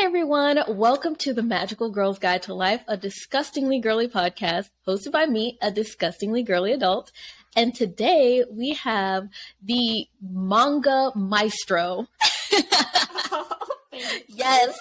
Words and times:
Hey 0.00 0.06
everyone, 0.06 0.62
welcome 0.66 1.14
to 1.16 1.34
the 1.34 1.42
Magical 1.42 1.90
Girls 1.90 2.18
Guide 2.18 2.44
to 2.44 2.54
Life, 2.54 2.82
a 2.88 2.96
disgustingly 2.96 3.80
girly 3.80 4.08
podcast 4.08 4.70
hosted 4.88 5.12
by 5.12 5.26
me, 5.26 5.58
a 5.60 5.70
disgustingly 5.70 6.42
girly 6.42 6.72
adult. 6.72 7.12
And 7.54 7.74
today 7.74 8.42
we 8.50 8.72
have 8.72 9.28
the 9.62 10.08
manga 10.22 11.12
maestro. 11.14 12.08
yes, 14.26 14.74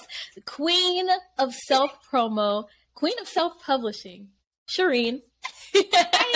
queen 0.45 1.09
of 1.37 1.53
self 1.53 1.99
promo, 2.09 2.67
queen 2.95 3.19
of 3.19 3.27
self 3.27 3.61
publishing, 3.61 4.29
Sharean. 4.69 5.21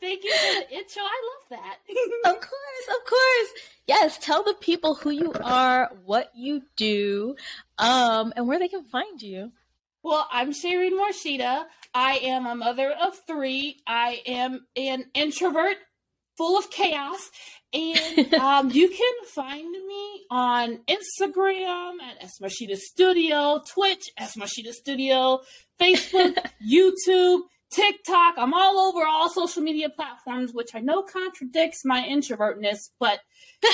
thank 0.00 0.24
you 0.24 0.32
for 0.32 0.60
the 0.60 0.76
intro. 0.76 1.02
I 1.02 1.30
love 1.30 1.60
that. 1.62 1.76
of 2.24 2.40
course, 2.40 2.88
of 2.88 3.06
course. 3.06 3.50
Yes, 3.86 4.18
tell 4.18 4.42
the 4.42 4.54
people 4.54 4.94
who 4.94 5.10
you 5.10 5.32
are, 5.42 5.90
what 6.04 6.30
you 6.34 6.62
do, 6.76 7.36
um, 7.78 8.32
and 8.36 8.46
where 8.46 8.58
they 8.58 8.68
can 8.68 8.84
find 8.84 9.20
you. 9.20 9.52
Well, 10.02 10.28
I'm 10.30 10.52
Sharean 10.52 10.92
Morishita. 10.92 11.64
I 11.92 12.18
am 12.22 12.46
a 12.46 12.54
mother 12.54 12.90
of 12.90 13.20
three. 13.26 13.80
I 13.86 14.22
am 14.26 14.66
an 14.76 15.06
introvert 15.14 15.76
full 16.36 16.56
of 16.56 16.70
chaos. 16.70 17.30
And 17.72 18.34
um, 18.40 18.70
you 18.70 18.88
can 18.88 19.26
find 19.34 19.70
me 19.70 20.24
on 20.30 20.78
Instagram 20.88 22.00
at 22.00 22.22
S-Morishita 22.22 22.76
Studio, 22.76 23.62
Twitch, 23.74 24.04
S-Morishita 24.16 24.72
Studio, 24.72 25.40
Facebook, 25.78 26.36
YouTube, 26.72 27.40
TikTok. 27.70 28.34
I'm 28.36 28.54
all 28.54 28.78
over 28.78 29.06
all 29.06 29.28
social 29.28 29.62
media 29.62 29.88
platforms, 29.88 30.52
which 30.52 30.74
I 30.74 30.80
know 30.80 31.02
contradicts 31.02 31.84
my 31.84 32.02
introvertness, 32.02 32.90
but 32.98 33.20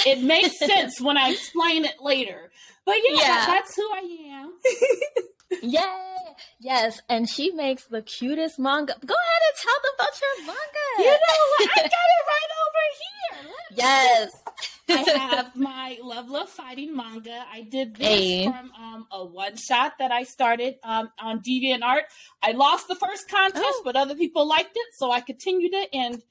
it 0.07 0.23
makes 0.23 0.59
sense 0.67 1.01
when 1.01 1.17
I 1.17 1.31
explain 1.31 1.85
it 1.85 1.97
later. 2.01 2.51
But 2.85 2.97
yeah, 3.09 3.21
yeah. 3.21 3.47
That's 3.47 3.77
who 3.77 3.83
I 3.83 4.19
am. 4.31 4.53
Yay! 5.63 6.15
Yes, 6.61 7.01
and 7.09 7.29
she 7.29 7.51
makes 7.51 7.85
the 7.85 8.03
cutest 8.03 8.59
manga. 8.59 8.95
Go 9.05 9.15
ahead 9.15 9.43
and 9.49 9.57
tell 9.61 9.75
them 9.83 9.93
about 9.95 10.21
your 10.21 10.47
manga. 10.47 10.87
You 10.99 11.11
know 11.11 11.41
what? 11.51 11.71
I 11.71 11.83
got 11.83 11.85
it 11.85 12.25
right 12.33 12.51
over 12.65 12.85
here. 13.01 13.55
yes. 13.73 14.43
I 14.87 15.19
have 15.19 15.57
my 15.57 15.99
Love 16.03 16.29
Love 16.29 16.49
Fighting 16.49 16.95
manga. 16.95 17.45
I 17.51 17.63
did 17.63 17.97
this 17.97 18.07
hey. 18.07 18.45
from 18.45 18.73
um, 18.79 19.07
a 19.11 19.25
one 19.25 19.57
shot 19.57 19.95
that 19.99 20.13
I 20.13 20.25
started 20.25 20.77
um, 20.83 21.11
on 21.19 21.41
DeviantArt. 21.41 22.03
I 22.43 22.53
lost 22.53 22.89
the 22.89 22.95
first 22.95 23.29
contest, 23.29 23.65
oh. 23.65 23.83
but 23.85 23.97
other 23.97 24.15
people 24.15 24.47
liked 24.47 24.75
it, 24.75 24.95
so 24.95 25.11
I 25.11 25.21
continued 25.21 25.73
it, 25.73 25.89
and 25.93 26.23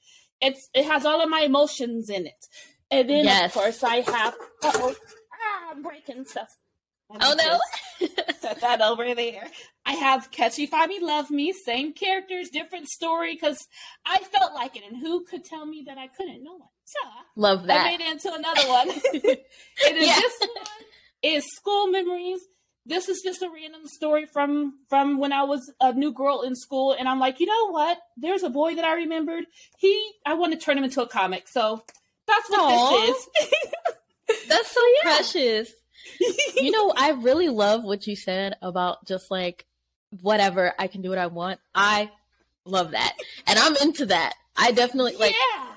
it's 0.42 0.70
it 0.74 0.86
has 0.86 1.06
all 1.06 1.22
of 1.22 1.30
my 1.30 1.42
emotions 1.42 2.10
in 2.10 2.28
it. 2.28 2.48
And 2.92 3.10
then, 3.10 3.26
yes. 3.26 3.46
of 3.46 3.62
course, 3.62 3.84
I 3.84 3.98
have. 4.02 4.36
oh 4.64 4.96
ah, 5.34 5.72
I'm 5.72 5.82
breaking 5.82 6.26
stuff. 6.26 6.56
Oh 7.10 7.36
no! 7.38 8.08
set 8.40 8.62
that 8.62 8.82
over 8.82 9.14
there. 9.16 9.48
I 9.86 9.94
have 9.94 10.32
Catchy 10.32 10.68
Fami 10.68 11.02
Love 11.02 11.32
Me, 11.32 11.54
same 11.54 11.94
characters, 11.94 12.50
different 12.50 12.88
story, 12.88 13.34
because 13.34 13.68
I 14.06 14.20
felt 14.20 14.54
like 14.54 14.76
it, 14.76 14.84
and 14.88 14.98
who 14.98 15.24
could 15.26 15.44
tell 15.44 15.66
me 15.66 15.84
that 15.88 15.98
I 15.98 16.08
couldn't? 16.08 16.44
No 16.44 16.54
one. 16.54 16.70
So 16.86 17.00
Love 17.36 17.68
that. 17.68 17.86
I 17.86 17.92
made 17.92 18.02
it 18.02 18.12
into 18.12 18.34
another 18.34 18.68
one. 18.68 18.90
it 19.14 19.46
is 19.96 20.08
yeah. 20.08 20.16
this 20.16 20.40
one 20.40 20.66
is 21.24 21.46
school 21.56 21.88
memories. 21.88 22.42
This 22.86 23.08
is 23.08 23.22
just 23.22 23.42
a 23.42 23.50
random 23.50 23.88
story 23.88 24.26
from 24.26 24.74
from 24.90 25.18
when 25.18 25.32
I 25.32 25.44
was 25.44 25.72
a 25.80 25.94
new 25.94 26.12
girl 26.12 26.42
in 26.42 26.56
school, 26.56 26.96
and 26.98 27.08
I'm 27.08 27.20
like, 27.20 27.40
you 27.40 27.46
know 27.46 27.72
what? 27.72 27.98
There's 28.18 28.44
a 28.44 28.50
boy 28.50 28.76
that 28.76 28.84
I 28.84 28.96
remembered. 28.96 29.46
He, 29.78 30.12
I 30.26 30.34
want 30.34 30.54
to 30.54 30.60
turn 30.60 30.78
him 30.78 30.84
into 30.84 31.02
a 31.02 31.08
comic, 31.08 31.48
so 31.48 31.84
that's 32.28 32.50
what 32.50 32.60
Aww. 32.60 33.06
this 33.06 33.18
is. 33.18 34.48
that's 34.50 34.72
so 34.72 34.82
yeah. 34.98 35.16
precious 35.16 35.72
you 36.56 36.72
know, 36.72 36.94
I 36.96 37.12
really 37.12 37.50
love 37.50 37.84
what 37.84 38.08
you 38.08 38.16
said 38.16 38.56
about 38.62 39.06
just 39.06 39.30
like 39.32 39.66
whatever 40.22 40.74
I 40.78 40.88
can 40.88 41.02
do 41.02 41.10
what 41.10 41.18
I 41.18 41.28
want. 41.28 41.60
I 41.74 42.12
love 42.66 42.92
that, 42.92 43.14
and 43.48 43.58
I'm 43.58 43.76
into 43.78 44.08
that. 44.08 44.34
I 44.56 44.72
definitely 44.72 45.16
like. 45.16 45.32
Yeah. 45.32 45.68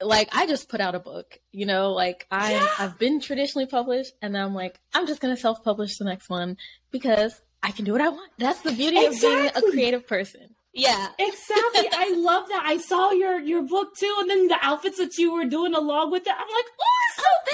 Like 0.00 0.30
I 0.32 0.48
just 0.48 0.68
put 0.68 0.80
out 0.80 0.96
a 0.96 0.98
book, 0.98 1.38
you 1.52 1.64
know, 1.64 1.92
like 1.92 2.26
I 2.28 2.54
yeah. 2.54 2.66
I've 2.76 2.98
been 2.98 3.20
traditionally 3.20 3.66
published 3.66 4.12
and 4.20 4.34
then 4.34 4.42
I'm 4.42 4.52
like 4.52 4.80
I'm 4.92 5.06
just 5.06 5.20
going 5.20 5.32
to 5.32 5.40
self-publish 5.40 5.96
the 5.98 6.04
next 6.04 6.28
one 6.28 6.56
because 6.90 7.40
I 7.62 7.70
can 7.70 7.84
do 7.84 7.92
what 7.92 8.00
I 8.00 8.08
want. 8.08 8.32
That's 8.36 8.60
the 8.62 8.72
beauty 8.72 8.98
exactly. 8.98 9.46
of 9.46 9.54
being 9.54 9.68
a 9.68 9.70
creative 9.70 10.08
person. 10.08 10.56
Yeah. 10.72 11.08
Exactly. 11.20 11.88
I 11.92 12.14
love 12.16 12.48
that. 12.48 12.64
I 12.66 12.78
saw 12.78 13.12
your 13.12 13.38
your 13.38 13.62
book 13.62 13.94
too 13.96 14.12
and 14.18 14.28
then 14.28 14.48
the 14.48 14.58
outfits 14.60 14.98
that 14.98 15.16
you 15.18 15.32
were 15.34 15.44
doing 15.44 15.72
along 15.72 16.10
with 16.10 16.26
it. 16.26 16.32
I'm 16.32 16.38
like, 16.38 16.66
"Oh, 16.80 17.12
so 17.16 17.22
oh, 17.24 17.38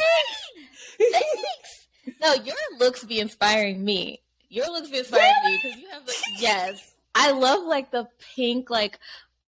thanks." 0.98 1.12
thanks. 1.12 1.87
No, 2.20 2.34
your 2.34 2.56
looks 2.78 3.04
be 3.04 3.20
inspiring 3.20 3.84
me. 3.84 4.20
Your 4.48 4.66
looks 4.66 4.88
be 4.90 4.98
inspiring 4.98 5.30
really? 5.44 5.56
me 5.56 5.60
because 5.62 5.80
you 5.80 5.88
have 5.90 6.06
the 6.06 6.14
yes. 6.38 6.94
I 7.14 7.32
love 7.32 7.64
like 7.64 7.90
the 7.90 8.08
pink 8.34 8.70
like 8.70 8.98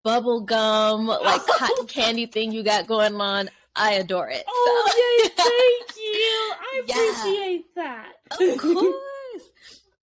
bubble 0.03 0.41
gum 0.41 1.07
like 1.07 1.47
cotton 1.59 1.87
candy 1.87 2.27
thing 2.27 2.53
you 2.53 2.63
got 2.63 2.87
going 2.87 3.21
on. 3.21 3.51
I 3.77 3.93
adore 3.93 4.29
it. 4.29 4.45
Oh 4.49 4.91
so. 4.91 4.99
yay! 4.99 5.35
Thank 5.37 5.97
you. 5.97 6.53
I 6.61 6.83
appreciate 6.85 7.65
yeah. 7.77 8.05
that. 8.29 8.53
Of 8.53 8.59
course. 8.59 9.01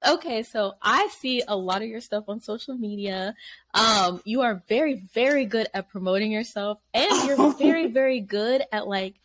Okay, 0.08 0.44
so 0.44 0.76
I 0.82 1.10
see 1.20 1.44
a 1.48 1.56
lot 1.56 1.82
of 1.82 1.90
your 1.90 2.02
stuff 2.02 2.26
on 2.30 2.40
social 2.40 2.76
media. 2.76 3.36
Um, 3.74 4.22
you 4.24 4.42
are 4.42 4.64
very, 4.70 4.96
very 5.14 5.46
good 5.46 5.68
at 5.74 5.90
promoting 5.90 6.32
yourself, 6.32 6.80
and 6.94 7.28
you're 7.28 7.54
very, 7.56 7.88
very 7.88 8.22
good 8.22 8.64
at 8.72 8.88
like 8.88 9.16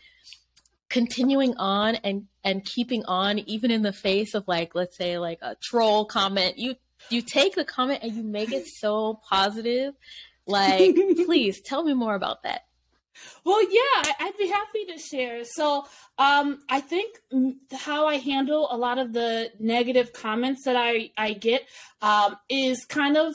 continuing 0.92 1.56
on 1.56 1.94
and 1.97 2.26
and 2.44 2.64
keeping 2.66 3.03
on 3.06 3.38
even 3.41 3.70
in 3.70 3.80
the 3.80 3.94
face 3.94 4.34
of 4.34 4.47
like 4.47 4.75
let's 4.75 4.97
say 4.97 5.19
like 5.19 5.38
a 5.41 5.56
troll 5.60 6.04
comment. 6.04 6.58
You 6.58 6.76
you 7.08 7.22
take 7.22 7.54
the 7.54 7.64
comment 7.64 8.00
and 8.03 8.12
you 8.12 8.22
make 8.22 8.53
it 8.53 8.66
so 8.66 9.20
positive. 9.28 9.94
Like 10.47 10.94
please 11.25 11.62
tell 11.62 11.82
me 11.82 11.94
more 11.94 12.14
about 12.14 12.42
that. 12.42 12.66
Well 13.44 13.62
yeah 13.62 14.12
i'd 14.20 14.36
be 14.38 14.48
happy 14.48 14.84
to 14.92 14.98
share. 14.98 15.44
So 15.44 15.86
um 16.19 16.60
i 16.69 16.81
think 16.81 17.19
how 17.72 18.06
i 18.06 18.16
handle 18.16 18.69
a 18.70 18.76
lot 18.76 18.98
of 18.98 19.14
the 19.14 19.50
negative 19.58 20.12
comments 20.12 20.64
that 20.64 20.76
i 20.76 21.10
i 21.16 21.32
get 21.32 21.66
um 22.02 22.36
is 22.50 22.84
kind 22.84 23.16
of 23.16 23.34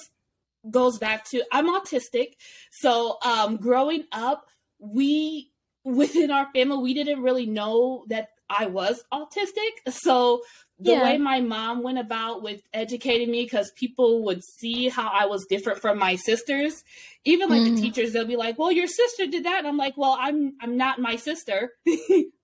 goes 0.69 0.99
back 0.99 1.25
to 1.31 1.43
i'm 1.51 1.67
autistic. 1.67 2.33
So 2.71 3.17
um 3.25 3.57
growing 3.57 4.03
up 4.11 4.45
we 4.79 5.51
within 5.87 6.31
our 6.31 6.47
family, 6.53 6.77
we 6.77 6.93
didn't 6.93 7.21
really 7.21 7.45
know 7.45 8.03
that 8.09 8.29
I 8.49 8.65
was 8.65 9.03
autistic. 9.11 9.91
So 9.91 10.41
the 10.79 10.91
yeah. 10.91 11.03
way 11.03 11.17
my 11.17 11.39
mom 11.39 11.81
went 11.81 11.97
about 11.97 12.43
with 12.43 12.61
educating 12.73 13.31
me, 13.31 13.43
because 13.43 13.71
people 13.71 14.23
would 14.25 14.43
see 14.43 14.89
how 14.89 15.09
I 15.11 15.25
was 15.25 15.45
different 15.49 15.81
from 15.81 15.97
my 15.97 16.15
sisters, 16.17 16.83
even 17.25 17.49
like 17.49 17.61
mm. 17.61 17.75
the 17.75 17.81
teachers, 17.81 18.13
they'll 18.13 18.27
be 18.27 18.35
like, 18.35 18.59
"Well, 18.59 18.71
your 18.71 18.87
sister 18.87 19.25
did 19.25 19.45
that," 19.45 19.59
and 19.59 19.67
I'm 19.67 19.77
like, 19.77 19.97
"Well, 19.97 20.15
I'm 20.19 20.53
I'm 20.61 20.77
not 20.77 20.99
my 20.99 21.15
sister. 21.15 21.71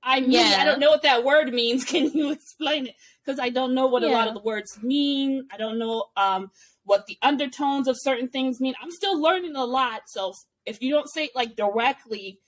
I 0.04 0.22
mean, 0.22 0.32
yeah. 0.32 0.58
I 0.60 0.66
don't 0.66 0.80
know 0.80 0.90
what 0.90 1.04
that 1.04 1.24
word 1.24 1.54
means. 1.54 1.84
Can 1.86 2.12
you 2.12 2.32
explain 2.32 2.88
it? 2.88 2.96
Because 3.24 3.40
I 3.40 3.50
don't 3.50 3.76
know 3.76 3.88
what 3.88 4.04
yeah. 4.04 4.10
a 4.10 4.12
lot 4.12 4.28
of 4.28 4.34
the 4.34 4.42
words 4.42 4.82
mean. 4.82 5.48
I 5.52 5.58
don't 5.58 5.78
know 5.78 6.06
um, 6.18 6.50
what 6.86 7.06
the 7.06 7.18
undertones 7.22 7.88
of 7.88 7.98
certain 8.00 8.30
things 8.30 8.60
mean. 8.60 8.74
I'm 8.82 8.92
still 8.92 9.22
learning 9.22 9.56
a 9.56 9.66
lot. 9.66 10.04
So 10.08 10.34
if 10.66 10.82
you 10.82 10.92
don't 10.94 11.10
say 11.10 11.26
it 11.26 11.36
like 11.36 11.56
directly, 11.56 12.40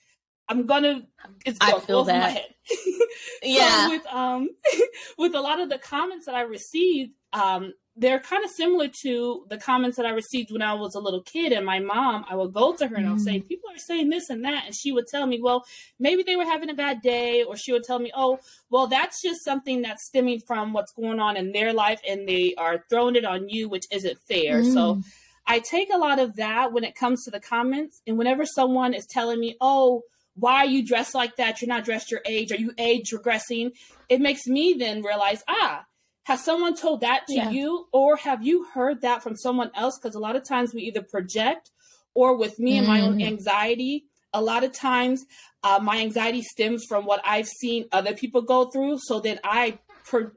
I'm 0.48 0.66
gonna 0.66 1.06
it's 1.44 1.58
gonna 1.58 1.76
I 1.76 1.80
feel 1.80 2.04
that. 2.04 2.22
my 2.22 2.30
head. 2.30 2.54
yeah. 3.42 3.86
So 3.86 3.90
with 3.90 4.06
um 4.06 4.48
with 5.18 5.34
a 5.34 5.40
lot 5.40 5.60
of 5.60 5.68
the 5.68 5.78
comments 5.78 6.26
that 6.26 6.34
I 6.34 6.42
received, 6.42 7.12
um, 7.32 7.72
they're 7.98 8.20
kind 8.20 8.44
of 8.44 8.50
similar 8.50 8.88
to 9.02 9.46
the 9.48 9.56
comments 9.56 9.96
that 9.96 10.04
I 10.04 10.10
received 10.10 10.52
when 10.52 10.60
I 10.60 10.74
was 10.74 10.94
a 10.94 11.00
little 11.00 11.22
kid. 11.22 11.52
And 11.52 11.64
my 11.64 11.78
mom, 11.80 12.26
I 12.28 12.36
would 12.36 12.52
go 12.52 12.74
to 12.76 12.86
her 12.86 12.94
and 12.94 13.08
I'll 13.08 13.18
say, 13.18 13.40
mm. 13.40 13.48
People 13.48 13.70
are 13.70 13.78
saying 13.78 14.10
this 14.10 14.28
and 14.28 14.44
that. 14.44 14.64
And 14.66 14.74
she 14.74 14.92
would 14.92 15.06
tell 15.06 15.26
me, 15.26 15.40
Well, 15.42 15.64
maybe 15.98 16.22
they 16.22 16.36
were 16.36 16.44
having 16.44 16.68
a 16.68 16.74
bad 16.74 17.00
day. 17.00 17.42
Or 17.42 17.56
she 17.56 17.72
would 17.72 17.84
tell 17.84 17.98
me, 17.98 18.12
Oh, 18.14 18.38
well, 18.68 18.86
that's 18.86 19.22
just 19.22 19.42
something 19.42 19.82
that's 19.82 20.04
stemming 20.04 20.40
from 20.46 20.74
what's 20.74 20.92
going 20.92 21.20
on 21.20 21.36
in 21.38 21.52
their 21.52 21.72
life. 21.72 22.00
And 22.06 22.28
they 22.28 22.54
are 22.56 22.84
throwing 22.90 23.16
it 23.16 23.24
on 23.24 23.48
you, 23.48 23.68
which 23.68 23.86
isn't 23.90 24.18
fair. 24.28 24.60
Mm. 24.60 24.74
So 24.74 25.00
I 25.46 25.60
take 25.60 25.88
a 25.92 25.98
lot 25.98 26.18
of 26.18 26.36
that 26.36 26.72
when 26.72 26.84
it 26.84 26.94
comes 26.94 27.24
to 27.24 27.30
the 27.30 27.40
comments. 27.40 28.02
And 28.06 28.18
whenever 28.18 28.44
someone 28.44 28.92
is 28.92 29.06
telling 29.06 29.40
me, 29.40 29.56
Oh, 29.60 30.02
why 30.36 30.56
are 30.56 30.66
you 30.66 30.86
dressed 30.86 31.14
like 31.14 31.36
that? 31.36 31.60
You're 31.60 31.68
not 31.68 31.84
dressed 31.84 32.10
your 32.10 32.20
age. 32.26 32.52
Are 32.52 32.56
you 32.56 32.72
age 32.78 33.10
regressing? 33.10 33.72
It 34.08 34.20
makes 34.20 34.46
me 34.46 34.74
then 34.78 35.02
realize, 35.02 35.42
ah, 35.48 35.84
has 36.24 36.44
someone 36.44 36.76
told 36.76 37.00
that 37.00 37.26
to 37.28 37.34
yeah. 37.34 37.50
you 37.50 37.86
or 37.92 38.16
have 38.16 38.44
you 38.44 38.64
heard 38.64 39.00
that 39.02 39.22
from 39.22 39.36
someone 39.36 39.70
else? 39.74 39.98
Because 39.98 40.14
a 40.14 40.20
lot 40.20 40.36
of 40.36 40.44
times 40.44 40.74
we 40.74 40.82
either 40.82 41.02
project 41.02 41.70
or 42.14 42.36
with 42.36 42.58
me 42.58 42.74
mm. 42.74 42.78
and 42.78 42.86
my 42.86 43.00
own 43.00 43.18
mm. 43.18 43.26
anxiety, 43.26 44.06
a 44.32 44.42
lot 44.42 44.64
of 44.64 44.72
times 44.72 45.24
uh, 45.62 45.78
my 45.82 45.98
anxiety 46.00 46.42
stems 46.42 46.84
from 46.86 47.06
what 47.06 47.20
I've 47.24 47.48
seen 47.48 47.86
other 47.92 48.12
people 48.12 48.42
go 48.42 48.66
through. 48.66 48.98
So 49.02 49.20
then 49.20 49.38
I 49.42 49.78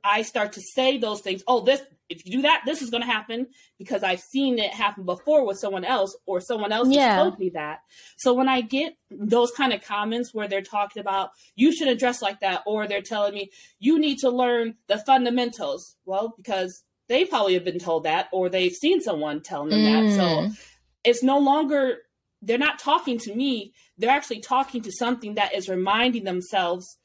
I 0.03 0.23
start 0.23 0.53
to 0.53 0.61
say 0.61 0.97
those 0.97 1.21
things. 1.21 1.43
Oh, 1.47 1.61
this 1.61 1.81
if 2.09 2.25
you 2.25 2.37
do 2.37 2.41
that, 2.41 2.63
this 2.65 2.81
is 2.81 2.89
going 2.89 3.03
to 3.03 3.09
happen 3.09 3.47
because 3.77 4.01
I've 4.01 4.19
seen 4.19 4.57
it 4.57 4.73
happen 4.73 5.05
before 5.05 5.45
with 5.45 5.59
someone 5.59 5.85
else, 5.85 6.17
or 6.25 6.41
someone 6.41 6.71
else 6.71 6.89
yeah. 6.89 7.17
told 7.17 7.37
me 7.37 7.51
that. 7.51 7.81
So 8.17 8.33
when 8.33 8.49
I 8.49 8.61
get 8.61 8.97
those 9.11 9.51
kind 9.51 9.73
of 9.73 9.83
comments 9.83 10.33
where 10.33 10.47
they're 10.47 10.61
talking 10.61 10.99
about 10.99 11.29
you 11.55 11.71
shouldn't 11.71 11.99
dress 11.99 12.21
like 12.21 12.39
that, 12.39 12.63
or 12.65 12.87
they're 12.87 13.01
telling 13.01 13.35
me 13.35 13.51
you 13.79 13.99
need 13.99 14.17
to 14.19 14.29
learn 14.29 14.75
the 14.87 14.97
fundamentals, 14.97 15.97
well, 16.05 16.33
because 16.35 16.83
they 17.07 17.25
probably 17.25 17.53
have 17.53 17.63
been 17.65 17.79
told 17.79 18.03
that, 18.03 18.27
or 18.31 18.49
they've 18.49 18.73
seen 18.73 19.01
someone 19.01 19.41
telling 19.41 19.69
them 19.69 19.79
mm. 19.81 20.09
that. 20.09 20.15
So 20.15 20.23
mm. 20.23 20.59
it's 21.03 21.23
no 21.23 21.37
longer 21.37 21.97
they're 22.41 22.57
not 22.57 22.79
talking 22.79 23.19
to 23.19 23.35
me; 23.35 23.73
they're 23.99 24.09
actually 24.09 24.39
talking 24.39 24.81
to 24.81 24.91
something 24.91 25.35
that 25.35 25.53
is 25.53 25.69
reminding 25.69 26.23
themselves 26.23 26.97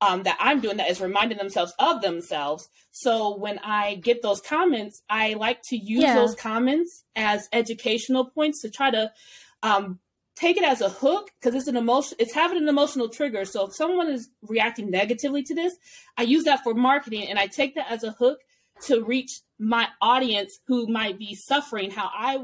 um, 0.00 0.22
that 0.22 0.36
I'm 0.40 0.60
doing 0.60 0.78
that 0.78 0.90
is 0.90 1.00
reminding 1.00 1.38
themselves 1.38 1.74
of 1.78 2.00
themselves. 2.00 2.68
So 2.90 3.36
when 3.36 3.58
I 3.58 3.96
get 3.96 4.22
those 4.22 4.40
comments, 4.40 5.02
I 5.08 5.34
like 5.34 5.60
to 5.64 5.76
use 5.76 6.02
yeah. 6.02 6.14
those 6.14 6.34
comments 6.34 7.04
as 7.14 7.48
educational 7.52 8.24
points 8.24 8.62
to 8.62 8.70
try 8.70 8.90
to 8.90 9.12
um, 9.62 9.98
take 10.36 10.56
it 10.56 10.64
as 10.64 10.80
a 10.80 10.88
hook 10.88 11.30
because 11.38 11.54
it's 11.54 11.68
an 11.68 11.76
emotion. 11.76 12.16
It's 12.18 12.34
having 12.34 12.56
an 12.58 12.68
emotional 12.68 13.08
trigger. 13.08 13.44
So 13.44 13.66
if 13.66 13.74
someone 13.74 14.08
is 14.08 14.30
reacting 14.42 14.90
negatively 14.90 15.42
to 15.44 15.54
this, 15.54 15.74
I 16.16 16.22
use 16.22 16.44
that 16.44 16.62
for 16.64 16.74
marketing 16.74 17.28
and 17.28 17.38
I 17.38 17.46
take 17.46 17.74
that 17.74 17.90
as 17.90 18.02
a 18.02 18.12
hook 18.12 18.38
to 18.86 19.04
reach 19.04 19.30
my 19.58 19.88
audience 20.00 20.58
who 20.66 20.86
might 20.86 21.18
be 21.18 21.34
suffering 21.34 21.90
how 21.90 22.10
I, 22.16 22.38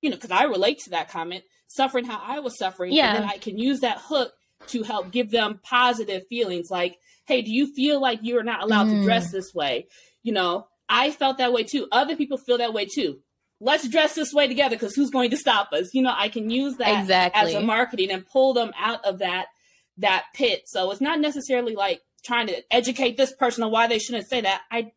you 0.00 0.10
know, 0.10 0.16
because 0.16 0.30
I 0.30 0.44
relate 0.44 0.78
to 0.84 0.90
that 0.90 1.10
comment, 1.10 1.42
suffering 1.66 2.04
how 2.04 2.22
I 2.24 2.38
was 2.38 2.56
suffering. 2.56 2.92
Yeah. 2.92 3.08
And 3.08 3.24
then 3.24 3.30
I 3.30 3.38
can 3.38 3.58
use 3.58 3.80
that 3.80 3.98
hook 3.98 4.32
to 4.68 4.82
help 4.82 5.10
give 5.10 5.30
them 5.30 5.60
positive 5.62 6.26
feelings 6.28 6.70
like, 6.70 6.98
hey, 7.26 7.42
do 7.42 7.52
you 7.52 7.72
feel 7.74 8.00
like 8.00 8.20
you're 8.22 8.42
not 8.42 8.62
allowed 8.62 8.88
mm. 8.88 9.00
to 9.00 9.04
dress 9.04 9.28
mm. 9.28 9.32
this 9.32 9.54
way? 9.54 9.86
You 10.22 10.32
know, 10.32 10.66
I 10.88 11.10
felt 11.10 11.38
that 11.38 11.52
way 11.52 11.62
too. 11.62 11.88
Other 11.90 12.16
people 12.16 12.38
feel 12.38 12.58
that 12.58 12.74
way 12.74 12.86
too. 12.86 13.20
Let's 13.60 13.88
dress 13.88 14.14
this 14.14 14.32
way 14.32 14.48
together 14.48 14.76
because 14.76 14.94
who's 14.94 15.10
going 15.10 15.30
to 15.30 15.36
stop 15.36 15.72
us? 15.72 15.94
You 15.94 16.02
know, 16.02 16.12
I 16.14 16.28
can 16.28 16.50
use 16.50 16.76
that 16.76 17.00
exactly. 17.00 17.40
as 17.40 17.54
a 17.54 17.60
marketing 17.60 18.10
and 18.10 18.26
pull 18.26 18.54
them 18.54 18.72
out 18.78 19.04
of 19.04 19.20
that 19.20 19.46
that 19.98 20.24
pit. 20.34 20.62
So 20.66 20.90
it's 20.90 21.00
not 21.00 21.20
necessarily 21.20 21.74
like 21.74 22.00
trying 22.24 22.48
to 22.48 22.62
educate 22.72 23.16
this 23.16 23.32
person 23.32 23.62
on 23.62 23.70
why 23.70 23.86
they 23.86 23.98
shouldn't 23.98 24.28
say 24.28 24.40
that. 24.40 24.62
I 24.70 24.92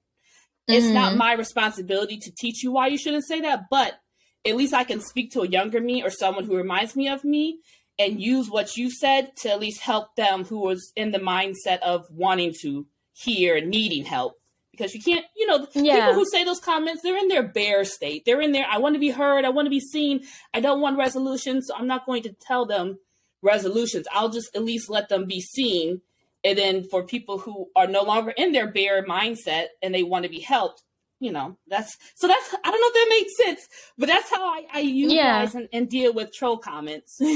it's 0.68 0.88
mm 0.88 0.94
not 0.94 1.10
mm-hmm. 1.10 1.20
my 1.20 1.34
responsibility 1.34 2.18
to 2.18 2.32
teach 2.32 2.64
you 2.64 2.72
why 2.72 2.88
you 2.88 2.98
shouldn't 2.98 3.26
say 3.26 3.42
that, 3.42 3.66
but 3.70 4.00
at 4.46 4.56
least 4.56 4.74
I 4.74 4.84
can 4.84 5.00
speak 5.00 5.32
to 5.32 5.42
a 5.42 5.48
younger 5.48 5.80
me 5.80 6.04
or 6.04 6.10
someone 6.10 6.46
who 6.46 6.56
reminds 6.56 6.96
me 6.96 7.08
of 7.08 7.24
me 7.24 7.60
and 7.98 8.22
use 8.22 8.50
what 8.50 8.76
you 8.76 8.92
said 8.92 9.36
to 9.38 9.52
at 9.52 9.60
least 9.60 9.82
help 9.82 10.16
them 10.16 10.44
who 10.44 10.60
was 10.60 10.92
in 10.96 11.12
the 11.12 11.20
mindset 11.20 11.80
of 11.80 12.06
wanting 12.10 12.54
to 12.62 12.86
hear 13.14 13.56
and 13.56 13.70
needing 13.70 14.04
help. 14.04 14.36
Because 14.72 14.94
you 14.94 15.02
can't 15.02 15.26
you 15.38 15.48
know 15.48 15.66
yeah. 15.74 16.08
people 16.08 16.16
who 16.16 16.26
say 16.26 16.44
those 16.44 16.60
comments 16.60 17.02
they're 17.02 17.18
in 17.18 17.30
their 17.30 17.48
bare 17.48 17.86
state. 17.86 18.24
They're 18.26 18.42
in 18.42 18.52
there 18.52 18.66
i 18.70 18.78
want 18.78 18.96
to 18.96 19.00
be 19.00 19.10
heard. 19.10 19.46
I 19.46 19.50
want 19.50 19.68
to 19.68 19.70
be 19.70 19.80
seen. 19.80 20.26
I 20.54 20.60
don't 20.60 20.82
want 20.82 20.98
resolutions 20.98 21.68
so 21.68 21.76
i'm 21.76 21.88
not 21.88 22.06
going 22.06 22.24
to 22.24 22.34
tell 22.34 22.66
them 22.66 22.98
resolutions. 23.42 24.08
I'll 24.12 24.30
just 24.30 24.54
at 24.56 24.66
least 24.66 24.90
let 24.90 25.08
them 25.08 25.26
be 25.28 25.40
seen. 25.40 26.02
And 26.44 26.58
then 26.58 26.84
for 26.84 27.06
people 27.06 27.38
who 27.38 27.68
are 27.76 27.88
no 27.88 28.04
longer 28.04 28.32
in 28.32 28.52
their 28.52 28.70
bare 28.70 29.06
mindset 29.06 29.68
and 29.82 29.96
they 29.96 30.04
want 30.04 30.24
to 30.24 30.30
be 30.30 30.42
helped 30.42 30.84
you 31.20 31.32
know 31.32 31.56
that's 31.68 31.98
so 32.16 32.28
that's 32.28 32.54
i 32.64 32.72
don't 32.72 32.82
know 32.82 32.88
if 32.88 32.94
that 32.94 33.08
makes 33.10 33.38
sense 33.46 33.70
but 33.98 34.08
that's 34.08 34.30
how 34.30 34.46
i, 34.46 34.64
I 34.74 34.80
utilize 34.80 35.54
yeah. 35.54 35.60
and, 35.60 35.70
and 35.72 35.90
deal 35.90 36.14
with 36.14 36.34
troll 36.34 36.58
comments 36.58 37.20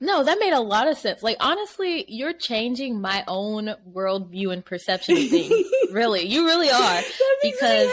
No, 0.00 0.24
that 0.24 0.38
made 0.40 0.52
a 0.52 0.60
lot 0.60 0.88
of 0.88 0.98
sense. 0.98 1.22
Like 1.22 1.36
honestly, 1.38 2.04
you're 2.08 2.32
changing 2.32 3.00
my 3.00 3.22
own 3.28 3.72
worldview 3.88 4.52
and 4.52 4.64
perception 4.64 5.16
of 5.16 5.28
things. 5.28 5.64
really, 5.92 6.26
you 6.26 6.44
really 6.44 6.70
are. 6.70 7.00
because 7.40 7.88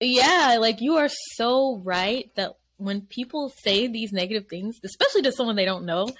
yeah, 0.00 0.58
like 0.60 0.82
you 0.82 0.96
are 0.96 1.08
so 1.36 1.80
right 1.82 2.30
that 2.36 2.56
when 2.76 3.02
people 3.02 3.48
say 3.48 3.86
these 3.86 4.12
negative 4.12 4.48
things, 4.48 4.78
especially 4.84 5.22
to 5.22 5.32
someone 5.32 5.56
they 5.56 5.64
don't 5.64 5.86
know, 5.86 6.10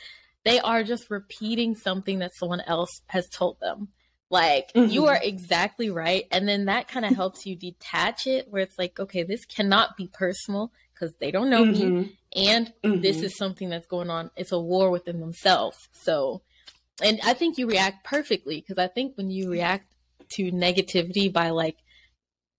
they 0.44 0.58
are 0.58 0.82
just 0.82 1.10
repeating 1.10 1.74
something 1.74 2.20
that 2.20 2.34
someone 2.34 2.62
else 2.62 3.02
has 3.08 3.28
told 3.28 3.60
them. 3.60 3.88
Like 4.30 4.72
mm-hmm. 4.74 4.90
you 4.90 5.06
are 5.06 5.18
exactly 5.20 5.90
right. 5.90 6.24
And 6.30 6.46
then 6.46 6.66
that 6.66 6.88
kind 6.88 7.06
of 7.06 7.14
helps 7.14 7.46
you 7.46 7.56
detach 7.56 8.26
it 8.26 8.48
where 8.50 8.62
it's 8.62 8.78
like, 8.78 9.00
okay, 9.00 9.22
this 9.22 9.44
cannot 9.46 9.96
be 9.96 10.06
personal 10.06 10.70
because 10.98 11.14
they 11.16 11.30
don't 11.30 11.50
know 11.50 11.64
mm-hmm. 11.64 12.00
me 12.00 12.18
and 12.34 12.72
mm-hmm. 12.84 13.00
this 13.00 13.22
is 13.22 13.36
something 13.36 13.68
that's 13.68 13.86
going 13.86 14.10
on 14.10 14.30
it's 14.36 14.52
a 14.52 14.58
war 14.58 14.90
within 14.90 15.20
themselves 15.20 15.88
so 15.92 16.42
and 17.02 17.20
i 17.24 17.32
think 17.32 17.58
you 17.58 17.66
react 17.66 18.04
perfectly 18.04 18.60
because 18.60 18.82
i 18.82 18.88
think 18.88 19.16
when 19.16 19.30
you 19.30 19.50
react 19.50 19.92
to 20.28 20.50
negativity 20.52 21.32
by 21.32 21.50
like 21.50 21.76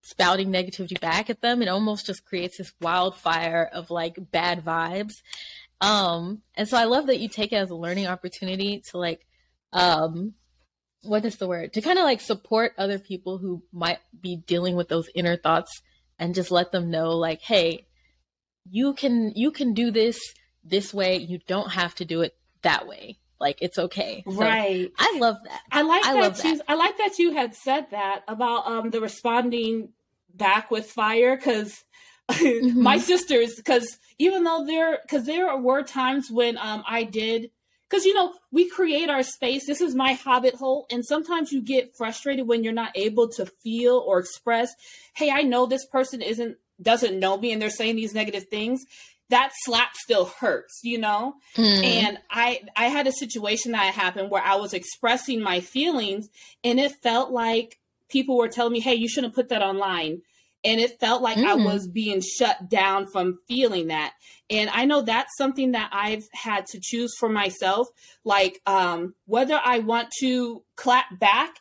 spouting 0.02 0.50
negativity 0.50 0.98
back 1.00 1.30
at 1.30 1.40
them 1.42 1.62
it 1.62 1.68
almost 1.68 2.06
just 2.06 2.24
creates 2.24 2.58
this 2.58 2.72
wildfire 2.80 3.68
of 3.72 3.90
like 3.90 4.16
bad 4.32 4.64
vibes 4.64 5.22
um 5.80 6.40
and 6.54 6.68
so 6.68 6.76
i 6.76 6.84
love 6.84 7.06
that 7.06 7.20
you 7.20 7.28
take 7.28 7.52
it 7.52 7.56
as 7.56 7.70
a 7.70 7.74
learning 7.74 8.06
opportunity 8.06 8.80
to 8.80 8.98
like 8.98 9.26
um 9.72 10.34
what 11.02 11.24
is 11.24 11.36
the 11.36 11.48
word? 11.48 11.72
To 11.74 11.80
kind 11.80 11.98
of 11.98 12.04
like 12.04 12.20
support 12.20 12.72
other 12.76 12.98
people 12.98 13.38
who 13.38 13.62
might 13.72 13.98
be 14.20 14.36
dealing 14.36 14.76
with 14.76 14.88
those 14.88 15.08
inner 15.14 15.36
thoughts 15.36 15.82
and 16.18 16.34
just 16.34 16.50
let 16.50 16.72
them 16.72 16.90
know 16.90 17.10
like 17.16 17.40
hey 17.40 17.86
you 18.68 18.94
can 18.94 19.32
you 19.34 19.50
can 19.50 19.74
do 19.74 19.90
this 19.90 20.20
this 20.64 20.92
way. 20.92 21.16
You 21.16 21.40
don't 21.46 21.70
have 21.70 21.94
to 21.96 22.04
do 22.04 22.22
it 22.22 22.36
that 22.62 22.86
way. 22.86 23.18
Like 23.38 23.58
it's 23.62 23.78
okay. 23.78 24.22
So 24.26 24.36
right. 24.36 24.90
I 24.98 25.16
love 25.18 25.36
that. 25.44 25.60
I 25.72 25.82
like 25.82 26.04
I 26.04 26.14
that 26.20 26.44
you 26.44 26.56
that. 26.58 26.64
i 26.68 26.74
like 26.74 26.98
that 26.98 27.18
you 27.18 27.32
had 27.32 27.54
said 27.54 27.86
that 27.90 28.22
about 28.28 28.66
um 28.66 28.90
the 28.90 29.00
responding 29.00 29.90
back 30.34 30.70
with 30.70 30.90
fire 30.90 31.36
because 31.36 31.84
mm-hmm. 32.30 32.82
my 32.82 32.98
sisters 32.98 33.56
because 33.56 33.98
even 34.18 34.44
though 34.44 34.64
there 34.66 34.98
because 35.02 35.24
there 35.24 35.56
were 35.56 35.82
times 35.82 36.30
when 36.30 36.56
um 36.58 36.84
i 36.86 37.02
did 37.02 37.50
because 37.90 38.04
you 38.04 38.14
know 38.14 38.32
we 38.52 38.68
create 38.68 39.10
our 39.10 39.22
space. 39.22 39.66
This 39.66 39.80
is 39.80 39.94
my 39.94 40.12
hobbit 40.12 40.54
hole. 40.54 40.86
And 40.90 41.04
sometimes 41.04 41.52
you 41.52 41.60
get 41.60 41.96
frustrated 41.96 42.46
when 42.46 42.62
you're 42.62 42.72
not 42.72 42.92
able 42.94 43.28
to 43.30 43.46
feel 43.46 43.96
or 44.06 44.18
express 44.18 44.74
hey 45.14 45.30
i 45.30 45.42
know 45.42 45.66
this 45.66 45.86
person 45.86 46.22
isn't 46.22 46.56
doesn't 46.80 47.18
know 47.18 47.36
me 47.36 47.52
and 47.52 47.60
they're 47.60 47.70
saying 47.70 47.96
these 47.96 48.14
negative 48.14 48.44
things. 48.44 48.84
That 49.28 49.52
slap 49.62 49.94
still 49.94 50.24
hurts 50.24 50.80
you 50.82 50.98
know? 50.98 51.34
Mm. 51.56 51.84
and 51.84 52.18
i 52.30 52.60
i 52.76 52.86
had 52.86 53.06
a 53.06 53.12
situation 53.12 53.72
that 53.72 53.94
happened 53.94 54.30
where 54.30 54.42
i 54.42 54.56
was 54.56 54.72
expressing 54.72 55.40
my 55.40 55.60
feelings 55.60 56.28
and 56.64 56.80
it 56.80 56.92
felt 57.02 57.30
like 57.30 57.78
people 58.08 58.36
were 58.36 58.48
telling 58.48 58.72
me 58.72 58.80
hey 58.80 58.94
you 58.94 59.08
shouldn't 59.08 59.34
put 59.34 59.48
that 59.50 59.62
online 59.62 60.22
and 60.64 60.80
it 60.80 60.98
felt 61.00 61.22
like 61.22 61.36
mm. 61.36 61.44
i 61.44 61.54
was 61.54 61.88
being 61.88 62.20
shut 62.20 62.68
down 62.68 63.06
from 63.06 63.38
feeling 63.48 63.88
that 63.88 64.12
and 64.48 64.70
i 64.70 64.84
know 64.84 65.02
that's 65.02 65.36
something 65.36 65.72
that 65.72 65.90
i've 65.92 66.26
had 66.32 66.66
to 66.66 66.78
choose 66.82 67.14
for 67.18 67.28
myself 67.28 67.88
like 68.24 68.60
um 68.66 69.14
whether 69.26 69.60
i 69.64 69.78
want 69.78 70.08
to 70.18 70.62
clap 70.76 71.18
back 71.18 71.56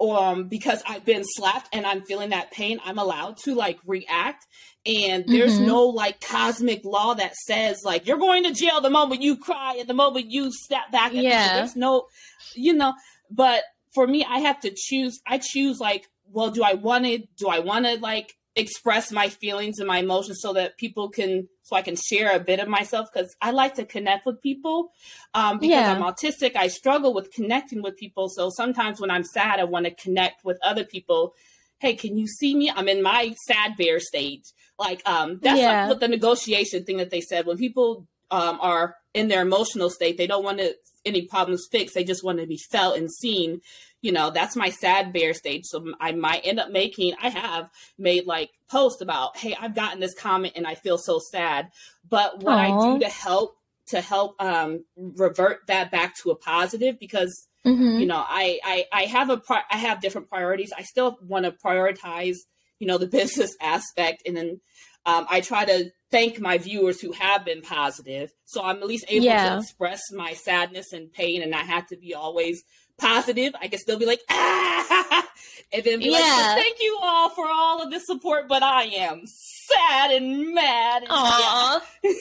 um 0.00 0.48
because 0.48 0.82
I've 0.88 1.04
been 1.04 1.24
slapped 1.24 1.68
and 1.72 1.84
I'm 1.84 2.02
feeling 2.02 2.30
that 2.30 2.50
pain, 2.50 2.80
I'm 2.84 2.98
allowed 2.98 3.36
to 3.44 3.54
like 3.54 3.78
react. 3.84 4.46
And 4.86 5.24
there's 5.26 5.56
mm-hmm. 5.56 5.66
no 5.66 5.86
like 5.86 6.20
cosmic 6.20 6.84
law 6.84 7.14
that 7.14 7.34
says 7.34 7.82
like 7.84 8.06
you're 8.06 8.16
going 8.16 8.44
to 8.44 8.54
jail 8.54 8.80
the 8.80 8.88
moment 8.88 9.20
you 9.20 9.36
cry 9.36 9.76
and 9.78 9.88
the 9.88 9.94
moment 9.94 10.30
you 10.30 10.50
step 10.52 10.90
back. 10.90 11.12
yeah. 11.12 11.56
There's 11.56 11.76
no, 11.76 12.06
you 12.54 12.72
know, 12.72 12.94
but 13.30 13.62
for 13.92 14.06
me, 14.06 14.24
I 14.24 14.38
have 14.38 14.60
to 14.60 14.72
choose. 14.74 15.20
I 15.26 15.38
choose 15.38 15.80
like, 15.80 16.08
well, 16.32 16.50
do 16.50 16.62
I 16.62 16.74
want 16.74 17.04
to, 17.04 17.18
do 17.36 17.48
I 17.48 17.58
want 17.58 17.84
to 17.86 17.98
like 17.98 18.34
express 18.60 19.10
my 19.10 19.28
feelings 19.28 19.78
and 19.78 19.88
my 19.88 19.98
emotions 19.98 20.40
so 20.40 20.52
that 20.52 20.76
people 20.78 21.08
can 21.08 21.48
so 21.62 21.76
I 21.76 21.82
can 21.82 21.96
share 21.96 22.34
a 22.34 22.40
bit 22.40 22.60
of 22.60 22.68
myself 22.68 23.08
because 23.12 23.34
I 23.40 23.50
like 23.52 23.74
to 23.74 23.84
connect 23.84 24.26
with 24.26 24.42
people. 24.42 24.92
Um, 25.34 25.58
because 25.58 25.70
yeah. 25.70 25.92
I'm 25.92 26.02
autistic, 26.02 26.56
I 26.56 26.68
struggle 26.68 27.14
with 27.14 27.32
connecting 27.32 27.82
with 27.82 27.96
people. 27.96 28.28
So 28.28 28.50
sometimes 28.50 29.00
when 29.00 29.10
I'm 29.10 29.24
sad, 29.24 29.60
I 29.60 29.64
want 29.64 29.86
to 29.86 29.94
connect 29.94 30.44
with 30.44 30.58
other 30.62 30.84
people. 30.84 31.34
Hey, 31.78 31.94
can 31.94 32.16
you 32.16 32.26
see 32.26 32.54
me? 32.54 32.70
I'm 32.70 32.88
in 32.88 33.02
my 33.02 33.34
sad 33.46 33.76
bear 33.76 34.00
stage. 34.00 34.44
Like 34.78 35.06
um, 35.08 35.38
that's 35.42 35.60
yeah. 35.60 35.82
like 35.82 35.88
what 35.90 36.00
the 36.00 36.08
negotiation 36.08 36.84
thing 36.84 36.98
that 36.98 37.10
they 37.10 37.20
said 37.20 37.46
when 37.46 37.56
people 37.56 38.06
um, 38.30 38.58
are 38.60 38.96
in 39.14 39.28
their 39.28 39.42
emotional 39.42 39.90
state, 39.90 40.16
they 40.16 40.26
don't 40.26 40.44
want 40.44 40.58
to 40.58 40.74
any 41.04 41.22
problems 41.22 41.66
fixed. 41.70 41.94
They 41.94 42.04
just 42.04 42.24
want 42.24 42.38
to 42.40 42.46
be 42.46 42.58
felt 42.70 42.96
and 42.96 43.10
seen 43.10 43.60
you 44.02 44.12
know, 44.12 44.30
that's 44.30 44.56
my 44.56 44.70
sad 44.70 45.12
bear 45.12 45.34
stage. 45.34 45.64
So 45.64 45.84
I 46.00 46.12
might 46.12 46.40
end 46.44 46.58
up 46.58 46.70
making, 46.70 47.14
I 47.22 47.28
have 47.28 47.70
made 47.98 48.26
like 48.26 48.50
posts 48.70 49.02
about, 49.02 49.36
hey, 49.36 49.54
I've 49.60 49.74
gotten 49.74 50.00
this 50.00 50.14
comment 50.14 50.54
and 50.56 50.66
I 50.66 50.74
feel 50.74 50.96
so 50.96 51.18
sad. 51.18 51.70
But 52.08 52.42
what 52.42 52.56
Aww. 52.56 52.92
I 52.92 52.92
do 52.94 53.00
to 53.00 53.10
help 53.10 53.56
to 53.88 54.00
help 54.00 54.36
um, 54.40 54.84
revert 54.96 55.66
that 55.66 55.90
back 55.90 56.16
to 56.18 56.30
a 56.30 56.36
positive 56.36 56.98
because 57.00 57.48
mm-hmm. 57.66 57.98
you 57.98 58.06
know 58.06 58.24
I, 58.24 58.60
I 58.64 58.84
I 58.92 59.02
have 59.06 59.30
a 59.30 59.36
pri- 59.36 59.64
I 59.70 59.78
have 59.78 60.00
different 60.00 60.28
priorities. 60.28 60.72
I 60.76 60.82
still 60.82 61.18
want 61.26 61.44
to 61.44 61.50
prioritize 61.50 62.36
you 62.78 62.86
know 62.86 62.98
the 62.98 63.06
business 63.18 63.56
aspect, 63.60 64.22
and 64.26 64.36
then 64.36 64.60
um, 65.06 65.26
I 65.28 65.40
try 65.40 65.64
to 65.64 65.90
thank 66.10 66.40
my 66.40 66.58
viewers 66.58 67.00
who 67.00 67.12
have 67.12 67.44
been 67.44 67.62
positive, 67.62 68.32
so 68.44 68.62
I'm 68.62 68.76
at 68.78 68.86
least 68.86 69.04
able 69.08 69.26
yeah. 69.26 69.50
to 69.50 69.58
express 69.58 70.00
my 70.12 70.34
sadness 70.34 70.92
and 70.92 71.12
pain, 71.12 71.42
and 71.42 71.50
not 71.50 71.66
have 71.66 71.86
to 71.88 71.96
be 71.96 72.14
always 72.14 72.64
positive, 73.00 73.54
I 73.60 73.68
can 73.68 73.78
still 73.78 73.98
be 73.98 74.06
like, 74.06 74.20
ah, 74.30 75.28
and 75.72 75.82
then 75.82 75.98
be 75.98 76.06
yeah. 76.06 76.10
like, 76.10 76.22
well, 76.22 76.56
"Thank 76.56 76.76
you 76.80 76.98
all 77.02 77.30
for 77.30 77.46
all 77.48 77.82
of 77.82 77.90
the 77.90 77.98
support, 77.98 78.48
but 78.48 78.62
I 78.62 78.84
am 78.84 79.22
sad 79.24 80.12
and 80.12 80.54
mad." 80.54 81.02
And 81.02 81.10
Aww. 81.10 81.80
Yeah. 82.02 82.12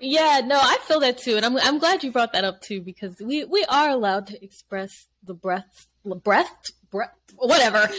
yeah, 0.00 0.40
no, 0.46 0.58
I 0.58 0.78
feel 0.86 1.00
that 1.00 1.18
too, 1.18 1.36
and 1.36 1.44
I'm 1.44 1.56
I'm 1.58 1.78
glad 1.78 2.02
you 2.04 2.12
brought 2.12 2.32
that 2.32 2.44
up 2.44 2.60
too 2.62 2.80
because 2.80 3.20
we 3.20 3.44
we 3.44 3.64
are 3.68 3.90
allowed 3.90 4.28
to 4.28 4.42
express 4.42 5.08
the 5.22 5.34
breath, 5.34 5.86
breath, 6.04 6.70
breath, 6.90 7.10
whatever. 7.36 7.88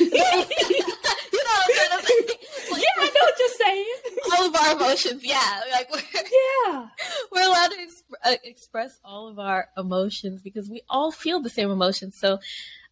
you 1.70 1.76
know 1.76 1.82
what 1.90 2.00
I'm 2.00 2.06
trying 2.06 2.24
to 2.24 2.38
say? 2.38 2.72
Like, 2.72 2.82
yeah, 2.84 3.04
I 3.04 3.06
know 3.06 3.22
what 3.22 3.40
you're 3.40 3.50
saying. 3.50 3.96
all 4.38 4.48
of 4.48 4.56
our 4.56 4.76
emotions, 4.76 5.24
yeah, 5.24 5.62
like 5.72 5.92
we're 5.92 6.02
yeah, 6.14 6.88
we're 7.32 7.48
allowed 7.48 7.72
to 7.72 7.78
exp- 7.78 8.24
uh, 8.24 8.36
express 8.44 9.00
all 9.04 9.28
of 9.28 9.40
our 9.40 9.70
emotions 9.78 10.42
because 10.42 10.70
we 10.70 10.82
all 10.90 11.12
feel 11.12 11.42
the 11.42 11.50
same 11.50 11.72
emotions. 11.72 12.18
So, 12.20 12.40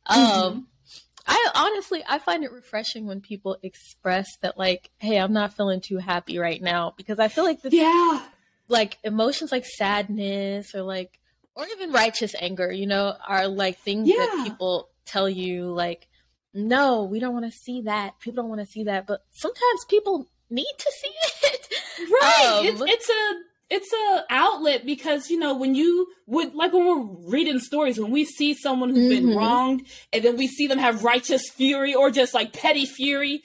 um. 0.05 0.19
Mm-hmm. 0.19 0.59
I 1.29 1.49
honestly 1.55 2.01
I 2.07 2.19
find 2.19 2.45
it 2.45 2.53
refreshing 2.53 3.05
when 3.05 3.19
people 3.19 3.57
express 3.61 4.37
that 4.37 4.57
like, 4.57 4.91
hey, 4.97 5.19
I'm 5.19 5.33
not 5.33 5.51
feeling 5.57 5.81
too 5.81 5.97
happy 5.97 6.37
right 6.37 6.61
now 6.61 6.93
because 6.95 7.19
I 7.19 7.27
feel 7.27 7.43
like 7.43 7.61
the 7.61 7.69
yeah, 7.69 8.21
like 8.69 8.97
emotions 9.03 9.51
like 9.51 9.65
sadness 9.65 10.73
or 10.73 10.83
like 10.83 11.19
or 11.57 11.65
even 11.65 11.91
righteous 11.91 12.35
anger, 12.39 12.71
you 12.71 12.85
know, 12.85 13.15
are 13.27 13.47
like 13.47 13.79
things 13.79 14.07
yeah. 14.07 14.17
that 14.17 14.43
people 14.45 14.89
tell 15.05 15.27
you 15.27 15.71
like, 15.71 16.07
no, 16.53 17.03
we 17.03 17.19
don't 17.19 17.33
want 17.33 17.45
to 17.45 17.51
see 17.51 17.81
that. 17.81 18.19
People 18.19 18.43
don't 18.43 18.49
want 18.49 18.61
to 18.61 18.71
see 18.71 18.83
that, 18.85 19.07
but 19.07 19.21
sometimes 19.31 19.85
people 19.89 20.29
need 20.49 20.73
to 20.77 20.91
see 21.01 21.11
it. 21.47 21.67
Right. 22.11 22.59
Um, 22.59 22.65
it's, 22.65 22.81
it's 22.81 23.09
a 23.09 23.33
it's 23.69 23.93
a 23.93 24.23
outlet 24.29 24.85
because 24.85 25.29
you 25.29 25.37
know 25.37 25.55
when 25.55 25.75
you 25.75 26.07
would 26.25 26.53
like 26.53 26.71
when 26.71 26.85
we're 26.85 27.29
reading 27.29 27.59
stories 27.59 27.99
when 27.99 28.11
we 28.11 28.23
see 28.23 28.53
someone 28.53 28.89
who's 28.89 29.11
mm-hmm. 29.11 29.27
been 29.27 29.35
wronged 29.35 29.87
and 30.13 30.23
then 30.23 30.37
we 30.37 30.47
see 30.47 30.67
them 30.67 30.77
have 30.77 31.03
righteous 31.03 31.49
fury 31.49 31.93
or 31.93 32.09
just 32.09 32.33
like 32.33 32.53
petty 32.53 32.85
fury 32.85 33.41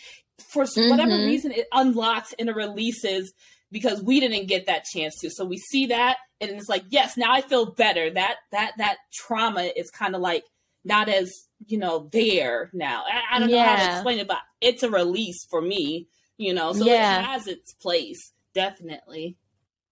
for 0.52 0.64
mm-hmm. 0.64 0.90
whatever 0.90 1.16
reason 1.16 1.50
it 1.50 1.66
unlocks 1.73 2.35
and 2.38 2.49
it 2.49 2.54
releases 2.54 3.32
because 3.73 4.02
we 4.02 4.21
didn't 4.21 4.47
get 4.47 4.66
that 4.66 4.85
chance 4.85 5.18
to. 5.21 5.30
So 5.30 5.44
we 5.44 5.56
see 5.56 5.87
that 5.87 6.18
and 6.40 6.50
it's 6.50 6.68
like, 6.68 6.85
yes, 6.90 7.16
now 7.16 7.32
I 7.32 7.40
feel 7.40 7.73
better. 7.73 8.11
That 8.11 8.37
that 8.52 8.73
that 8.78 8.99
trauma 9.12 9.71
is 9.76 9.90
kind 9.90 10.14
of 10.14 10.21
like 10.21 10.44
not 10.85 11.09
as, 11.09 11.32
you 11.66 11.78
know, 11.78 12.09
there 12.12 12.71
now. 12.73 13.04
I, 13.11 13.37
I 13.37 13.38
don't 13.38 13.50
yeah. 13.50 13.57
know 13.57 13.69
how 13.69 13.87
to 13.87 13.92
explain 13.95 14.19
it, 14.19 14.28
but 14.28 14.38
it's 14.61 14.83
a 14.83 14.90
release 14.90 15.47
for 15.49 15.61
me, 15.61 16.09
you 16.37 16.54
know. 16.54 16.73
So 16.73 16.85
yeah. 16.85 17.21
it 17.21 17.25
has 17.25 17.47
its 17.47 17.73
place, 17.75 18.33
definitely. 18.54 19.37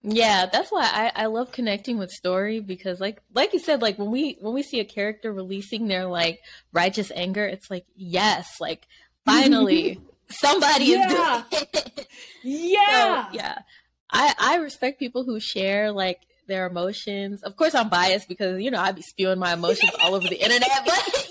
Yeah, 0.03 0.47
that's 0.51 0.71
why 0.71 0.83
I, 0.83 1.23
I 1.23 1.25
love 1.27 1.51
connecting 1.51 1.99
with 1.99 2.09
story 2.09 2.59
because 2.59 2.99
like 2.99 3.21
like 3.35 3.53
you 3.53 3.59
said, 3.59 3.81
like 3.81 3.99
when 3.99 4.09
we 4.09 4.37
when 4.41 4.53
we 4.53 4.63
see 4.63 4.79
a 4.79 4.85
character 4.85 5.31
releasing 5.31 5.87
their 5.87 6.05
like 6.05 6.39
righteous 6.73 7.11
anger, 7.13 7.45
it's 7.45 7.69
like, 7.69 7.85
yes, 7.95 8.57
like 8.59 8.87
finally 9.25 9.99
somebody 10.29 10.85
yeah. 10.85 11.05
is 11.05 11.13
doing 11.13 11.63
it. 11.73 12.07
Yeah. 12.43 13.27
So, 13.27 13.33
yeah. 13.33 13.59
I, 14.09 14.33
I 14.39 14.55
respect 14.55 14.99
people 14.99 15.23
who 15.23 15.39
share 15.39 15.91
like 15.91 16.21
their 16.47 16.65
emotions. 16.67 17.43
Of 17.43 17.55
course 17.55 17.75
I'm 17.75 17.89
biased 17.89 18.27
because, 18.27 18.59
you 18.61 18.71
know, 18.71 18.79
I'd 18.79 18.95
be 18.95 19.01
spewing 19.01 19.39
my 19.39 19.53
emotions 19.53 19.91
all 20.01 20.15
over 20.15 20.27
the 20.27 20.41
internet, 20.41 20.69
but. 20.85 21.27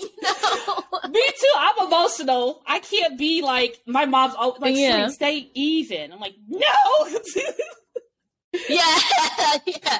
Me 1.09 1.25
too. 1.39 1.51
I'm 1.57 1.87
emotional. 1.87 2.61
I 2.67 2.79
can't 2.79 3.17
be 3.17 3.41
like 3.41 3.79
my 3.85 4.05
mom's 4.05 4.35
always 4.35 4.61
like 4.61 4.75
yeah. 4.75 5.07
stay 5.07 5.49
even. 5.53 6.11
I'm 6.11 6.19
like, 6.19 6.35
no. 6.47 6.59
yeah. 8.69 8.99
yeah. 9.65 9.99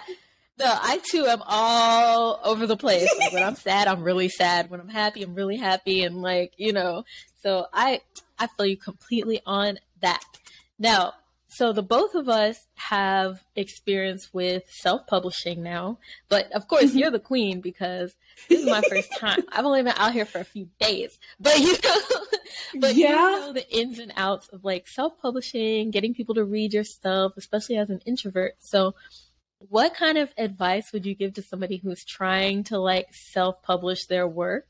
No, 0.59 0.67
I 0.67 0.99
too 1.03 1.25
am 1.25 1.41
all 1.47 2.39
over 2.43 2.67
the 2.67 2.77
place. 2.77 3.09
Like 3.17 3.33
when 3.33 3.43
I'm 3.43 3.55
sad, 3.55 3.87
I'm 3.87 4.03
really 4.03 4.29
sad. 4.29 4.69
When 4.69 4.79
I'm 4.79 4.89
happy, 4.89 5.23
I'm 5.23 5.33
really 5.33 5.57
happy. 5.57 6.03
And 6.03 6.21
like, 6.21 6.53
you 6.57 6.73
know, 6.73 7.03
so 7.41 7.65
I 7.73 8.01
I 8.37 8.47
feel 8.47 8.67
you 8.67 8.77
completely 8.77 9.41
on 9.45 9.79
that. 10.01 10.21
Now, 10.77 11.13
so 11.53 11.73
the 11.73 11.83
both 11.83 12.15
of 12.15 12.29
us 12.29 12.65
have 12.75 13.43
experience 13.57 14.33
with 14.33 14.63
self-publishing 14.69 15.61
now, 15.61 15.99
but 16.29 16.49
of 16.53 16.69
course 16.69 16.85
mm-hmm. 16.85 16.99
you're 16.99 17.11
the 17.11 17.19
queen 17.19 17.59
because 17.59 18.15
this 18.47 18.61
is 18.61 18.65
my 18.67 18.81
first 18.89 19.11
time. 19.19 19.43
I've 19.51 19.65
only 19.65 19.83
been 19.83 19.93
out 19.97 20.13
here 20.13 20.25
for 20.25 20.39
a 20.39 20.45
few 20.45 20.69
days, 20.79 21.19
but 21.41 21.59
you 21.59 21.73
know, 21.73 22.19
but 22.79 22.95
yeah. 22.95 23.09
you 23.09 23.15
know 23.15 23.53
the 23.53 23.69
ins 23.69 23.99
and 23.99 24.13
outs 24.15 24.47
of 24.47 24.63
like 24.63 24.87
self-publishing, 24.87 25.91
getting 25.91 26.13
people 26.13 26.35
to 26.35 26.45
read 26.45 26.73
your 26.73 26.85
stuff, 26.85 27.33
especially 27.35 27.75
as 27.75 27.89
an 27.89 27.99
introvert. 28.05 28.53
So, 28.59 28.95
what 29.59 29.93
kind 29.93 30.17
of 30.17 30.33
advice 30.37 30.93
would 30.93 31.05
you 31.05 31.15
give 31.15 31.33
to 31.33 31.41
somebody 31.41 31.75
who's 31.75 32.05
trying 32.05 32.63
to 32.65 32.79
like 32.79 33.07
self-publish 33.11 34.05
their 34.05 34.25
work 34.25 34.67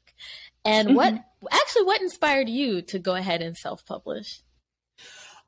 and 0.65 0.87
mm-hmm. 0.87 0.97
what 0.97 1.13
actually 1.51 1.83
what 1.83 2.01
inspired 2.01 2.49
you 2.49 2.81
to 2.81 2.97
go 2.97 3.13
ahead 3.13 3.43
and 3.43 3.55
self-publish? 3.55 4.41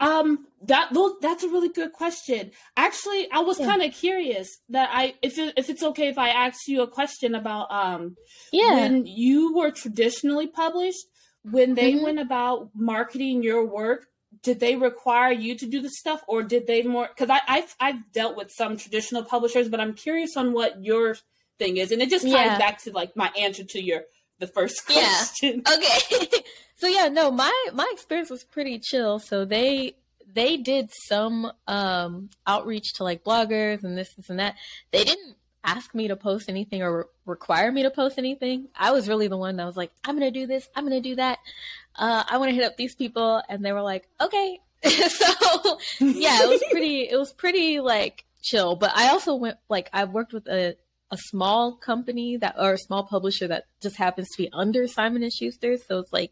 Um, 0.03 0.47
that 0.63 0.89
that's 1.21 1.43
a 1.43 1.49
really 1.49 1.69
good 1.69 1.93
question. 1.93 2.51
Actually, 2.75 3.29
I 3.31 3.39
was 3.39 3.59
yeah. 3.59 3.67
kind 3.67 3.81
of 3.81 3.93
curious 3.93 4.59
that 4.69 4.89
I 4.91 5.15
if 5.21 5.37
it, 5.37 5.53
if 5.55 5.69
it's 5.69 5.83
okay 5.83 6.07
if 6.07 6.17
I 6.17 6.29
ask 6.29 6.67
you 6.67 6.81
a 6.81 6.87
question 6.87 7.35
about 7.35 7.71
um 7.71 8.15
yeah 8.51 8.73
when 8.75 9.05
you 9.05 9.55
were 9.55 9.71
traditionally 9.71 10.47
published 10.47 11.05
when 11.43 11.75
they 11.75 11.93
mm-hmm. 11.93 12.03
went 12.03 12.19
about 12.19 12.69
marketing 12.75 13.43
your 13.43 13.65
work 13.65 14.07
did 14.41 14.59
they 14.59 14.75
require 14.75 15.31
you 15.31 15.57
to 15.57 15.65
do 15.65 15.81
the 15.81 15.89
stuff 15.89 16.23
or 16.27 16.43
did 16.43 16.67
they 16.67 16.81
more 16.81 17.07
because 17.07 17.29
I 17.29 17.41
I've, 17.47 17.75
I've 17.79 18.11
dealt 18.13 18.35
with 18.35 18.51
some 18.51 18.77
traditional 18.77 19.23
publishers 19.23 19.69
but 19.69 19.79
I'm 19.79 19.93
curious 19.93 20.35
on 20.37 20.53
what 20.53 20.83
your 20.83 21.17
thing 21.59 21.77
is 21.77 21.91
and 21.91 22.01
it 22.01 22.09
just 22.09 22.25
ties 22.25 22.33
yeah. 22.33 22.57
back 22.57 22.81
to 22.83 22.91
like 22.91 23.15
my 23.15 23.31
answer 23.37 23.63
to 23.63 23.81
your 23.81 24.03
the 24.39 24.47
first 24.47 24.85
question. 24.85 25.63
Yeah. 25.65 25.73
Okay. 25.77 26.43
so 26.75 26.87
yeah, 26.87 27.07
no, 27.07 27.31
my 27.31 27.53
my 27.73 27.89
experience 27.91 28.29
was 28.29 28.43
pretty 28.43 28.79
chill. 28.79 29.19
So 29.19 29.45
they 29.45 29.95
they 30.33 30.57
did 30.57 30.89
some 31.07 31.51
um 31.67 32.29
outreach 32.47 32.93
to 32.93 33.03
like 33.03 33.23
bloggers 33.23 33.83
and 33.83 33.97
this 33.97 34.13
this 34.13 34.29
and 34.29 34.39
that. 34.39 34.55
They 34.91 35.03
didn't 35.03 35.35
ask 35.63 35.95
me 35.95 36.09
to 36.09 36.15
post 36.15 36.49
anything 36.49 36.81
or 36.81 36.97
re- 36.97 37.03
require 37.25 37.71
me 37.71 37.83
to 37.83 37.89
post 37.89 38.17
anything. 38.17 38.67
I 38.75 38.91
was 38.91 39.07
really 39.07 39.27
the 39.27 39.37
one 39.37 39.55
that 39.57 39.65
was 39.65 39.77
like, 39.77 39.91
I'm 40.03 40.15
gonna 40.15 40.31
do 40.31 40.45
this, 40.45 40.67
I'm 40.75 40.83
gonna 40.83 41.01
do 41.01 41.15
that. 41.15 41.39
Uh, 41.95 42.23
I 42.27 42.37
want 42.37 42.49
to 42.49 42.55
hit 42.55 42.65
up 42.65 42.75
these 42.75 42.95
people, 42.95 43.41
and 43.47 43.63
they 43.63 43.71
were 43.71 43.81
like, 43.81 44.07
okay. 44.19 44.59
so 44.83 45.79
yeah, 46.01 46.43
it 46.43 46.49
was 46.49 46.61
pretty. 46.69 47.07
It 47.09 47.17
was 47.17 47.31
pretty 47.31 47.79
like 47.79 48.25
chill. 48.41 48.75
But 48.75 48.91
I 48.95 49.09
also 49.09 49.35
went 49.35 49.57
like 49.69 49.89
I 49.93 50.03
worked 50.03 50.33
with 50.33 50.45
a 50.47 50.75
a 51.13 51.17
small 51.17 51.75
company 51.75 52.37
that 52.37 52.55
or 52.57 52.73
a 52.73 52.77
small 52.77 53.03
publisher 53.03 53.47
that 53.47 53.65
just 53.81 53.97
happens 53.97 54.27
to 54.29 54.43
be 54.43 54.49
under 54.51 54.87
Simon 54.87 55.21
and 55.21 55.31
Schuster. 55.31 55.77
So 55.77 55.99
it's 55.99 56.11
like 56.11 56.31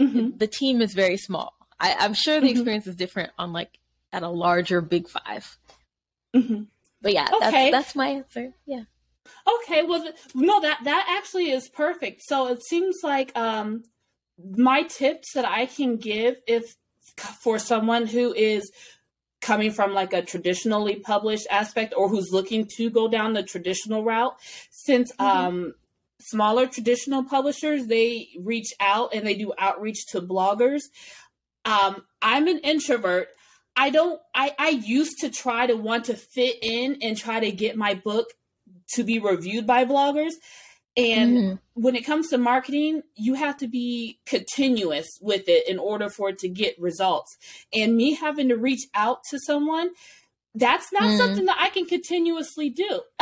mm-hmm. 0.00 0.36
the 0.36 0.46
team 0.46 0.80
is 0.80 0.94
very 0.94 1.16
small. 1.16 1.54
I, 1.80 2.04
am 2.04 2.14
sure 2.14 2.40
the 2.40 2.46
mm-hmm. 2.46 2.56
experience 2.56 2.86
is 2.86 2.94
different 2.94 3.32
on 3.36 3.52
like 3.52 3.78
at 4.12 4.22
a 4.22 4.28
larger 4.28 4.80
big 4.80 5.08
5 5.08 5.58
mm-hmm. 6.36 6.62
But 7.00 7.12
yeah, 7.12 7.28
okay. 7.34 7.70
that's 7.72 7.88
that's 7.88 7.96
my 7.96 8.08
answer. 8.08 8.52
Yeah. 8.64 8.84
Okay. 9.64 9.82
Well, 9.82 10.08
no, 10.36 10.60
that 10.60 10.78
that 10.84 11.18
actually 11.18 11.50
is 11.50 11.68
perfect. 11.68 12.22
So 12.22 12.46
it 12.46 12.62
seems 12.62 12.98
like 13.02 13.36
um 13.36 13.82
my 14.54 14.84
tips 14.84 15.32
that 15.34 15.44
I 15.44 15.66
can 15.66 15.96
give 15.96 16.36
if 16.46 16.76
for 17.42 17.58
someone 17.58 18.06
who 18.06 18.32
is 18.32 18.70
coming 19.42 19.72
from 19.72 19.92
like 19.92 20.12
a 20.14 20.22
traditionally 20.22 20.96
published 20.96 21.46
aspect 21.50 21.92
or 21.96 22.08
who's 22.08 22.32
looking 22.32 22.66
to 22.76 22.88
go 22.88 23.08
down 23.08 23.34
the 23.34 23.42
traditional 23.42 24.04
route 24.04 24.34
since 24.70 25.12
mm-hmm. 25.12 25.24
um 25.26 25.74
smaller 26.20 26.66
traditional 26.66 27.24
publishers 27.24 27.86
they 27.86 28.28
reach 28.40 28.72
out 28.80 29.12
and 29.12 29.26
they 29.26 29.34
do 29.34 29.52
outreach 29.58 30.06
to 30.06 30.22
bloggers. 30.22 30.82
Um 31.64 32.04
i'm 32.22 32.48
an 32.48 32.58
introvert. 32.60 33.28
I 33.76 33.90
don't 33.90 34.20
i 34.34 34.54
i 34.58 34.68
used 34.70 35.18
to 35.20 35.30
try 35.30 35.66
to 35.66 35.74
want 35.74 36.06
to 36.06 36.14
fit 36.14 36.56
in 36.62 36.98
and 37.02 37.16
try 37.16 37.40
to 37.40 37.50
get 37.50 37.76
my 37.76 37.94
book 37.94 38.28
to 38.94 39.02
be 39.02 39.18
reviewed 39.18 39.66
by 39.66 39.84
bloggers 39.84 40.34
and 40.96 41.36
mm. 41.36 41.58
when 41.74 41.96
it 41.96 42.04
comes 42.04 42.28
to 42.28 42.38
marketing, 42.38 43.02
you 43.14 43.34
have 43.34 43.56
to 43.58 43.68
be 43.68 44.18
continuous 44.26 45.08
with 45.20 45.48
it 45.48 45.68
in 45.68 45.78
order 45.78 46.10
for 46.10 46.28
it 46.28 46.38
to 46.38 46.48
get 46.48 46.78
results. 46.78 47.36
And 47.72 47.96
me 47.96 48.14
having 48.14 48.48
to 48.48 48.56
reach 48.56 48.82
out 48.94 49.24
to 49.30 49.38
someone, 49.38 49.90
that's 50.54 50.92
not 50.92 51.04
mm. 51.04 51.16
something 51.16 51.46
that 51.46 51.56
I 51.58 51.70
can 51.70 51.86
continuously 51.86 52.68
do. 52.68 53.00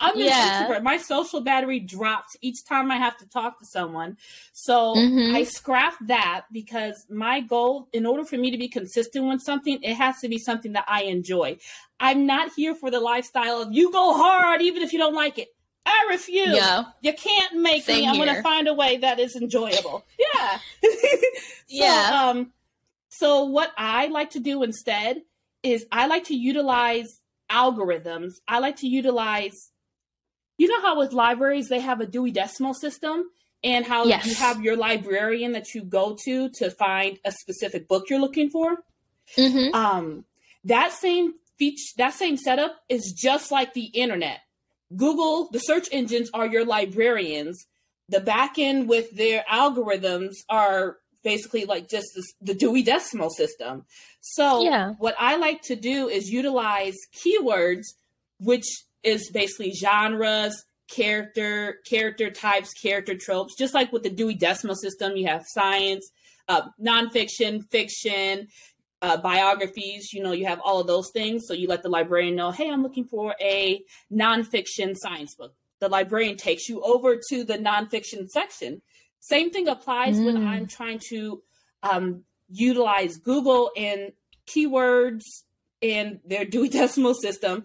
I'm 0.00 0.16
an 0.16 0.24
yeah. 0.24 0.62
introvert. 0.62 0.82
My 0.82 0.96
social 0.96 1.40
battery 1.40 1.78
drops 1.78 2.36
each 2.40 2.64
time 2.68 2.90
I 2.90 2.96
have 2.96 3.16
to 3.18 3.28
talk 3.28 3.60
to 3.60 3.64
someone. 3.64 4.16
So 4.52 4.96
mm-hmm. 4.96 5.36
I 5.36 5.44
scrap 5.44 5.94
that 6.08 6.46
because 6.50 7.06
my 7.08 7.40
goal, 7.40 7.88
in 7.92 8.06
order 8.06 8.24
for 8.24 8.36
me 8.36 8.50
to 8.50 8.58
be 8.58 8.68
consistent 8.68 9.24
with 9.26 9.40
something, 9.40 9.78
it 9.82 9.94
has 9.94 10.18
to 10.22 10.28
be 10.28 10.38
something 10.38 10.72
that 10.72 10.86
I 10.88 11.04
enjoy. 11.04 11.58
I'm 12.00 12.26
not 12.26 12.50
here 12.56 12.74
for 12.74 12.90
the 12.90 12.98
lifestyle 12.98 13.62
of 13.62 13.72
you 13.72 13.92
go 13.92 14.14
hard 14.14 14.62
even 14.62 14.82
if 14.82 14.92
you 14.92 14.98
don't 14.98 15.14
like 15.14 15.38
it. 15.38 15.48
I 15.84 16.06
refuse. 16.10 16.56
Yeah. 16.56 16.84
You 17.00 17.12
can't 17.12 17.56
make 17.56 17.84
Same 17.84 18.00
me. 18.02 18.08
I'm 18.08 18.16
going 18.16 18.34
to 18.34 18.42
find 18.42 18.68
a 18.68 18.74
way 18.74 18.98
that 18.98 19.18
is 19.18 19.36
enjoyable. 19.36 20.04
Yeah. 20.18 20.58
so, 20.82 20.88
yeah. 21.68 22.30
Um, 22.30 22.52
so 23.08 23.44
what 23.44 23.70
I 23.76 24.06
like 24.06 24.30
to 24.30 24.40
do 24.40 24.62
instead 24.62 25.22
is 25.62 25.86
I 25.90 26.06
like 26.06 26.24
to 26.24 26.34
utilize 26.34 27.20
algorithms. 27.50 28.34
I 28.48 28.58
like 28.58 28.76
to 28.76 28.86
utilize, 28.88 29.70
you 30.58 30.68
know 30.68 30.80
how 30.80 30.98
with 30.98 31.12
libraries 31.12 31.68
they 31.68 31.80
have 31.80 32.00
a 32.00 32.06
Dewey 32.06 32.30
Decimal 32.30 32.74
System, 32.74 33.24
and 33.64 33.86
how 33.86 34.04
Yes. 34.06 34.26
you 34.26 34.34
have 34.34 34.60
your 34.60 34.76
librarian 34.76 35.52
that 35.52 35.74
you 35.74 35.82
go 35.82 36.16
to 36.24 36.48
to 36.50 36.70
find 36.70 37.18
a 37.24 37.32
specific 37.32 37.88
book 37.88 38.10
you're 38.10 38.20
looking 38.20 38.50
for. 38.50 38.78
Mm-hmm. 39.36 39.74
Um, 39.74 40.24
that 40.64 40.92
same 40.92 41.34
feature, 41.58 41.92
that 41.98 42.14
same 42.14 42.36
setup 42.36 42.82
is 42.88 43.12
just 43.12 43.52
like 43.52 43.72
the 43.74 43.84
internet. 43.84 44.40
Google, 44.96 45.48
the 45.52 45.58
search 45.58 45.88
engines 45.92 46.30
are 46.34 46.46
your 46.46 46.64
librarians. 46.64 47.66
The 48.08 48.20
backend 48.20 48.86
with 48.86 49.10
their 49.16 49.44
algorithms 49.50 50.34
are 50.48 50.98
basically 51.22 51.64
like 51.64 51.88
just 51.88 52.08
this, 52.14 52.32
the 52.40 52.54
Dewey 52.54 52.82
Decimal 52.82 53.30
System. 53.30 53.84
So, 54.20 54.62
Yeah. 54.64 54.94
what 54.98 55.14
I 55.18 55.36
like 55.36 55.62
to 55.62 55.76
do 55.76 56.08
is 56.08 56.30
utilize 56.30 56.96
keywords, 57.14 57.84
which 58.38 58.64
is 59.02 59.30
basically 59.30 59.72
genres, 59.72 60.64
character, 60.88 61.78
character 61.88 62.30
types, 62.30 62.72
character 62.74 63.16
tropes. 63.16 63.56
Just 63.56 63.72
like 63.74 63.92
with 63.92 64.02
the 64.02 64.10
Dewey 64.10 64.34
Decimal 64.34 64.76
System, 64.76 65.16
you 65.16 65.26
have 65.26 65.44
science, 65.46 66.10
uh, 66.48 66.62
nonfiction, 66.80 67.64
fiction, 67.70 68.48
uh, 69.02 69.16
biographies. 69.18 70.12
You 70.12 70.22
know, 70.22 70.32
you 70.32 70.46
have 70.46 70.60
all 70.64 70.80
of 70.80 70.86
those 70.86 71.10
things. 71.10 71.44
So 71.46 71.52
you 71.54 71.68
let 71.68 71.82
the 71.82 71.88
librarian 71.90 72.34
know, 72.36 72.50
hey, 72.52 72.70
I'm 72.70 72.82
looking 72.82 73.04
for 73.04 73.34
a 73.40 73.82
nonfiction 74.12 74.96
science 74.96 75.34
book. 75.34 75.54
The 75.80 75.88
librarian 75.88 76.36
takes 76.36 76.68
you 76.68 76.80
over 76.82 77.18
to 77.30 77.44
the 77.44 77.58
nonfiction 77.58 78.28
section. 78.28 78.80
Same 79.20 79.50
thing 79.50 79.68
applies 79.68 80.16
when 80.18 80.36
Mm. 80.36 80.46
I'm 80.46 80.66
trying 80.66 81.00
to 81.10 81.42
um, 81.82 82.22
utilize 82.48 83.16
Google 83.16 83.70
and 83.76 84.12
keywords 84.46 85.22
in 85.80 86.20
their 86.24 86.44
Dewey 86.52 86.68
Decimal 86.68 87.14
System. 87.14 87.64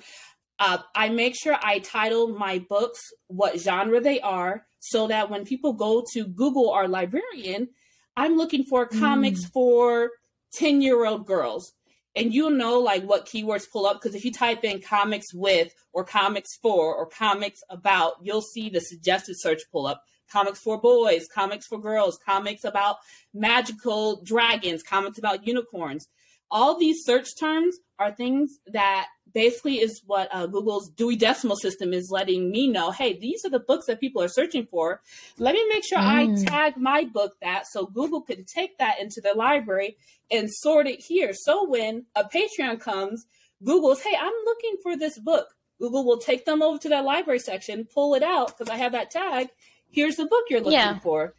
Uh, 0.59 0.79
I 0.95 1.09
make 1.09 1.35
sure 1.39 1.55
I 1.61 1.77
title 1.79 2.29
my 2.29 2.57
books 2.67 2.99
what 3.27 3.59
genre 3.59 4.01
they 4.01 4.19
are 4.21 4.65
so 4.79 5.07
that 5.07 5.29
when 5.29 5.45
people 5.45 5.73
go 5.73 6.03
to 6.13 6.25
Google 6.25 6.71
our 6.71 6.87
librarian, 6.87 7.69
I'm 8.15 8.37
looking 8.37 8.63
for 8.63 8.87
comics 8.87 9.45
for 9.45 10.09
10 10.53 10.81
year 10.81 11.05
old 11.05 11.25
girls. 11.25 11.73
And 12.15 12.33
you'll 12.33 12.49
know 12.49 12.79
like 12.79 13.03
what 13.03 13.27
keywords 13.27 13.69
pull 13.69 13.85
up 13.85 14.01
because 14.01 14.15
if 14.15 14.25
you 14.25 14.31
type 14.31 14.63
in 14.63 14.81
comics 14.81 15.33
with 15.33 15.71
or 15.93 16.03
comics 16.03 16.55
for 16.55 16.95
or 16.95 17.05
comics 17.05 17.61
about, 17.69 18.13
you'll 18.23 18.41
see 18.41 18.69
the 18.69 18.81
suggested 18.81 19.39
search 19.39 19.61
pull 19.71 19.85
up. 19.85 20.03
Comics 20.29 20.59
for 20.59 20.81
boys, 20.81 21.27
comics 21.27 21.67
for 21.67 21.77
girls, 21.79 22.17
comics 22.17 22.63
about 22.63 22.97
magical 23.33 24.21
dragons, 24.23 24.83
comics 24.83 25.19
about 25.19 25.45
unicorns. 25.45 26.07
All 26.49 26.77
these 26.79 27.03
search 27.03 27.27
terms 27.39 27.77
are 27.99 28.11
things 28.11 28.57
that 28.67 29.07
basically 29.33 29.75
is 29.81 30.01
what 30.05 30.29
uh, 30.31 30.47
Google's 30.47 30.89
Dewey 30.89 31.15
Decimal 31.15 31.57
System 31.57 31.93
is 31.93 32.09
letting 32.09 32.49
me 32.49 32.67
know. 32.67 32.91
Hey, 32.91 33.17
these 33.19 33.43
are 33.45 33.49
the 33.49 33.59
books 33.59 33.85
that 33.87 33.99
people 33.99 34.21
are 34.21 34.27
searching 34.29 34.65
for. 34.65 35.01
Let 35.37 35.53
me 35.53 35.65
make 35.69 35.83
sure 35.83 35.99
I 35.99 36.27
Mm. 36.27 36.45
tag 36.47 36.77
my 36.77 37.03
book 37.03 37.35
that 37.41 37.67
so 37.67 37.85
Google 37.85 38.21
can 38.21 38.45
take 38.45 38.77
that 38.77 38.99
into 38.99 39.19
their 39.21 39.35
library 39.35 39.97
and 40.31 40.49
sort 40.51 40.87
it 40.87 41.01
here. 41.01 41.33
So 41.33 41.67
when 41.67 42.05
a 42.15 42.23
Patreon 42.23 42.79
comes, 42.79 43.25
Google's, 43.63 44.01
hey, 44.01 44.15
I'm 44.19 44.33
looking 44.45 44.77
for 44.81 44.95
this 44.95 45.19
book. 45.19 45.47
Google 45.79 46.05
will 46.05 46.17
take 46.19 46.45
them 46.45 46.61
over 46.63 46.77
to 46.79 46.89
that 46.89 47.03
library 47.05 47.39
section, 47.39 47.85
pull 47.93 48.15
it 48.15 48.23
out 48.23 48.47
because 48.57 48.69
I 48.69 48.77
have 48.77 48.93
that 48.93 49.11
tag. 49.11 49.49
Here's 49.91 50.15
the 50.15 50.25
book 50.25 50.45
you're 50.49 50.59
looking 50.61 50.73
Yeah. 50.73 50.99
for. 50.99 51.35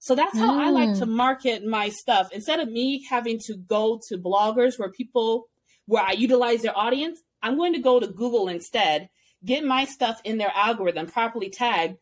So 0.00 0.14
that's 0.14 0.38
how 0.38 0.58
I 0.58 0.70
like 0.70 0.90
Mm. 0.90 0.98
to 1.00 1.06
market 1.06 1.64
my 1.64 1.90
stuff. 1.90 2.30
Instead 2.32 2.58
of 2.58 2.68
me 2.70 3.04
having 3.08 3.38
to 3.46 3.56
go 3.56 4.00
to 4.08 4.16
bloggers 4.18 4.78
where 4.78 4.90
people, 4.90 5.48
where 5.86 6.02
I 6.02 6.12
utilize 6.12 6.62
their 6.62 6.76
audience, 6.76 7.20
I'm 7.42 7.56
going 7.56 7.74
to 7.74 7.78
go 7.80 8.00
to 8.00 8.06
Google 8.06 8.48
instead, 8.48 9.08
get 9.44 9.64
my 9.64 9.84
stuff 9.84 10.20
in 10.24 10.38
their 10.38 10.52
algorithm 10.54 11.06
properly 11.06 11.50
tagged 11.50 11.98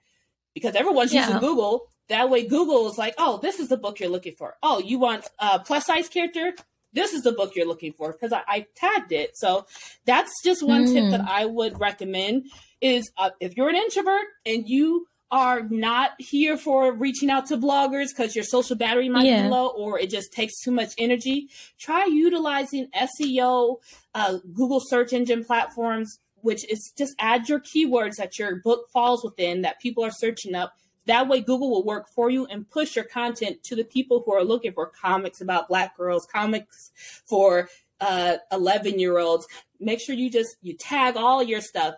because 0.55 0.75
everyone's 0.75 1.13
Yeah. 1.13 1.21
using 1.23 1.39
Google. 1.39 1.89
That 2.09 2.31
way, 2.31 2.47
Google 2.47 2.89
is 2.89 2.97
like, 2.97 3.15
oh, 3.19 3.39
this 3.43 3.59
is 3.61 3.69
the 3.69 3.77
book 3.77 4.01
you're 4.01 4.09
looking 4.09 4.35
for. 4.37 4.55
Oh, 4.63 4.79
you 4.79 4.99
want 4.99 5.27
a 5.39 5.59
plus 5.59 5.85
size 5.87 6.09
character? 6.09 6.55
This 6.93 7.13
is 7.13 7.23
the 7.23 7.33
book 7.33 7.55
you're 7.55 7.67
looking 7.67 7.93
for 7.93 8.13
because 8.13 8.33
I, 8.33 8.43
I 8.49 8.67
tagged 8.75 9.13
it. 9.13 9.37
So 9.37 9.67
that's 10.07 10.33
just 10.43 10.67
one 10.67 10.87
tip 10.87 11.05
Mm. 11.07 11.11
that 11.11 11.21
I 11.29 11.45
would 11.45 11.79
recommend 11.79 12.47
is 12.81 13.11
uh, 13.19 13.31
if 13.41 13.57
you're 13.57 13.69
an 13.69 13.77
introvert 13.77 14.25
and 14.47 14.67
you 14.69 15.07
are 15.31 15.63
not 15.69 16.13
here 16.19 16.57
for 16.57 16.93
reaching 16.93 17.29
out 17.31 17.47
to 17.47 17.57
bloggers 17.57 18.09
because 18.09 18.35
your 18.35 18.45
social 18.45 18.77
battery 18.77 19.09
might 19.09 19.27
Yeah. 19.27 19.43
be 19.43 19.49
low 19.49 19.69
or 19.69 19.99
it 19.99 20.09
just 20.11 20.33
takes 20.33 20.59
too 20.61 20.71
much 20.71 20.95
energy, 20.97 21.49
try 21.79 22.07
utilizing 22.07 22.89
SEO, 22.95 23.81
uh, 24.15 24.39
Google 24.55 24.81
search 24.81 25.13
engine 25.13 25.45
platforms, 25.45 26.19
which 26.41 26.65
is 26.71 26.93
just 26.97 27.15
add 27.19 27.49
your 27.49 27.61
keywords 27.61 28.17
that 28.17 28.39
your 28.39 28.57
book 28.57 28.89
falls 28.91 29.23
within 29.23 29.63
that 29.63 29.81
people 29.81 30.03
are 30.05 30.11
searching 30.11 30.55
up. 30.55 30.75
That 31.07 31.27
way, 31.29 31.41
Google 31.41 31.71
will 31.71 31.85
work 31.85 32.07
for 32.15 32.31
you 32.31 32.47
and 32.47 32.69
push 32.69 32.95
your 32.97 33.05
content 33.05 33.63
to 33.65 33.75
the 33.77 33.85
people 33.85 34.23
who 34.25 34.33
are 34.35 34.45
looking 34.45 34.73
for 34.73 34.87
comics 34.87 35.41
about 35.41 35.69
Black 35.69 35.97
girls, 35.97 36.27
comics 36.27 36.91
for 37.27 37.69
uh, 38.01 38.37
11 38.53 38.99
year 38.99 39.19
olds. 39.19 39.47
Make 39.81 40.01
sure 40.01 40.15
you 40.15 40.31
just 40.31 40.57
you 40.63 40.75
tag 40.75 41.17
all 41.17 41.43
your 41.43 41.61
stuff, 41.61 41.95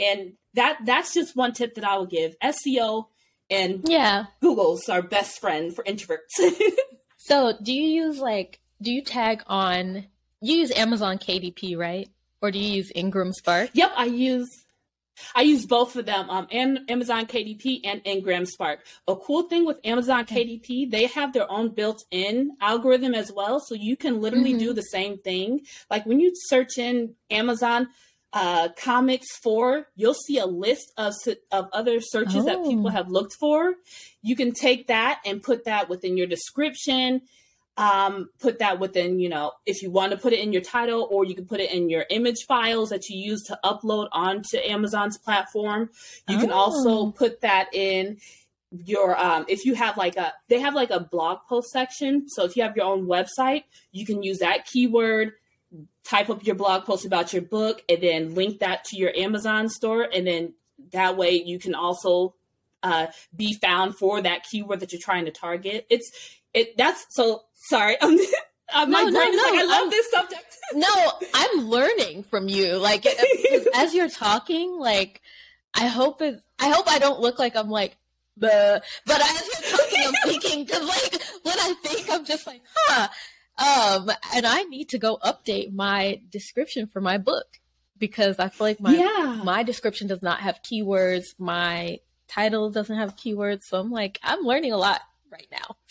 and 0.00 0.32
that 0.54 0.78
that's 0.84 1.12
just 1.14 1.36
one 1.36 1.52
tip 1.52 1.74
that 1.74 1.84
I 1.84 1.96
will 1.98 2.06
give. 2.06 2.34
SEO 2.42 3.06
and 3.50 3.82
Yeah. 3.88 4.26
Google's 4.40 4.88
our 4.88 5.02
best 5.02 5.40
friend 5.40 5.74
for 5.74 5.84
introverts. 5.84 6.18
So, 7.22 7.52
do 7.62 7.72
you 7.72 8.04
use 8.06 8.18
like 8.18 8.60
do 8.80 8.90
you 8.90 9.02
tag 9.02 9.42
on 9.46 10.06
you 10.40 10.56
use 10.56 10.72
Amazon 10.72 11.18
KDP, 11.18 11.76
right? 11.76 12.08
Or 12.40 12.50
do 12.50 12.58
you 12.58 12.76
use 12.76 12.90
Ingram 12.94 13.34
Spark? 13.34 13.70
Yep, 13.74 13.92
I 13.94 14.06
use 14.06 14.48
I 15.34 15.42
use 15.42 15.66
both 15.66 15.96
of 15.96 16.06
them, 16.06 16.30
um, 16.30 16.46
and 16.50 16.80
Amazon 16.88 17.26
KDP 17.26 17.80
and 17.84 18.00
Ingram 18.06 18.46
Spark. 18.46 18.86
A 19.06 19.14
cool 19.14 19.42
thing 19.42 19.66
with 19.66 19.78
Amazon 19.84 20.24
KDP, 20.24 20.90
they 20.90 21.06
have 21.08 21.34
their 21.34 21.48
own 21.52 21.74
built-in 21.74 22.52
algorithm 22.62 23.14
as 23.14 23.30
well, 23.30 23.60
so 23.60 23.74
you 23.74 23.98
can 23.98 24.22
literally 24.22 24.54
Mhm. 24.54 24.58
do 24.60 24.72
the 24.72 24.82
same 24.82 25.18
thing. 25.18 25.60
Like 25.90 26.06
when 26.06 26.20
you 26.20 26.32
search 26.34 26.78
in 26.78 27.16
Amazon 27.30 27.88
uh, 28.32 28.68
comics 28.78 29.26
for, 29.42 29.86
you'll 29.96 30.14
see 30.14 30.38
a 30.38 30.46
list 30.46 30.92
of 30.96 31.14
of 31.50 31.68
other 31.72 32.00
searches 32.00 32.44
that 32.44 32.64
people 32.64 32.88
Oh. 32.88 32.92
have 32.92 33.08
looked 33.08 33.34
for. 33.40 33.74
You 34.22 34.36
can 34.36 34.52
take 34.52 34.86
that 34.88 35.20
and 35.26 35.42
put 35.42 35.64
that 35.64 35.88
within 35.88 36.16
your 36.16 36.26
description 36.26 37.22
um, 37.76 38.28
put 38.40 38.58
that 38.58 38.78
within, 38.78 39.20
you 39.20 39.30
know, 39.30 39.52
if 39.64 39.80
you 39.80 39.90
want 39.90 40.12
to 40.12 40.18
put 40.18 40.34
it 40.34 40.40
in 40.40 40.52
your 40.52 40.60
title, 40.60 41.08
or 41.10 41.24
you 41.24 41.34
can 41.34 41.46
put 41.46 41.60
it 41.60 41.72
in 41.72 41.88
your 41.88 42.04
image 42.10 42.44
files 42.46 42.90
that 42.90 43.08
you 43.08 43.16
use 43.18 43.42
to 43.44 43.58
upload 43.64 44.08
onto 44.12 44.58
Amazon's 44.58 45.16
platform. 45.16 45.88
You 46.28 46.36
can 46.36 46.50
also 46.52 46.90
Oh. 46.90 47.12
put 47.12 47.40
that 47.40 47.68
in 47.72 48.18
your 48.86 49.18
um 49.18 49.44
if 49.48 49.64
you 49.64 49.74
have 49.74 49.96
like 49.96 50.16
a 50.16 50.32
they 50.48 50.60
have 50.60 50.74
like 50.74 50.90
a 50.90 51.00
blog 51.00 51.38
post 51.48 51.70
section 51.70 52.28
so 52.28 52.44
if 52.44 52.54
you 52.54 52.62
have 52.62 52.76
your 52.76 52.86
own 52.86 53.04
website 53.06 53.64
you 53.90 54.06
can 54.06 54.22
use 54.22 54.38
that 54.38 54.64
keyword 54.64 55.32
type 56.04 56.30
up 56.30 56.44
your 56.44 56.54
blog 56.54 56.84
post 56.84 57.04
about 57.04 57.32
your 57.32 57.42
book 57.42 57.82
and 57.88 58.02
then 58.02 58.34
link 58.34 58.60
that 58.60 58.84
to 58.84 58.96
your 58.96 59.12
amazon 59.16 59.68
store. 59.68 60.08
And 60.12 60.26
then 60.26 60.54
that 60.92 61.16
way 61.16 61.32
you 61.32 61.58
can 61.58 61.74
also 61.74 62.34
uh, 62.82 63.08
be 63.36 63.54
found 63.54 63.96
for 63.96 64.22
that 64.22 64.44
keyword 64.44 64.80
that 64.80 64.92
you're 64.92 65.00
trying 65.00 65.26
to 65.26 65.30
target. 65.30 65.86
It's 65.90 66.10
it 66.54 66.76
that's 66.76 67.06
so 67.10 67.42
sorry. 67.54 67.96
Uh, 68.72 68.86
my 68.86 69.02
No, 69.02 69.08
no, 69.08 69.18
brain 69.18 69.34
is 69.34 69.42
like 69.42 69.52
i 69.58 69.62
love 69.64 69.72
I'm- 69.80 69.90
this 69.90 70.10
subject. 70.12 70.56
No, 70.74 71.12
I'm 71.34 71.64
learning 71.68 72.22
from 72.22 72.48
you. 72.48 72.76
Like 72.76 73.04
as- 73.74 73.92
you're 73.92 74.08
talking, 74.08 74.78
like 74.78 75.20
I 75.74 75.88
hope 75.88 76.22
it 76.22 76.40
I 76.60 76.68
hope 76.68 76.86
I 76.88 77.00
don't 77.00 77.18
look 77.18 77.40
like 77.40 77.56
I'm 77.56 77.68
like 77.68 77.96
the 78.36 78.80
but 79.06 79.20
as 79.20 79.48
you're 79.48 79.76
talking 79.76 80.04
I'm 80.06 80.14
thinking 80.40 80.66
cuz 80.66 80.86
like 80.86 81.20
when 81.42 81.58
I 81.58 81.74
think 81.82 82.08
I'm 82.12 82.24
just 82.24 82.46
like, 82.46 82.60
huh. 82.86 83.08
Um 83.60 84.10
and 84.34 84.46
I 84.46 84.62
need 84.64 84.88
to 84.90 84.98
go 84.98 85.18
update 85.24 85.72
my 85.72 86.20
description 86.30 86.86
for 86.86 87.00
my 87.00 87.18
book 87.18 87.60
because 87.98 88.38
I 88.38 88.48
feel 88.48 88.66
like 88.66 88.80
my 88.80 88.94
yeah 88.94 89.40
my 89.44 89.62
description 89.62 90.06
does 90.08 90.22
not 90.22 90.40
have 90.40 90.62
keywords, 90.62 91.34
my 91.38 91.98
title 92.28 92.70
doesn't 92.70 92.96
have 92.96 93.16
keywords, 93.16 93.64
so 93.64 93.78
I'm 93.78 93.90
like 93.90 94.18
I'm 94.22 94.40
learning 94.44 94.72
a 94.72 94.78
lot 94.78 95.00
right 95.30 95.48
now. 95.52 95.76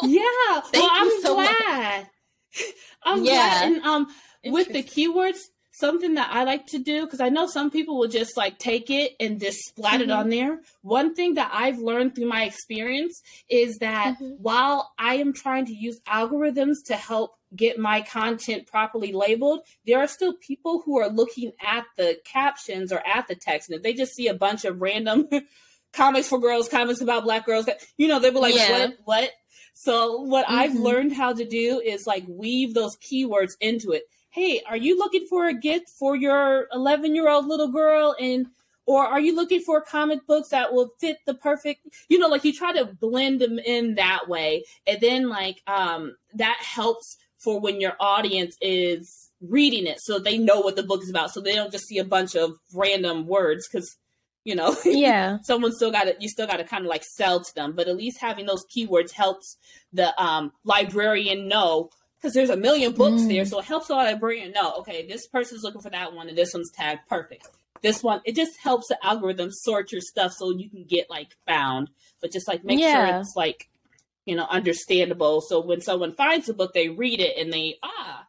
So 0.00 0.06
Yeah. 0.08 0.60
Thank 0.60 0.74
well, 0.74 1.04
you 1.04 1.10
I'm 1.16 1.22
so 1.22 1.36
much. 1.36 1.56
glad. 1.56 2.10
I'm 3.04 3.24
Yeah. 3.24 3.32
glad. 3.34 3.64
And 3.72 3.82
um, 3.84 4.06
with 4.44 4.68
the 4.68 4.82
keywords, 4.82 5.48
something 5.78 6.14
that 6.14 6.30
I 6.32 6.44
like 6.44 6.66
to 6.66 6.78
do 6.78 7.04
because 7.04 7.20
I 7.20 7.28
know 7.28 7.46
some 7.46 7.70
people 7.70 7.98
will 7.98 8.08
just 8.08 8.36
like 8.36 8.58
take 8.58 8.90
it 8.90 9.12
and 9.20 9.40
just 9.40 9.58
splat 9.68 10.00
it 10.00 10.08
Mhm. 10.08 10.16
on 10.16 10.28
there. 10.30 10.60
One 10.82 11.14
thing 11.14 11.34
that 11.34 11.50
I've 11.52 11.78
learned 11.78 12.14
through 12.14 12.28
my 12.28 12.44
experience 12.44 13.20
is 13.48 13.78
that 13.78 14.18
Mhm. 14.18 14.38
while 14.38 14.92
I 14.98 15.14
am 15.16 15.32
trying 15.32 15.66
to 15.66 15.74
use 15.74 16.00
algorithms 16.06 16.76
to 16.86 16.96
help 16.96 17.36
get 17.56 17.78
my 17.78 18.02
content 18.02 18.66
properly 18.66 19.12
labeled, 19.12 19.60
there 19.86 19.98
are 19.98 20.06
still 20.08 20.34
people 20.34 20.82
who 20.84 20.98
are 20.98 21.08
looking 21.08 21.52
at 21.62 21.84
the 21.96 22.18
captions 22.24 22.92
or 22.92 23.06
at 23.06 23.26
the 23.28 23.34
text, 23.34 23.68
and 23.70 23.76
if 23.76 23.82
they 23.82 23.94
just 23.94 24.14
see 24.14 24.28
a 24.28 24.34
bunch 24.34 24.64
of 24.64 24.80
random 24.82 25.28
comics 25.92 26.28
for 26.28 26.38
girls, 26.38 26.68
comics 26.68 27.00
about 27.00 27.24
black 27.24 27.46
girls, 27.46 27.66
you 27.96 28.06
know, 28.08 28.18
they 28.18 28.30
were 28.30 28.40
like, 28.40 28.54
Yeah. 28.54 28.70
"What? 28.70 28.98
What?" 29.04 29.30
So 29.72 30.20
what 30.22 30.44
I've 30.48 30.72
Mhm. 30.72 30.80
learned 30.82 31.12
how 31.14 31.32
to 31.32 31.44
do 31.44 31.80
is 31.80 32.06
like 32.06 32.24
weave 32.28 32.74
those 32.74 32.96
keywords 32.98 33.52
into 33.60 33.92
it. 33.92 34.08
Hey, 34.38 34.62
are 34.68 34.76
you 34.76 34.96
looking 34.96 35.26
for 35.26 35.48
a 35.48 35.52
gift 35.52 35.90
for 35.90 36.14
your 36.14 36.68
11 36.72 37.16
year 37.16 37.28
old 37.28 37.46
little 37.46 37.72
girl? 37.72 38.14
And 38.20 38.46
or 38.86 39.04
are 39.04 39.18
you 39.18 39.34
looking 39.34 39.60
for 39.60 39.80
comic 39.80 40.28
books 40.28 40.50
that 40.50 40.72
will 40.72 40.92
fit 41.00 41.16
the 41.26 41.34
perfect 41.34 41.88
you 42.08 42.20
know 42.20 42.28
like 42.28 42.44
you 42.44 42.52
try 42.52 42.72
to 42.72 42.84
blend 42.84 43.40
them 43.40 43.58
in 43.58 43.96
that 43.96 44.28
way. 44.28 44.62
And 44.86 45.00
then 45.00 45.28
like 45.28 45.60
um 45.66 46.14
that 46.34 46.58
helps 46.60 47.16
for 47.36 47.58
when 47.58 47.80
your 47.80 47.96
audience 47.98 48.56
is 48.60 49.32
reading 49.40 49.88
it 49.88 49.98
so 50.00 50.20
they 50.20 50.38
know 50.38 50.60
what 50.60 50.76
the 50.76 50.84
book 50.84 51.02
is 51.02 51.10
about 51.10 51.32
so 51.32 51.40
they 51.40 51.56
don't 51.56 51.72
just 51.72 51.86
see 51.86 51.98
a 51.98 52.04
bunch 52.04 52.36
of 52.36 52.58
random 52.72 53.26
words 53.26 53.66
because 53.68 53.96
you 54.44 54.54
know 54.54 54.76
yeah. 54.84 55.38
someone 55.42 55.72
still 55.72 55.90
got 55.90 56.04
to 56.04 56.14
you 56.20 56.28
still 56.28 56.46
got 56.46 56.58
to 56.58 56.64
kind 56.64 56.84
of 56.84 56.88
like 56.88 57.02
sell 57.02 57.40
to 57.40 57.54
them. 57.56 57.72
But 57.72 57.88
at 57.88 57.96
least 57.96 58.20
having 58.20 58.46
those 58.46 58.64
keywords 58.66 59.10
helps 59.10 59.56
the 59.92 60.14
um 60.22 60.52
librarian 60.62 61.48
know 61.48 61.90
because 62.20 62.34
there's 62.34 62.50
a 62.50 62.56
million 62.56 62.92
books 62.92 63.22
mm. 63.22 63.28
there 63.28 63.44
so 63.44 63.58
it 63.58 63.64
helps 63.64 63.88
a 63.88 63.92
lot 63.92 64.06
of 64.06 64.12
librarian 64.12 64.52
know 64.52 64.74
okay 64.78 65.06
this 65.06 65.26
person's 65.26 65.62
looking 65.62 65.80
for 65.80 65.90
that 65.90 66.12
one 66.12 66.28
and 66.28 66.36
this 66.36 66.52
one's 66.52 66.70
tagged 66.70 67.06
perfect 67.08 67.48
this 67.82 68.02
one 68.02 68.20
it 68.24 68.34
just 68.34 68.58
helps 68.58 68.88
the 68.88 69.06
algorithm 69.06 69.50
sort 69.50 69.92
your 69.92 70.00
stuff 70.00 70.32
so 70.32 70.50
you 70.50 70.68
can 70.68 70.84
get 70.84 71.08
like 71.10 71.36
found 71.46 71.90
but 72.20 72.32
just 72.32 72.48
like 72.48 72.64
make 72.64 72.80
yeah. 72.80 73.10
sure 73.10 73.20
it's 73.20 73.34
like 73.36 73.68
you 74.24 74.34
know 74.34 74.46
understandable 74.50 75.40
so 75.40 75.60
when 75.60 75.80
someone 75.80 76.12
finds 76.12 76.48
a 76.48 76.54
book 76.54 76.74
they 76.74 76.88
read 76.88 77.20
it 77.20 77.36
and 77.38 77.52
they 77.52 77.76
ah 77.82 78.26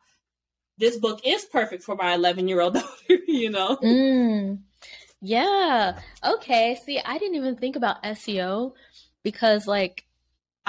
this 0.77 0.97
book 0.97 1.19
is 1.25 1.43
perfect 1.45 1.83
for 1.83 1.95
my 1.95 2.13
11 2.13 2.47
year 2.47 2.61
old 2.61 2.73
daughter 2.75 3.17
you 3.27 3.49
know 3.49 3.77
mm. 3.77 4.57
yeah 5.21 5.99
okay 6.23 6.77
see 6.85 6.99
i 7.03 7.17
didn't 7.17 7.35
even 7.35 7.55
think 7.55 7.75
about 7.75 8.01
seo 8.03 8.73
because 9.23 9.67
like 9.67 10.05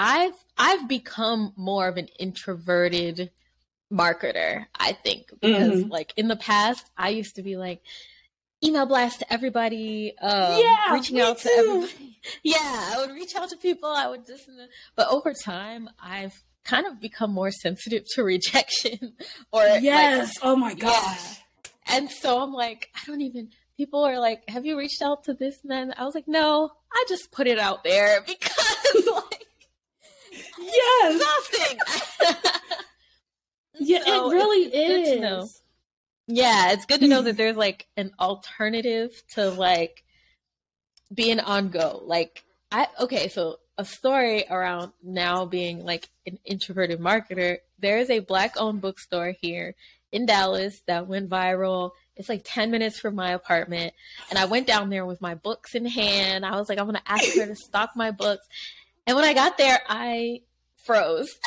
i've 0.01 0.35
i've 0.57 0.89
become 0.89 1.53
more 1.57 1.89
of 1.89 1.97
an 1.97 2.09
introverted 2.19 3.31
marketer 3.93 4.67
i 4.75 4.93
think 4.93 5.27
because 5.41 5.81
mm-hmm. 5.81 5.91
like 5.91 6.13
in 6.17 6.29
the 6.29 6.37
past 6.37 6.91
i 6.97 7.09
used 7.09 7.37
to 7.37 7.43
be 7.43 7.57
like 7.57 7.83
email 8.63 8.87
blast 8.87 9.21
to 9.21 9.33
everybody. 9.33 10.15
Um, 10.21 10.61
yeah, 10.61 10.93
reaching 10.93 11.21
out 11.21 11.39
too. 11.39 11.49
to 11.49 11.55
everybody. 11.59 12.17
Yeah, 12.43 12.59
I 12.61 12.97
would 12.99 13.15
reach 13.15 13.35
out 13.35 13.49
to 13.49 13.57
people. 13.57 13.89
I 13.89 14.07
would 14.07 14.27
just, 14.27 14.49
but 14.95 15.09
over 15.09 15.33
time, 15.33 15.89
I've 15.99 16.35
kind 16.65 16.87
of 16.87 17.01
become 17.01 17.33
more 17.33 17.51
sensitive 17.51 18.05
to 18.15 18.23
rejection. 18.23 19.15
or 19.53 19.63
yes, 19.81 20.29
like, 20.29 20.37
oh 20.43 20.55
my 20.55 20.75
god. 20.75 21.17
Yeah. 21.19 21.97
And 21.97 22.11
so 22.11 22.43
I'm 22.43 22.53
like, 22.53 22.91
I 22.95 23.01
don't 23.07 23.23
even. 23.23 23.51
People 23.79 24.05
are 24.05 24.21
like, 24.21 24.47
"Have 24.51 24.67
you 24.67 24.77
reached 24.77 25.01
out 25.01 25.25
to 25.25 25.33
this 25.33 25.65
man?" 25.65 25.95
I 25.97 26.05
was 26.05 26.15
like, 26.15 26.29
"No, 26.29 26.71
I 26.93 27.05
just 27.09 27.33
put 27.33 27.47
it 27.47 27.59
out 27.59 27.83
there 27.83 28.21
because 28.27 29.07
like." 29.07 29.40
Yes. 30.59 31.15
Exhausting. 31.15 31.79
yeah, 33.81 34.05
so 34.05 34.31
it 34.31 34.35
really 34.35 34.67
it's, 34.73 35.51
is. 35.53 35.63
Yeah, 36.27 36.73
it's 36.73 36.87
good 36.87 37.01
to 37.01 37.09
know 37.09 37.23
that 37.23 37.37
there's 37.37 37.57
like 37.57 37.87
an 37.97 38.13
alternative 38.19 39.23
to 39.35 39.51
like 39.51 40.05
being 41.13 41.41
on 41.41 41.69
go. 41.69 42.03
Like 42.05 42.45
I 42.71 42.87
okay, 43.01 43.29
so 43.29 43.59
a 43.79 43.85
story 43.85 44.45
around 44.51 44.93
now 45.03 45.47
being 45.47 45.85
like 45.85 46.09
an 46.27 46.39
introverted 46.45 47.01
marketer. 47.01 47.59
There 47.79 47.99
is 47.99 48.11
a 48.11 48.19
black 48.21 48.55
owned 48.59 48.83
bookstore 48.83 49.35
here 49.41 49.75
in 50.13 50.27
Dallas 50.27 50.81
that 50.87 51.07
went 51.07 51.31
viral. 51.31 51.93
It's 52.17 52.29
like 52.29 52.43
10 52.45 52.71
minutes 52.71 53.01
from 53.01 53.15
my 53.15 53.33
apartment. 53.33 53.95
And 54.29 54.39
I 54.39 54.45
went 54.45 54.67
down 54.67 54.91
there 54.91 55.07
with 55.07 55.23
my 55.23 55.35
books 55.35 55.75
in 55.75 55.87
hand. 55.87 56.45
I 56.45 56.59
was 56.59 56.69
like, 56.69 56.79
I'm 56.79 56.85
going 56.85 56.97
to 56.97 57.11
ask 57.11 57.35
her 57.37 57.47
to 57.47 57.57
stock 57.57 57.93
my 57.97 58.11
books. 58.11 58.47
And 59.11 59.17
when 59.17 59.25
I 59.25 59.35
got 59.35 59.59
there, 59.59 59.81
I 59.89 60.43
froze. 60.85 61.35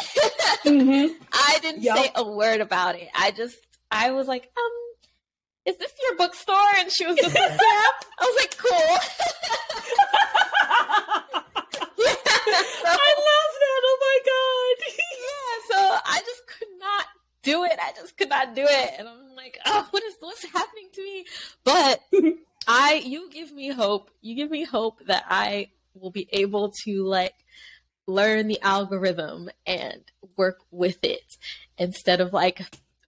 mm-hmm. 0.65 1.13
I 1.31 1.59
didn't 1.61 1.81
yep. 1.81 1.95
say 1.95 2.11
a 2.13 2.29
word 2.29 2.59
about 2.59 2.95
it. 2.95 3.07
I 3.15 3.31
just 3.31 3.55
I 3.89 4.11
was 4.11 4.27
like, 4.27 4.51
um, 4.57 4.71
is 5.65 5.77
this 5.77 5.93
your 6.01 6.17
bookstore? 6.17 6.57
And 6.79 6.91
she 6.91 7.05
was 7.05 7.15
just 7.15 7.33
like, 7.33 7.51
yeah. 7.51 7.55
I 7.55 8.21
was 8.21 8.35
like, 8.37 8.57
cool. 8.57 8.97
yeah, 11.99 12.15
so, 12.53 12.89
I 12.89 13.13
love 13.15 13.53
that. 13.63 13.81
Oh 13.85 13.97
my 14.01 14.19
God. 14.25 14.75
yeah, 14.99 15.55
so 15.71 15.99
I 16.05 16.19
just 16.19 16.45
could 16.45 16.67
not 16.81 17.05
do 17.43 17.63
it. 17.63 17.79
I 17.81 17.93
just 17.95 18.17
could 18.17 18.27
not 18.27 18.55
do 18.55 18.65
it. 18.67 18.93
And 18.99 19.07
I'm 19.07 19.37
like, 19.37 19.57
oh, 19.65 19.87
what 19.91 20.03
is 20.03 20.15
what's 20.19 20.43
happening 20.43 20.89
to 20.95 21.01
me? 21.01 21.25
But 21.63 22.01
I 22.67 23.01
you 23.05 23.29
give 23.31 23.53
me 23.53 23.69
hope. 23.69 24.11
You 24.19 24.35
give 24.35 24.51
me 24.51 24.65
hope 24.65 24.99
that 25.07 25.23
I 25.29 25.69
will 25.93 26.11
be 26.11 26.27
able 26.31 26.71
to 26.83 27.03
like 27.03 27.35
learn 28.07 28.47
the 28.47 28.61
algorithm 28.61 29.49
and 29.65 30.01
work 30.37 30.59
with 30.71 31.03
it 31.03 31.37
instead 31.77 32.21
of 32.21 32.33
like 32.33 32.61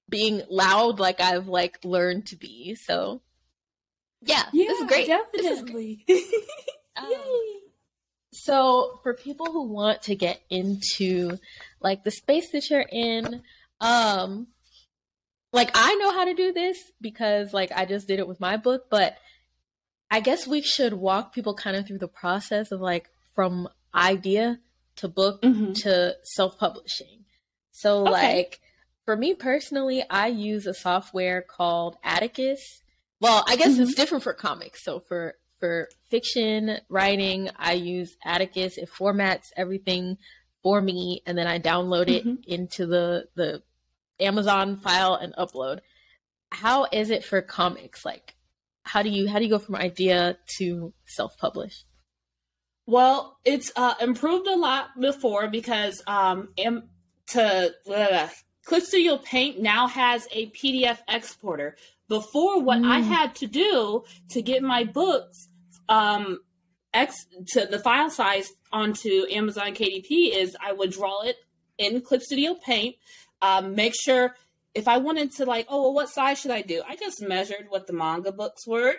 being 0.08 0.42
loud 0.50 1.00
like 1.00 1.20
I've 1.20 1.48
like 1.48 1.84
learned 1.84 2.28
to 2.28 2.36
be. 2.36 2.76
So 2.76 3.22
yeah, 4.22 4.44
yeah 4.54 4.68
this 4.68 4.80
is 4.80 4.88
great. 4.88 5.08
Definitely. 5.08 6.04
Is 6.08 6.24
great. 6.34 6.44
um, 6.98 7.62
so 8.32 9.00
for 9.04 9.14
people 9.14 9.48
who 9.48 9.64
want 9.64 10.04
to 10.04 10.16
get 10.16 10.42
into 10.50 11.38
like 11.82 12.04
the 12.04 12.12
space 12.12 12.52
that 12.52 12.70
you're 12.70 12.86
in, 12.90 13.42
um 13.82 14.48
like 15.52 15.72
I 15.74 15.96
know 15.96 16.12
how 16.12 16.26
to 16.26 16.34
do 16.34 16.52
this 16.52 16.78
because 17.02 17.54
like 17.54 17.72
I 17.74 17.86
just 17.86 18.08
did 18.08 18.20
it 18.20 18.28
with 18.28 18.40
my 18.40 18.58
book, 18.58 18.88
but 18.90 19.18
I 20.10 20.20
guess 20.20 20.48
we 20.48 20.62
should 20.62 20.94
walk 20.94 21.34
people 21.34 21.54
kind 21.54 21.76
of 21.76 21.88
through 21.88 21.98
the 21.98 22.08
process 22.08 22.72
of 22.72 22.82
like 22.82 23.10
from 23.34 23.68
idea 23.94 24.60
to 24.98 25.08
book 25.08 25.42
mm-hmm. 25.42 25.74
to 25.74 26.16
self-publishing. 26.24 27.26
So 27.72 28.02
okay. 28.04 28.12
like 28.12 28.60
for 29.06 29.16
me 29.16 29.34
personally, 29.34 30.04
I 30.10 30.28
use 30.28 30.66
a 30.66 30.74
software 30.74 31.42
called 31.42 31.98
Atticus. 32.04 32.82
Well, 33.20 33.44
I 33.48 33.56
guess 33.56 33.74
mm-hmm. 33.74 33.84
it's 33.84 33.96
different 33.96 34.24
for 34.24 34.34
comics. 34.34 34.84
So 34.84 35.00
for 35.00 35.36
for 35.60 35.90
fiction 36.10 36.80
writing, 36.90 37.50
I 37.58 37.74
use 37.74 38.18
Atticus. 38.24 38.78
It 38.78 38.90
formats 38.90 39.48
everything 39.56 40.18
for 40.64 40.82
me, 40.82 41.22
and 41.26 41.38
then 41.38 41.48
I 41.48 41.60
download 41.60 42.10
it 42.10 42.26
mm-hmm. 42.26 42.42
into 42.48 42.86
the 42.86 43.28
the 43.36 43.64
Amazon 44.20 44.78
file 44.78 45.16
and 45.16 45.34
upload. 45.36 45.80
How 46.52 46.88
is 46.92 47.10
it 47.10 47.24
for 47.24 47.42
comics? 47.42 48.06
Like, 48.06 48.35
how 48.86 49.02
do 49.02 49.10
you 49.10 49.28
how 49.28 49.40
do 49.40 49.44
you 49.44 49.50
go 49.50 49.60
from 49.60 49.76
idea 49.76 50.38
to 50.58 50.94
self 51.06 51.38
publish? 51.38 51.84
Well, 52.88 53.40
it's 53.44 53.72
uh, 53.76 53.96
improved 54.00 54.48
a 54.48 54.56
lot 54.56 55.00
before 55.00 55.48
because 55.48 56.04
um, 56.06 56.50
am, 56.58 56.90
to 57.30 57.74
uh, 57.92 58.28
Clip 58.64 58.84
Studio 58.84 59.18
Paint 59.18 59.60
now 59.60 59.88
has 59.88 60.28
a 60.32 60.52
PDF 60.52 61.00
exporter. 61.08 61.76
Before, 62.08 62.62
what 62.62 62.80
mm. 62.80 62.88
I 62.88 63.00
had 63.00 63.34
to 63.36 63.48
do 63.48 64.04
to 64.30 64.42
get 64.44 64.62
my 64.62 64.84
books 64.84 65.48
um, 65.90 66.40
ex- 66.94 67.26
to 67.54 67.66
the 67.66 67.80
file 67.80 68.12
size 68.12 68.54
onto 68.72 69.26
Amazon 69.32 69.74
KDP 69.74 70.36
is 70.36 70.56
I 70.64 70.74
would 70.74 70.92
draw 70.92 71.24
it 71.24 71.38
in 71.80 72.02
Clip 72.02 72.22
Studio 72.22 72.54
Paint, 72.54 72.96
um, 73.42 73.74
make 73.74 73.94
sure 74.00 74.36
if 74.76 74.88
I 74.88 74.98
wanted 74.98 75.32
to 75.34 75.46
like, 75.46 75.68
oh, 75.70 75.84
well, 75.84 75.94
what 75.94 76.10
size 76.10 76.40
should 76.40 76.52
I 76.52 76.62
do? 76.62 76.84
I 76.88 76.96
just 76.96 77.22
measured 77.22 77.68
what 77.70 77.88
the 77.88 77.94
manga 77.94 78.32
books 78.32 78.68
were. 78.68 78.96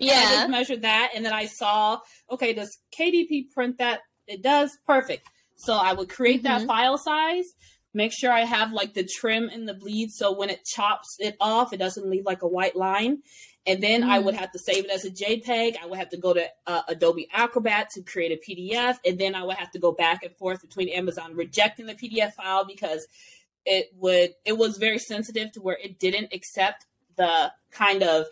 yeah. 0.00 0.20
I 0.26 0.34
just 0.34 0.50
measured 0.50 0.82
that. 0.82 1.12
And 1.14 1.24
then 1.24 1.32
I 1.32 1.46
saw, 1.46 2.00
okay, 2.30 2.52
does 2.52 2.78
KDP 2.98 3.50
print 3.52 3.78
that? 3.78 4.00
It 4.26 4.42
does. 4.42 4.76
Perfect. 4.86 5.28
So 5.56 5.74
I 5.74 5.92
would 5.92 6.08
create 6.08 6.42
mm-hmm. 6.42 6.66
that 6.66 6.66
file 6.66 6.98
size 6.98 7.54
Make 7.96 8.12
sure 8.12 8.30
I 8.30 8.42
have 8.42 8.74
like 8.74 8.92
the 8.92 9.04
trim 9.04 9.48
and 9.48 9.66
the 9.66 9.72
bleed 9.72 10.10
so 10.10 10.30
when 10.30 10.50
it 10.50 10.66
chops 10.66 11.16
it 11.18 11.34
off, 11.40 11.72
it 11.72 11.78
doesn't 11.78 12.06
leave 12.06 12.26
like 12.26 12.42
a 12.42 12.46
white 12.46 12.76
line. 12.76 13.22
And 13.64 13.82
then 13.82 14.02
mm. 14.02 14.10
I 14.10 14.18
would 14.18 14.34
mm. 14.34 14.38
have 14.38 14.52
to 14.52 14.58
save 14.58 14.84
it 14.84 14.90
as 14.90 15.06
a 15.06 15.10
JPEG. 15.10 15.76
I 15.82 15.86
would 15.86 15.96
have 15.96 16.10
to 16.10 16.18
go 16.18 16.34
to 16.34 16.46
uh, 16.66 16.82
Adobe 16.88 17.26
Acrobat 17.32 17.88
to 17.94 18.02
create 18.02 18.38
a 18.38 18.50
PDF. 18.50 18.98
And 19.06 19.18
then 19.18 19.34
I 19.34 19.44
would 19.44 19.56
have 19.56 19.70
to 19.70 19.78
go 19.78 19.92
back 19.92 20.22
and 20.22 20.36
forth 20.36 20.60
between 20.60 20.90
Amazon 20.90 21.34
rejecting 21.34 21.86
the 21.86 21.94
PDF 21.94 22.34
file 22.34 22.66
because 22.66 23.08
it 23.66 23.90
would, 23.96 24.34
it 24.44 24.56
was 24.56 24.78
very 24.78 24.98
sensitive 24.98 25.52
to 25.52 25.60
where 25.60 25.76
it 25.76 25.98
didn't 25.98 26.32
accept 26.32 26.86
the 27.16 27.52
kind 27.70 28.02
of, 28.02 28.26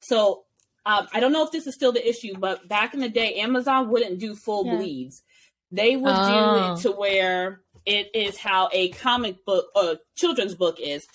so 0.00 0.44
um, 0.84 1.08
I 1.12 1.20
don't 1.20 1.32
know 1.32 1.44
if 1.44 1.52
this 1.52 1.66
is 1.66 1.74
still 1.74 1.92
the 1.92 2.06
issue, 2.06 2.34
but 2.38 2.68
back 2.68 2.94
in 2.94 3.00
the 3.00 3.08
day, 3.08 3.36
Amazon 3.36 3.90
wouldn't 3.90 4.18
do 4.18 4.34
full 4.34 4.66
yeah. 4.66 4.76
bleeds. 4.76 5.22
They 5.70 5.96
would 5.96 6.12
oh. 6.14 6.26
do 6.26 6.32
it 6.32 6.70
oh. 6.70 6.76
to 6.82 6.98
where 6.98 7.60
it 7.86 8.10
is 8.14 8.36
how 8.36 8.68
a 8.72 8.90
comic 8.90 9.44
book 9.44 9.66
or 9.74 9.98
children's 10.16 10.54
book 10.54 10.78
is 10.80 11.06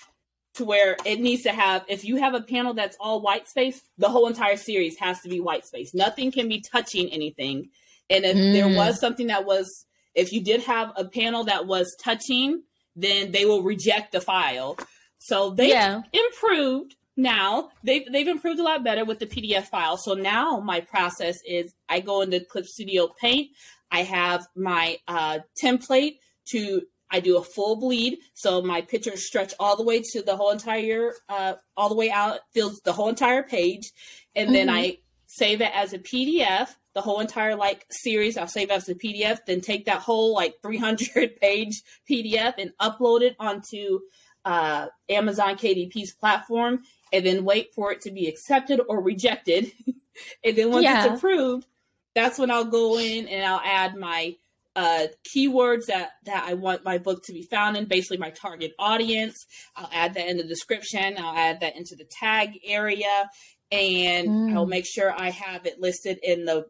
to 0.56 0.66
where 0.66 0.96
it 1.06 1.20
needs 1.20 1.44
to 1.44 1.52
have 1.52 1.84
if 1.88 2.06
you 2.06 2.16
have 2.18 2.34
a 2.34 2.42
panel 2.42 2.74
that's 2.74 2.98
all 3.00 3.22
white 3.22 3.48
space 3.48 3.82
the 3.98 4.10
whole 4.10 4.28
entire 4.28 4.58
series 4.58 4.98
has 4.98 5.22
to 5.22 5.30
be 5.30 5.40
white 5.40 5.66
space 5.66 5.94
nothing 5.94 6.32
can 6.32 6.48
be 6.48 6.62
touching 6.62 7.10
anything 7.12 7.70
and 8.10 8.26
if 8.26 8.36
mm. 8.36 8.54
there 8.54 8.68
was 8.68 9.00
something 9.00 9.28
that 9.28 9.46
was 9.46 9.86
if 10.16 10.32
you 10.32 10.42
did 10.42 10.64
have 10.64 10.92
a 10.96 11.06
panel 11.06 11.44
that 11.44 11.68
was 11.68 11.96
touching 12.02 12.64
then 12.96 13.32
they 13.32 13.46
will 13.46 13.64
reject 13.64 14.12
the 14.12 14.22
file. 14.22 14.78
So 15.18 15.50
they 15.50 15.70
yeah. 15.70 16.02
improved 16.14 16.96
now. 17.18 17.70
They've, 17.84 18.06
they've 18.12 18.28
improved 18.28 18.60
a 18.60 18.64
lot 18.64 18.84
better 18.84 19.06
with 19.06 19.20
the 19.20 19.26
pdf 19.26 19.66
file. 19.66 19.98
So 19.98 20.14
now 20.14 20.60
my 20.60 20.82
process 20.82 21.38
is 21.48 21.74
i 21.90 22.00
go 22.00 22.22
into 22.22 22.40
clip 22.40 22.66
studio 22.66 23.10
paint. 23.20 23.52
I 23.92 24.04
have 24.04 24.48
my 24.56 24.98
uh, 25.08 25.40
template 25.62 26.18
to 26.48 26.82
I 27.12 27.20
do 27.20 27.38
a 27.38 27.44
full 27.44 27.76
bleed, 27.76 28.18
so 28.34 28.62
my 28.62 28.82
pictures 28.82 29.26
stretch 29.26 29.54
all 29.60 29.78
the 29.78 29.84
way 29.84 30.02
to 30.02 30.22
the 30.22 30.36
whole 30.36 30.52
entire, 30.52 31.14
uh, 31.30 31.54
all 31.78 31.88
the 31.88 31.96
way 31.96 32.10
out, 32.10 32.40
fills 32.52 32.82
the 32.82 32.94
whole 32.94 33.10
entire 33.10 33.44
page, 33.44 33.92
and 34.36 34.48
mm-hmm. 34.48 34.54
then 34.54 34.70
I 34.70 34.98
save 35.28 35.62
it 35.62 35.72
as 35.74 35.94
a 35.94 36.00
PDF, 36.00 36.76
the 36.96 37.02
whole 37.02 37.20
entire 37.20 37.56
like 37.56 37.86
series. 37.92 38.38
I'll 38.38 38.48
save 38.48 38.72
as 38.72 38.90
a 38.90 38.96
PDF, 38.96 39.40
then 39.46 39.62
take 39.62 39.86
that 39.86 40.00
whole 40.00 40.34
like 40.34 40.56
300 40.64 41.40
page 41.40 41.84
PDF 42.10 42.56
and 42.58 42.72
upload 42.82 43.22
it 43.22 43.36
onto 43.40 44.00
uh, 44.46 44.88
Amazon 45.10 45.56
KDP's 45.56 46.14
platform, 46.14 46.84
and 47.12 47.26
then 47.26 47.44
wait 47.46 47.74
for 47.76 47.92
it 47.92 48.02
to 48.02 48.12
be 48.12 48.28
accepted 48.28 48.80
or 48.88 49.02
rejected. 49.02 49.72
and 50.44 50.56
then 50.56 50.72
once 50.72 50.84
yeah. 50.84 51.06
it's 51.06 51.18
approved, 51.18 51.68
that's 52.14 52.40
when 52.40 52.50
I'll 52.50 52.66
go 52.66 52.98
in 52.98 53.28
and 53.28 53.46
I'll 53.46 53.62
add 53.64 53.96
my 53.96 54.36
uh, 54.76 55.08
keywords 55.36 55.86
that 55.88 56.12
that 56.26 56.46
I 56.48 56.54
want 56.54 56.84
my 56.84 56.98
book 56.98 57.24
to 57.26 57.34
be 57.34 57.44
found 57.44 57.78
in, 57.78 57.86
basically 57.86 58.18
my 58.18 58.30
target 58.30 58.74
audience. 58.78 59.46
I'll 59.76 59.90
add 59.92 60.14
that 60.14 60.28
in 60.28 60.38
the 60.38 60.44
description. 60.44 61.16
I'll 61.18 61.36
add 61.36 61.62
that 61.62 61.76
into 61.76 61.96
the 61.96 62.06
tag 62.06 62.60
area, 62.64 63.30
and 63.72 64.28
mm. 64.28 64.54
I'll 64.54 64.66
make 64.66 64.86
sure 64.86 65.14
I 65.18 65.32
have 65.32 65.66
it 65.66 65.80
listed 65.80 66.20
in 66.22 66.46
the 66.46 66.68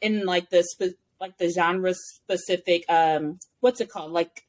in 0.00 0.24
like 0.24 0.50
the 0.50 0.62
spe- 0.62 0.98
like 1.20 1.38
the 1.38 1.48
genre 1.48 1.94
specific 1.94 2.84
um 2.88 3.38
what's 3.60 3.80
it 3.80 3.90
called? 3.90 4.12
Like 4.12 4.44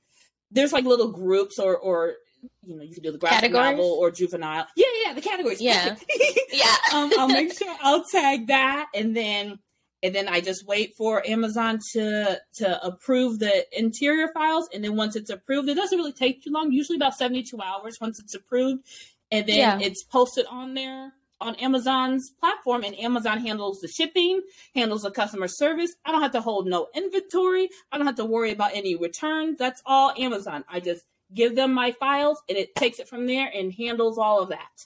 there's 0.51 0.73
like 0.73 0.85
little 0.85 1.11
groups 1.11 1.59
or 1.59 1.77
or 1.77 2.15
you 2.63 2.75
know 2.75 2.83
you 2.83 2.93
can 2.93 3.03
do 3.03 3.11
the 3.11 3.17
graphic 3.17 3.51
categories? 3.51 3.77
novel 3.77 3.97
or 3.99 4.11
juvenile. 4.11 4.67
Yeah 4.75 4.85
yeah 5.05 5.13
the 5.13 5.21
categories. 5.21 5.61
Yeah. 5.61 5.95
Yeah. 6.49 6.75
Um, 6.93 7.11
I'll 7.19 7.27
make 7.27 7.53
sure 7.57 7.75
I'll 7.81 8.03
tag 8.03 8.47
that 8.47 8.87
and 8.95 9.15
then 9.15 9.59
and 10.03 10.13
then 10.13 10.27
I 10.27 10.41
just 10.41 10.65
wait 10.65 10.93
for 10.97 11.25
Amazon 11.27 11.79
to 11.93 12.39
to 12.55 12.85
approve 12.85 13.39
the 13.39 13.65
interior 13.77 14.29
files 14.33 14.69
and 14.73 14.83
then 14.83 14.95
once 14.95 15.15
it's 15.15 15.29
approved 15.29 15.69
it 15.69 15.75
doesn't 15.75 15.97
really 15.97 16.13
take 16.13 16.43
too 16.43 16.51
long 16.51 16.71
usually 16.71 16.95
about 16.95 17.15
72 17.15 17.59
hours 17.61 17.97
once 17.99 18.19
it's 18.19 18.33
approved 18.33 18.83
and 19.31 19.45
then 19.47 19.57
yeah. 19.57 19.79
it's 19.81 20.03
posted 20.03 20.45
on 20.47 20.73
there 20.73 21.13
on 21.39 21.55
Amazon's 21.55 22.31
platform 22.39 22.83
and 22.83 22.97
Amazon 22.99 23.39
handles 23.39 23.79
the 23.79 23.87
shipping, 23.87 24.41
handles 24.75 25.03
the 25.03 25.11
customer 25.11 25.47
service. 25.47 25.95
I 26.05 26.11
don't 26.11 26.21
have 26.21 26.31
to 26.31 26.41
hold 26.41 26.67
no 26.67 26.87
inventory. 26.95 27.69
I 27.91 27.97
don't 27.97 28.07
have 28.07 28.15
to 28.15 28.25
worry 28.25 28.51
about 28.51 28.71
any 28.73 28.95
returns. 28.95 29.57
That's 29.57 29.81
all 29.85 30.13
Amazon. 30.17 30.63
I 30.67 30.79
just 30.79 31.05
give 31.33 31.55
them 31.55 31.73
my 31.73 31.91
files 31.91 32.41
and 32.47 32.57
it 32.57 32.75
takes 32.75 32.99
it 32.99 33.07
from 33.07 33.27
there 33.27 33.49
and 33.53 33.73
handles 33.73 34.17
all 34.17 34.41
of 34.41 34.49
that. 34.49 34.85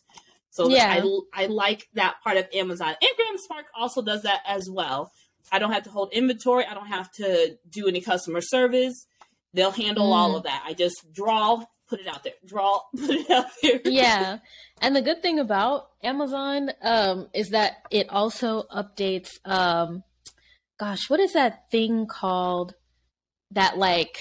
So 0.49 0.67
yeah. 0.67 1.01
I, 1.33 1.43
I 1.43 1.45
like 1.47 1.87
that 1.93 2.15
part 2.23 2.37
of 2.37 2.47
Amazon. 2.53 2.95
Ingram 3.01 3.37
Spark 3.37 3.67
also 3.73 4.01
does 4.01 4.23
that 4.23 4.41
as 4.45 4.69
well. 4.69 5.11
I 5.51 5.59
don't 5.59 5.71
have 5.71 5.83
to 5.83 5.89
hold 5.89 6.13
inventory. 6.13 6.65
I 6.65 6.73
don't 6.73 6.87
have 6.87 7.11
to 7.13 7.57
do 7.69 7.87
any 7.87 8.01
customer 8.01 8.41
service. 8.41 9.07
They'll 9.53 9.71
handle 9.71 10.09
mm. 10.09 10.15
all 10.15 10.35
of 10.35 10.43
that. 10.43 10.63
I 10.65 10.73
just 10.73 11.11
draw, 11.13 11.63
put 11.87 11.99
it 11.99 12.07
out 12.07 12.23
there. 12.23 12.33
Draw, 12.45 12.79
put 12.97 13.09
it 13.15 13.29
out 13.29 13.47
there. 13.61 13.81
yeah. 13.85 14.39
And 14.81 14.95
the 14.95 15.01
good 15.01 15.21
thing 15.21 15.39
about 15.39 15.89
Amazon 16.03 16.71
um, 16.81 17.29
is 17.33 17.49
that 17.49 17.83
it 17.91 18.09
also 18.09 18.63
updates 18.63 19.29
um, 19.45 20.03
gosh, 20.79 21.09
what 21.09 21.19
is 21.19 21.33
that 21.33 21.69
thing 21.69 22.07
called 22.07 22.73
that 23.51 23.77
like 23.77 24.17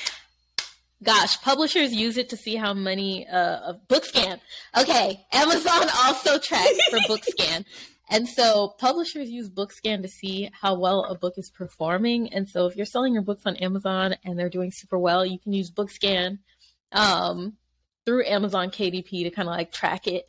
gosh, 1.03 1.41
publishers 1.41 1.95
use 1.95 2.19
it 2.19 2.29
to 2.29 2.37
see 2.37 2.57
how 2.57 2.75
many 2.75 3.27
uh 3.27 3.73
book 3.89 4.05
scan. 4.05 4.39
Okay, 4.77 5.27
Amazon 5.33 5.89
also 6.05 6.39
tracks 6.39 6.79
for 6.91 6.99
book 7.09 7.25
scan. 7.25 7.65
And 8.11 8.29
so 8.29 8.75
publishers 8.79 9.31
use 9.31 9.49
BookScan 9.49 10.03
to 10.03 10.09
see 10.09 10.51
how 10.61 10.75
well 10.75 11.05
a 11.05 11.17
book 11.17 11.35
is 11.37 11.49
performing. 11.49 12.33
And 12.33 12.49
so 12.49 12.67
if 12.67 12.75
you're 12.75 12.85
selling 12.85 13.15
your 13.15 13.23
books 13.23 13.45
on 13.47 13.55
Amazon 13.57 14.17
and 14.25 14.37
they're 14.37 14.51
doing 14.51 14.73
super 14.73 14.99
well, 14.99 15.25
you 15.25 15.39
can 15.39 15.53
use 15.53 15.71
BookScan 15.71 16.39
um, 16.91 17.57
through 18.05 18.27
Amazon 18.27 18.71
KDP 18.71 19.23
to 19.23 19.31
kind 19.31 19.49
of 19.49 19.55
like 19.55 19.71
track 19.71 20.09
it. 20.09 20.29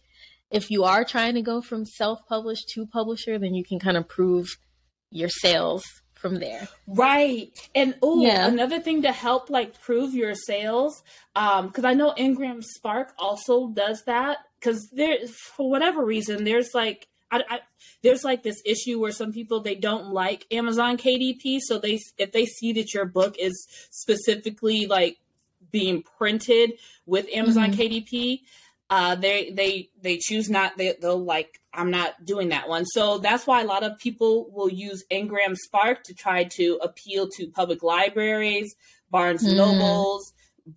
If 0.51 0.69
you 0.69 0.83
are 0.83 1.03
trying 1.05 1.35
to 1.35 1.41
go 1.41 1.61
from 1.61 1.85
self-published 1.85 2.69
to 2.69 2.85
publisher, 2.85 3.39
then 3.39 3.53
you 3.53 3.63
can 3.63 3.79
kind 3.79 3.97
of 3.97 4.07
prove 4.07 4.47
your 5.09 5.29
sales 5.29 5.83
from 6.13 6.35
there. 6.35 6.67
Right. 6.87 7.51
And 7.73 7.95
oh, 8.01 8.21
yeah. 8.21 8.47
another 8.47 8.79
thing 8.79 9.01
to 9.01 9.11
help 9.11 9.49
like 9.49 9.81
prove 9.81 10.13
your 10.13 10.35
sales, 10.35 11.03
um, 11.35 11.67
because 11.67 11.83
I 11.83 11.93
know 11.93 12.13
Ingram 12.15 12.61
Spark 12.61 13.13
also 13.17 13.69
does 13.69 14.03
that. 14.05 14.37
Because 14.59 14.89
there, 14.93 15.17
for 15.27 15.69
whatever 15.69 16.05
reason, 16.05 16.43
there's 16.43 16.75
like 16.75 17.07
I, 17.31 17.43
I, 17.49 17.59
there's 18.03 18.23
like 18.23 18.43
this 18.43 18.61
issue 18.65 18.99
where 18.99 19.11
some 19.11 19.31
people 19.31 19.61
they 19.61 19.75
don't 19.75 20.07
like 20.07 20.45
Amazon 20.51 20.97
KDP, 20.97 21.59
so 21.61 21.79
they 21.79 21.99
if 22.17 22.31
they 22.31 22.45
see 22.45 22.73
that 22.73 22.93
your 22.93 23.05
book 23.05 23.35
is 23.39 23.67
specifically 23.89 24.85
like 24.85 25.17
being 25.71 26.03
printed 26.03 26.73
with 27.05 27.27
Amazon 27.33 27.71
mm-hmm. 27.71 27.81
KDP, 27.81 28.41
uh, 28.91 29.15
they 29.15 29.51
they 29.51 29.89
they 30.01 30.17
choose 30.17 30.49
not. 30.49 30.77
They, 30.77 30.93
they'll 31.01 31.23
like 31.23 31.61
I'm 31.73 31.89
not 31.89 32.25
doing 32.25 32.49
that 32.49 32.67
one. 32.67 32.85
So 32.85 33.19
that's 33.19 33.47
why 33.47 33.61
a 33.61 33.65
lot 33.65 33.83
of 33.83 33.97
people 33.97 34.51
will 34.51 34.69
use 34.69 35.05
Ingram 35.09 35.55
Spark 35.55 36.03
to 36.03 36.13
try 36.13 36.43
to 36.43 36.77
appeal 36.83 37.29
to 37.37 37.47
public 37.47 37.83
libraries, 37.83 38.75
Barnes 39.09 39.47
mm. 39.47 39.55
Nobles, 39.55 40.33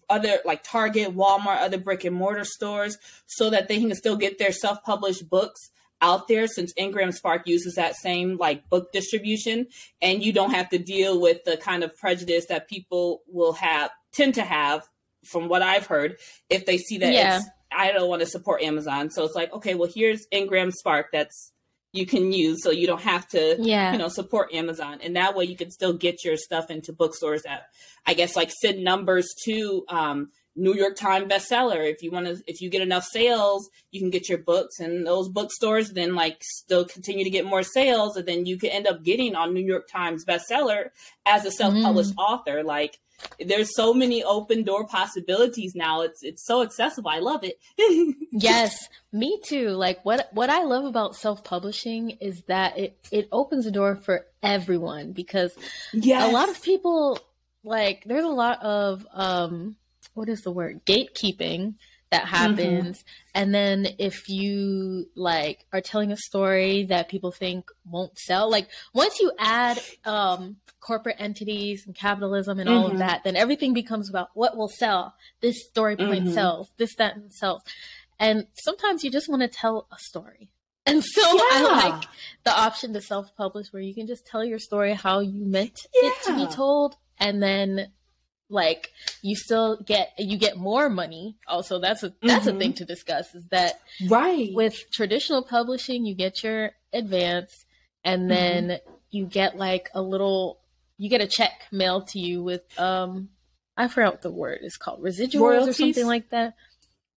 other 0.08 0.38
like 0.44 0.62
Target, 0.62 1.16
Walmart, 1.16 1.58
other 1.58 1.76
brick 1.76 2.04
and 2.04 2.14
mortar 2.14 2.44
stores, 2.44 2.98
so 3.26 3.50
that 3.50 3.66
they 3.66 3.80
can 3.80 3.92
still 3.96 4.16
get 4.16 4.38
their 4.38 4.52
self 4.52 4.84
published 4.84 5.28
books 5.28 5.70
out 6.00 6.28
there 6.28 6.46
since 6.46 6.72
Ingram 6.76 7.10
Spark 7.10 7.48
uses 7.48 7.74
that 7.74 7.96
same 7.96 8.36
like 8.36 8.68
book 8.68 8.92
distribution 8.92 9.66
and 10.00 10.22
you 10.22 10.32
don't 10.32 10.52
have 10.52 10.68
to 10.68 10.78
deal 10.78 11.20
with 11.20 11.42
the 11.44 11.56
kind 11.56 11.82
of 11.82 11.96
prejudice 11.96 12.46
that 12.46 12.68
people 12.68 13.22
will 13.26 13.54
have 13.54 13.90
tend 14.12 14.34
to 14.34 14.42
have 14.42 14.86
from 15.24 15.48
what 15.48 15.62
I've 15.62 15.86
heard 15.86 16.18
if 16.50 16.66
they 16.66 16.76
see 16.76 16.98
that 16.98 17.12
yeah. 17.12 17.38
it's 17.38 17.46
I 17.76 17.92
don't 17.92 18.08
want 18.08 18.20
to 18.20 18.26
support 18.26 18.62
Amazon. 18.62 19.10
So 19.10 19.24
it's 19.24 19.34
like, 19.34 19.52
okay, 19.52 19.74
well, 19.74 19.90
here's 19.92 20.26
Ingram 20.30 20.70
Spark 20.70 21.08
that's 21.12 21.52
you 21.94 22.06
can 22.06 22.32
use 22.32 22.60
so 22.62 22.72
you 22.72 22.88
don't 22.88 23.02
have 23.02 23.26
to 23.28 23.56
yeah. 23.60 23.92
you 23.92 23.98
know 23.98 24.08
support 24.08 24.52
Amazon. 24.52 24.98
And 25.02 25.16
that 25.16 25.36
way 25.36 25.44
you 25.44 25.56
can 25.56 25.70
still 25.70 25.92
get 25.92 26.24
your 26.24 26.36
stuff 26.36 26.70
into 26.70 26.92
bookstores 26.92 27.42
that 27.44 27.68
I 28.04 28.14
guess 28.14 28.36
like 28.36 28.50
send 28.50 28.82
numbers 28.82 29.28
to 29.44 29.84
um, 29.88 30.30
New 30.56 30.74
York 30.74 30.96
Times 30.96 31.32
bestseller. 31.32 31.88
If 31.88 32.02
you 32.02 32.10
want 32.10 32.26
to, 32.26 32.42
if 32.48 32.60
you 32.60 32.68
get 32.68 32.82
enough 32.82 33.04
sales, 33.04 33.70
you 33.92 34.00
can 34.00 34.10
get 34.10 34.28
your 34.28 34.38
books 34.38 34.80
and 34.80 35.06
those 35.06 35.28
bookstores 35.28 35.90
then 35.90 36.16
like 36.16 36.38
still 36.42 36.84
continue 36.84 37.24
to 37.24 37.30
get 37.30 37.46
more 37.46 37.62
sales, 37.62 38.16
and 38.16 38.26
then 38.26 38.44
you 38.44 38.58
could 38.58 38.70
end 38.70 38.88
up 38.88 39.04
getting 39.04 39.36
on 39.36 39.54
New 39.54 39.64
York 39.64 39.88
Times 39.88 40.24
bestseller 40.24 40.90
as 41.26 41.44
a 41.44 41.52
self-published 41.52 42.16
mm. 42.16 42.22
author. 42.22 42.64
Like 42.64 42.98
there's 43.40 43.74
so 43.74 43.94
many 43.94 44.22
open 44.22 44.62
door 44.62 44.86
possibilities 44.86 45.74
now. 45.74 46.02
It's 46.02 46.22
it's 46.22 46.44
so 46.44 46.62
accessible. 46.62 47.10
I 47.10 47.20
love 47.20 47.44
it. 47.44 47.58
yes, 48.32 48.88
me 49.12 49.40
too. 49.44 49.70
Like 49.70 50.04
what 50.04 50.28
what 50.32 50.50
I 50.50 50.64
love 50.64 50.84
about 50.84 51.16
self-publishing 51.16 52.10
is 52.20 52.42
that 52.48 52.78
it 52.78 52.98
it 53.10 53.28
opens 53.32 53.64
the 53.64 53.70
door 53.70 53.96
for 53.96 54.26
everyone 54.42 55.12
because 55.12 55.52
yes. 55.92 56.28
a 56.28 56.32
lot 56.32 56.48
of 56.48 56.62
people 56.62 57.18
like 57.64 58.04
there's 58.04 58.24
a 58.24 58.28
lot 58.28 58.62
of 58.62 59.06
um 59.12 59.76
what 60.14 60.28
is 60.28 60.42
the 60.42 60.52
word 60.52 60.84
gatekeeping 60.84 61.74
that 62.14 62.26
mm-hmm. 62.26 62.36
happens 62.36 62.98
mm-hmm. 62.98 63.08
and 63.34 63.54
then 63.54 63.88
if 63.98 64.28
you 64.28 65.06
like 65.16 65.66
are 65.72 65.80
telling 65.80 66.12
a 66.12 66.16
story 66.16 66.84
that 66.84 67.08
people 67.08 67.32
think 67.32 67.68
won't 67.90 68.16
sell 68.18 68.48
like 68.48 68.68
once 68.92 69.18
you 69.18 69.32
add 69.38 69.80
um 70.04 70.56
corporate 70.80 71.16
entities 71.18 71.84
and 71.86 71.94
capitalism 71.96 72.60
and 72.60 72.68
mm-hmm. 72.68 72.78
all 72.78 72.84
of 72.86 72.90
mm-hmm. 72.92 73.00
that 73.00 73.24
then 73.24 73.34
everything 73.34 73.74
becomes 73.74 74.08
about 74.08 74.28
what 74.34 74.56
will 74.56 74.68
sell 74.68 75.14
this 75.40 75.66
story 75.66 75.96
point 75.96 76.24
mm-hmm. 76.24 76.34
sells 76.34 76.70
this 76.76 76.94
that 76.96 77.16
and 77.16 77.32
sells 77.32 77.62
and 78.20 78.46
sometimes 78.54 79.02
you 79.02 79.10
just 79.10 79.28
want 79.28 79.42
to 79.42 79.48
tell 79.48 79.88
a 79.90 79.98
story 79.98 80.50
and 80.86 81.02
so 81.02 81.22
yeah. 81.22 81.42
I 81.50 81.88
like 81.88 82.04
the 82.44 82.56
option 82.56 82.92
to 82.92 83.00
self-publish 83.00 83.72
where 83.72 83.82
you 83.82 83.94
can 83.94 84.06
just 84.06 84.26
tell 84.26 84.44
your 84.44 84.58
story 84.58 84.92
how 84.92 85.20
you 85.20 85.44
meant 85.44 85.80
yeah. 85.94 86.10
it 86.10 86.22
to 86.26 86.36
be 86.36 86.46
told 86.54 86.96
and 87.18 87.42
then 87.42 87.88
like 88.54 88.92
you 89.20 89.36
still 89.36 89.82
get 89.82 90.12
you 90.16 90.38
get 90.38 90.56
more 90.56 90.88
money 90.88 91.36
also 91.46 91.78
that's 91.78 92.02
a 92.02 92.14
that's 92.22 92.46
mm-hmm. 92.46 92.56
a 92.56 92.58
thing 92.58 92.72
to 92.72 92.84
discuss 92.84 93.34
is 93.34 93.46
that 93.48 93.80
right 94.08 94.50
with 94.54 94.90
traditional 94.90 95.42
publishing 95.42 96.06
you 96.06 96.14
get 96.14 96.42
your 96.42 96.70
advance 96.92 97.66
and 98.04 98.22
mm-hmm. 98.22 98.28
then 98.28 98.68
mm-hmm. 98.68 98.92
you 99.10 99.26
get 99.26 99.56
like 99.56 99.90
a 99.94 100.00
little 100.00 100.60
you 100.96 101.10
get 101.10 101.20
a 101.20 101.26
check 101.26 101.64
mailed 101.72 102.06
to 102.08 102.18
you 102.18 102.42
with 102.42 102.62
um 102.78 103.28
i 103.76 103.88
forgot 103.88 104.14
what 104.14 104.22
the 104.22 104.30
word 104.30 104.60
is 104.62 104.76
called 104.76 105.02
residuals 105.02 105.40
Royalties? 105.40 105.68
or 105.68 105.84
something 105.84 106.06
like 106.06 106.30
that 106.30 106.54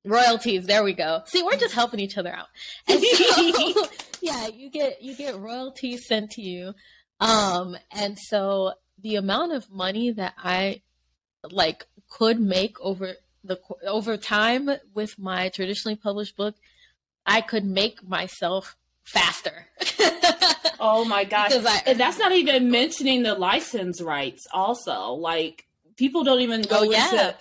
royalties 0.04 0.66
there 0.66 0.84
we 0.84 0.94
go 0.94 1.22
see 1.26 1.44
we're 1.44 1.58
just 1.58 1.76
helping 1.76 2.00
each 2.00 2.18
other 2.18 2.34
out 2.34 2.48
and 2.88 3.02
so, 3.02 3.88
yeah 4.22 4.48
you 4.48 4.70
get 4.70 5.02
you 5.02 5.16
get 5.16 5.38
royalties 5.38 6.08
sent 6.08 6.32
to 6.32 6.42
you 6.42 6.74
um 7.20 7.78
and 7.92 8.18
so 8.18 8.74
the 9.02 9.16
amount 9.16 9.52
of 9.52 9.70
money 9.70 10.12
that 10.12 10.34
i 10.38 10.82
like 11.44 11.86
could 12.10 12.40
make 12.40 12.80
over 12.82 13.14
the 13.44 13.60
over 13.86 14.18
time 14.18 14.70
with 14.94 15.18
my 15.18 15.50
traditionally 15.50 15.96
published 15.96 16.36
book, 16.36 16.56
I 17.26 17.42
could 17.42 17.66
make 17.66 18.08
myself 18.08 18.76
faster. 19.04 19.68
oh 20.80 21.06
my 21.08 21.24
gosh. 21.24 21.54
I, 21.54 21.82
and 21.86 22.00
that's 22.00 22.20
not 22.20 22.34
even 22.34 22.70
mentioning 22.70 23.24
the 23.24 23.36
license 23.36 24.02
rights 24.02 24.46
also. 24.52 25.12
Like 25.14 25.66
people 25.96 26.24
don't 26.24 26.42
even 26.42 26.62
go 26.62 26.80
oh, 26.80 26.84
yeah. 26.84 27.06
into 27.06 27.36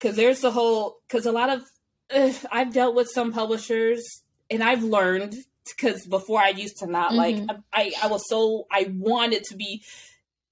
cuz 0.00 0.16
there's 0.16 0.40
the 0.40 0.52
whole 0.52 0.98
cuz 1.08 1.26
a 1.26 1.32
lot 1.32 1.50
of 1.50 1.62
uh, 2.10 2.32
I've 2.50 2.72
dealt 2.72 2.94
with 2.94 3.08
some 3.10 3.32
publishers 3.32 4.22
and 4.50 4.62
I've 4.62 4.82
learned 4.82 5.34
because 5.76 6.06
before 6.06 6.40
I 6.40 6.50
used 6.50 6.78
to 6.78 6.86
not 6.86 7.12
mm-hmm. 7.12 7.46
like 7.46 7.58
I 7.72 7.92
I 8.02 8.06
was 8.06 8.28
so 8.28 8.66
I 8.70 8.92
wanted 8.96 9.44
to 9.44 9.56
be 9.56 9.82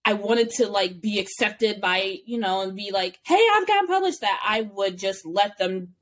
I 0.07 0.15
wanted 0.15 0.51
to 0.53 0.69
like 0.69 1.01
be 1.01 1.19
accepted 1.19 1.81
by 1.81 2.21
you 2.25 2.39
know 2.39 2.63
and 2.63 2.77
be 2.77 2.93
like 2.93 3.19
hey 3.25 3.45
I've 3.55 3.67
gotten 3.67 3.89
published 3.89 4.23
that 4.23 4.41
I 4.43 4.63
would 4.63 4.97
just 4.99 5.27
let 5.27 5.59
them 5.59 5.95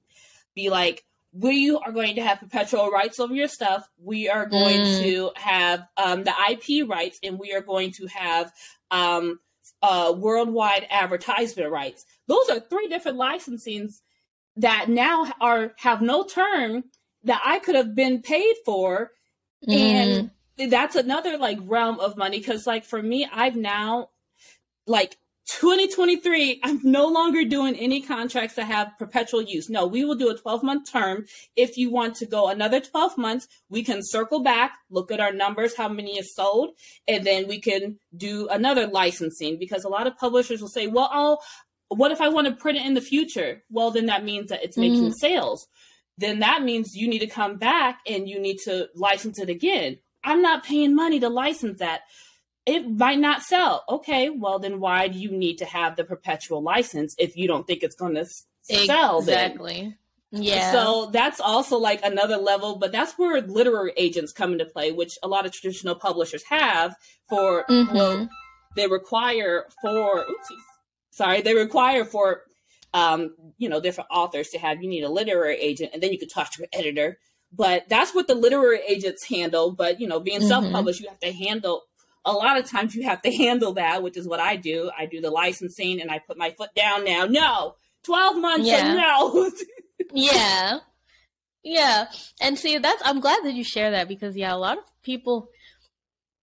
be 0.55 0.71
like 0.71 1.05
we 1.35 1.75
are 1.75 1.91
going 1.91 2.15
to 2.15 2.23
have 2.23 2.39
perpetual 2.39 2.91
rights 2.91 3.19
over 3.19 3.35
your 3.35 3.49
stuff. 3.49 3.89
We 3.99 4.29
are 4.29 4.47
going 4.47 4.79
mm. 4.79 5.03
to 5.03 5.31
have 5.35 5.85
um, 5.97 6.23
the 6.23 6.33
IP 6.49 6.89
rights, 6.89 7.19
and 7.25 7.41
we 7.41 7.53
are 7.53 7.61
going 7.61 7.91
to 7.93 8.07
have 8.07 8.53
um, 8.93 9.41
uh, 9.83 10.15
worldwide 10.17 10.87
advertisement 10.91 11.71
rights. 11.71 12.05
Those 12.29 12.49
are 12.51 12.61
three 12.61 12.87
different 12.87 13.19
licensings 13.19 14.01
that 14.57 14.89
now 14.89 15.33
are 15.41 15.73
have 15.79 16.01
no 16.01 16.23
term 16.23 16.85
that 17.25 17.43
I 17.45 17.59
could 17.59 17.75
have 17.75 17.97
been 17.97 18.23
paid 18.23 18.55
for, 18.65 19.11
mm. 19.69 19.75
and 19.75 20.31
that's 20.59 20.97
another 20.97 21.37
like 21.39 21.59
realm 21.63 22.01
of 22.01 22.17
money. 22.17 22.39
Because 22.39 22.67
like 22.67 22.85
for 22.85 23.03
me, 23.03 23.29
I've 23.33 23.57
now 23.57 24.11
like 24.87 25.17
2023, 25.47 26.61
I'm 26.63 26.81
no 26.83 27.07
longer 27.07 27.45
doing 27.45 27.77
any 27.77 28.01
contracts 28.01 28.55
that 28.57 28.65
have 28.65 28.93
perpetual 28.99 29.43
use. 29.43 29.69
No, 29.69 29.87
we 29.87 30.05
will 30.05 30.15
do 30.15 30.31
a 30.31 30.39
12 30.39 30.63
month 30.63 30.91
term. 30.91 31.27
If 31.55 31.77
you 31.77 31.91
want 31.91 32.17
to 32.17 32.27
go 32.27 32.49
another 32.49 32.81
12 32.81 33.19
months, 33.19 33.47
we 33.69 33.83
can 33.83 34.01
circle 34.03 34.43
back, 34.43 34.79
look 34.91 35.13
at 35.13 35.21
our 35.21 35.33
numbers, 35.33 35.77
how 35.77 35.89
many 35.89 36.19
is 36.19 36.35
sold, 36.35 36.71
and 37.07 37.27
then 37.27 37.47
we 37.47 37.61
can 37.61 37.99
do 38.17 38.49
another 38.49 38.87
licensing 38.87 39.59
because 39.59 39.85
a 39.85 39.89
lot 39.89 40.07
of 40.07 40.17
publishers 40.17 40.63
will 40.63 40.69
say, 40.69 40.87
well, 40.87 41.11
oh, 41.13 41.39
what 41.89 42.11
if 42.11 42.23
I 42.23 42.29
want 42.29 42.47
to 42.47 42.55
print 42.55 42.79
it 42.79 42.87
in 42.87 42.95
the 42.95 43.03
future? 43.03 43.63
Well, 43.71 43.91
then 43.91 44.07
that 44.07 44.25
means 44.25 44.49
that 44.49 44.65
it's 44.65 44.79
making 44.79 45.03
mm-hmm. 45.03 45.13
sales. 45.13 45.67
Then 46.17 46.39
that 46.39 46.63
means 46.63 46.97
you 46.97 47.07
need 47.07 47.19
to 47.19 47.27
come 47.27 47.59
back 47.59 47.99
and 48.07 48.29
you 48.29 48.41
need 48.41 48.59
to 48.65 48.89
license 48.95 49.39
it 49.39 49.51
again. 49.51 49.99
I'm 50.25 50.43
not 50.43 50.65
paying 50.65 50.95
money 50.95 51.21
to 51.21 51.29
license 51.29 51.79
that 51.79 52.03
it 52.67 52.89
might 52.89 53.19
not 53.19 53.43
sell. 53.43 53.85
Okay, 53.89 54.31
well 54.31 54.59
then 54.59 54.81
why 54.81 55.09
do 55.09 55.19
you 55.19 55.31
need 55.31 55.59
to 55.59 55.65
have 55.67 55.97
the 55.97 56.05
perpetual 56.05 56.63
license 56.63 57.15
if 57.19 57.37
you 57.37 57.47
don't 57.47 57.67
think 57.67 57.83
it's 57.83 57.97
going 57.97 58.15
to 58.15 58.27
sell? 58.63 59.19
Exactly. 59.19 59.75
Then? 59.75 60.43
Yeah. 60.43 60.73
So 60.73 61.11
that's 61.13 61.39
also 61.39 61.79
like 61.79 62.01
another 62.03 62.37
level, 62.37 62.77
but 62.77 62.91
that's 62.91 63.13
where 63.13 63.41
literary 63.41 63.93
agents 63.97 64.33
come 64.33 64.53
into 64.53 64.65
play, 64.65 64.91
which 64.91 65.17
a 65.23 65.29
lot 65.29 65.47
of 65.47 65.53
traditional 65.53 65.95
publishers 65.95 66.43
have 66.49 66.97
for 67.29 67.65
mm-hmm. 67.67 67.95
well, 67.95 68.29
they 68.75 68.89
require 68.89 69.67
for 69.81 70.25
oopsies, 70.25 70.65
sorry, 71.11 71.41
they 71.41 71.55
require 71.55 72.05
for 72.05 72.43
um, 72.95 73.35
you 73.59 73.69
know, 73.69 73.81
different 73.81 74.09
authors 74.11 74.49
to 74.51 74.59
have 74.59 74.83
you 74.83 74.89
need 74.89 75.03
a 75.03 75.09
literary 75.09 75.57
agent 75.57 75.91
and 75.93 76.03
then 76.03 76.13
you 76.13 76.19
can 76.19 76.29
talk 76.29 76.51
to 76.53 76.63
an 76.63 76.69
editor. 76.73 77.19
But 77.57 77.89
that's 77.89 78.15
what 78.15 78.27
the 78.27 78.35
literary 78.35 78.81
agents 78.89 79.29
handle. 79.29 79.71
But 79.71 80.01
you 80.01 80.07
know, 80.07 80.21
being 80.21 80.41
mm-hmm. 80.41 80.49
self-published, 80.49 81.01
you 81.01 81.09
have 81.09 81.21
to 81.21 81.33
handle 81.33 81.85
a 82.25 82.33
lot 82.33 82.59
of 82.59 82.69
times 82.69 82.95
you 82.95 83.05
have 83.05 83.23
to 83.23 83.33
handle 83.37 83.75
that, 83.75 84.03
which 84.03 84.17
is 84.17 84.27
what 84.27 84.41
I 84.41 84.57
do. 84.57 84.91
I 84.97 85.07
do 85.07 85.21
the 85.21 85.31
licensing 85.31 86.01
and 86.01 86.11
I 86.11 86.19
put 86.19 86.39
my 86.39 86.51
foot 86.51 86.75
down 86.75 87.05
now. 87.05 87.27
No, 87.27 87.75
12 88.05 88.37
months 88.39 88.67
yeah. 88.67 88.95
no. 88.95 89.51
yeah. 90.13 90.79
Yeah. 91.63 92.07
And 92.41 92.59
see, 92.59 92.79
that's, 92.79 93.03
I'm 93.05 93.21
glad 93.21 93.45
that 93.45 93.55
you 93.55 93.65
share 93.65 93.93
that 93.93 94.09
because, 94.09 94.37
yeah, 94.37 94.55
a 94.55 94.59
lot 94.59 94.79
of 94.79 94.85
people, 95.03 95.49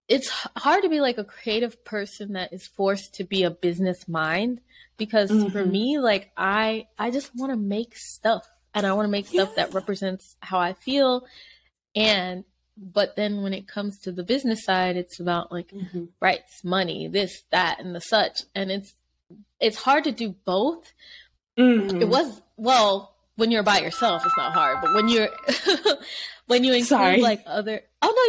it's 0.08 0.30
hard 0.58 0.84
to 0.84 0.89
be 0.89 1.00
like 1.00 1.17
a 1.17 1.24
creative 1.24 1.84
person 1.86 2.34
that 2.34 2.54
is 2.54 2.67
forced 2.67 3.15
to 3.15 3.24
be 3.24 3.43
a 3.43 3.52
business 3.52 4.08
mind 4.08 4.62
because 4.97 5.30
mm-hmm. 5.30 5.50
for 5.50 5.63
me, 5.63 6.00
like, 6.00 6.32
I, 6.36 6.88
I 6.97 7.12
just 7.12 7.32
want 7.36 7.52
to 7.52 7.58
make 7.58 7.95
stuff 7.95 8.47
and 8.73 8.86
I 8.86 8.93
want 8.93 9.05
to 9.05 9.12
make 9.12 9.27
stuff 9.27 9.53
yeah. 9.55 9.65
that 9.65 9.73
represents 9.73 10.36
how 10.41 10.60
I 10.60 10.73
feel. 10.73 11.25
And 11.95 12.45
but 12.81 13.15
then 13.15 13.43
when 13.43 13.53
it 13.53 13.67
comes 13.67 13.99
to 13.99 14.12
the 14.12 14.23
business 14.23 14.63
side 14.63 14.97
it's 14.97 15.19
about 15.19 15.51
like 15.51 15.69
mm-hmm. 15.69 16.05
rights 16.19 16.63
money 16.63 17.07
this 17.07 17.43
that 17.51 17.79
and 17.79 17.93
the 17.93 17.99
such 17.99 18.41
and 18.55 18.71
it's 18.71 18.93
it's 19.60 19.77
hard 19.77 20.03
to 20.03 20.12
do 20.12 20.36
both 20.45 20.91
mm-hmm. 21.57 22.01
it 22.01 22.07
was 22.07 22.41
well 22.57 23.15
when 23.36 23.51
you're 23.51 23.63
by 23.63 23.79
yourself 23.79 24.25
it's 24.25 24.38
not 24.38 24.53
hard 24.53 24.79
but 24.81 24.93
when 24.93 25.07
you're 25.07 25.29
when 26.47 26.63
you 26.63 26.71
include 26.71 26.88
Sorry. 26.88 27.21
like 27.21 27.43
other 27.45 27.81
oh 28.01 28.07
no 28.07 28.23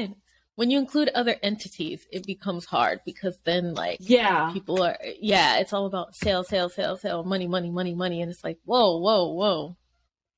you're 0.00 0.06
fine 0.06 0.16
when 0.54 0.70
you 0.70 0.78
include 0.78 1.08
other 1.10 1.36
entities 1.42 2.06
it 2.10 2.26
becomes 2.26 2.64
hard 2.64 3.00
because 3.04 3.38
then 3.44 3.74
like 3.74 3.98
yeah 4.00 4.50
people 4.52 4.82
are 4.82 4.96
yeah 5.20 5.58
it's 5.58 5.72
all 5.72 5.86
about 5.86 6.14
sale 6.14 6.44
sale 6.44 6.68
sale 6.68 6.96
sale 6.96 7.24
money 7.24 7.46
money 7.46 7.70
money 7.70 7.94
money 7.94 8.22
and 8.22 8.30
it's 8.30 8.44
like 8.44 8.58
whoa 8.64 8.98
whoa 8.98 9.32
whoa 9.32 9.76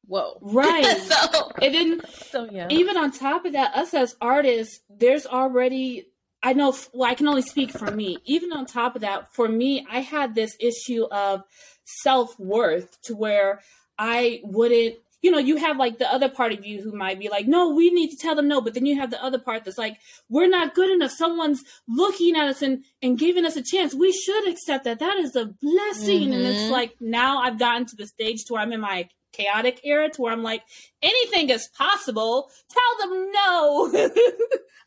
whoa. 0.06 0.38
Right. 0.42 0.84
so, 0.98 1.52
and 1.62 1.74
then, 1.74 2.00
so, 2.30 2.48
yeah. 2.50 2.68
even 2.70 2.96
on 2.96 3.12
top 3.12 3.44
of 3.44 3.52
that, 3.52 3.74
us 3.74 3.94
as 3.94 4.16
artists, 4.20 4.80
there's 4.88 5.26
already, 5.26 6.06
I 6.42 6.52
know, 6.52 6.74
well, 6.92 7.10
I 7.10 7.14
can 7.14 7.28
only 7.28 7.42
speak 7.42 7.70
for 7.70 7.90
me. 7.90 8.18
Even 8.24 8.52
on 8.52 8.66
top 8.66 8.94
of 8.96 9.02
that, 9.02 9.32
for 9.34 9.48
me, 9.48 9.86
I 9.90 10.00
had 10.00 10.34
this 10.34 10.56
issue 10.60 11.04
of 11.04 11.42
self 11.84 12.38
worth 12.38 13.00
to 13.02 13.14
where 13.14 13.60
I 13.98 14.40
wouldn't, 14.44 14.96
you 15.22 15.30
know, 15.30 15.38
you 15.38 15.56
have 15.56 15.76
like 15.76 15.98
the 15.98 16.10
other 16.10 16.30
part 16.30 16.52
of 16.52 16.64
you 16.64 16.80
who 16.80 16.92
might 16.92 17.18
be 17.18 17.28
like, 17.28 17.46
no, 17.46 17.74
we 17.74 17.90
need 17.90 18.08
to 18.08 18.16
tell 18.16 18.34
them 18.34 18.48
no. 18.48 18.62
But 18.62 18.72
then 18.72 18.86
you 18.86 18.98
have 18.98 19.10
the 19.10 19.22
other 19.22 19.38
part 19.38 19.64
that's 19.64 19.76
like, 19.76 19.98
we're 20.30 20.48
not 20.48 20.74
good 20.74 20.90
enough. 20.90 21.10
Someone's 21.10 21.62
looking 21.86 22.36
at 22.36 22.48
us 22.48 22.62
and, 22.62 22.84
and 23.02 23.18
giving 23.18 23.44
us 23.44 23.56
a 23.56 23.62
chance. 23.62 23.94
We 23.94 24.12
should 24.12 24.48
accept 24.48 24.84
that. 24.84 24.98
That 24.98 25.16
is 25.16 25.36
a 25.36 25.44
blessing. 25.44 26.28
Mm-hmm. 26.28 26.32
And 26.32 26.42
it's 26.46 26.60
mm-hmm. 26.60 26.72
like 26.72 26.94
now 27.00 27.42
I've 27.42 27.58
gotten 27.58 27.84
to 27.86 27.96
the 27.96 28.06
stage 28.06 28.44
to 28.46 28.54
where 28.54 28.62
I'm 28.62 28.72
in 28.72 28.80
my 28.80 29.08
chaotic 29.32 29.80
era 29.84 30.08
to 30.10 30.22
where 30.22 30.32
I'm 30.32 30.42
like, 30.42 30.62
anything 31.02 31.50
is 31.50 31.68
possible. 31.76 32.50
Tell 32.68 33.08
them 33.08 33.32
no. 33.32 33.90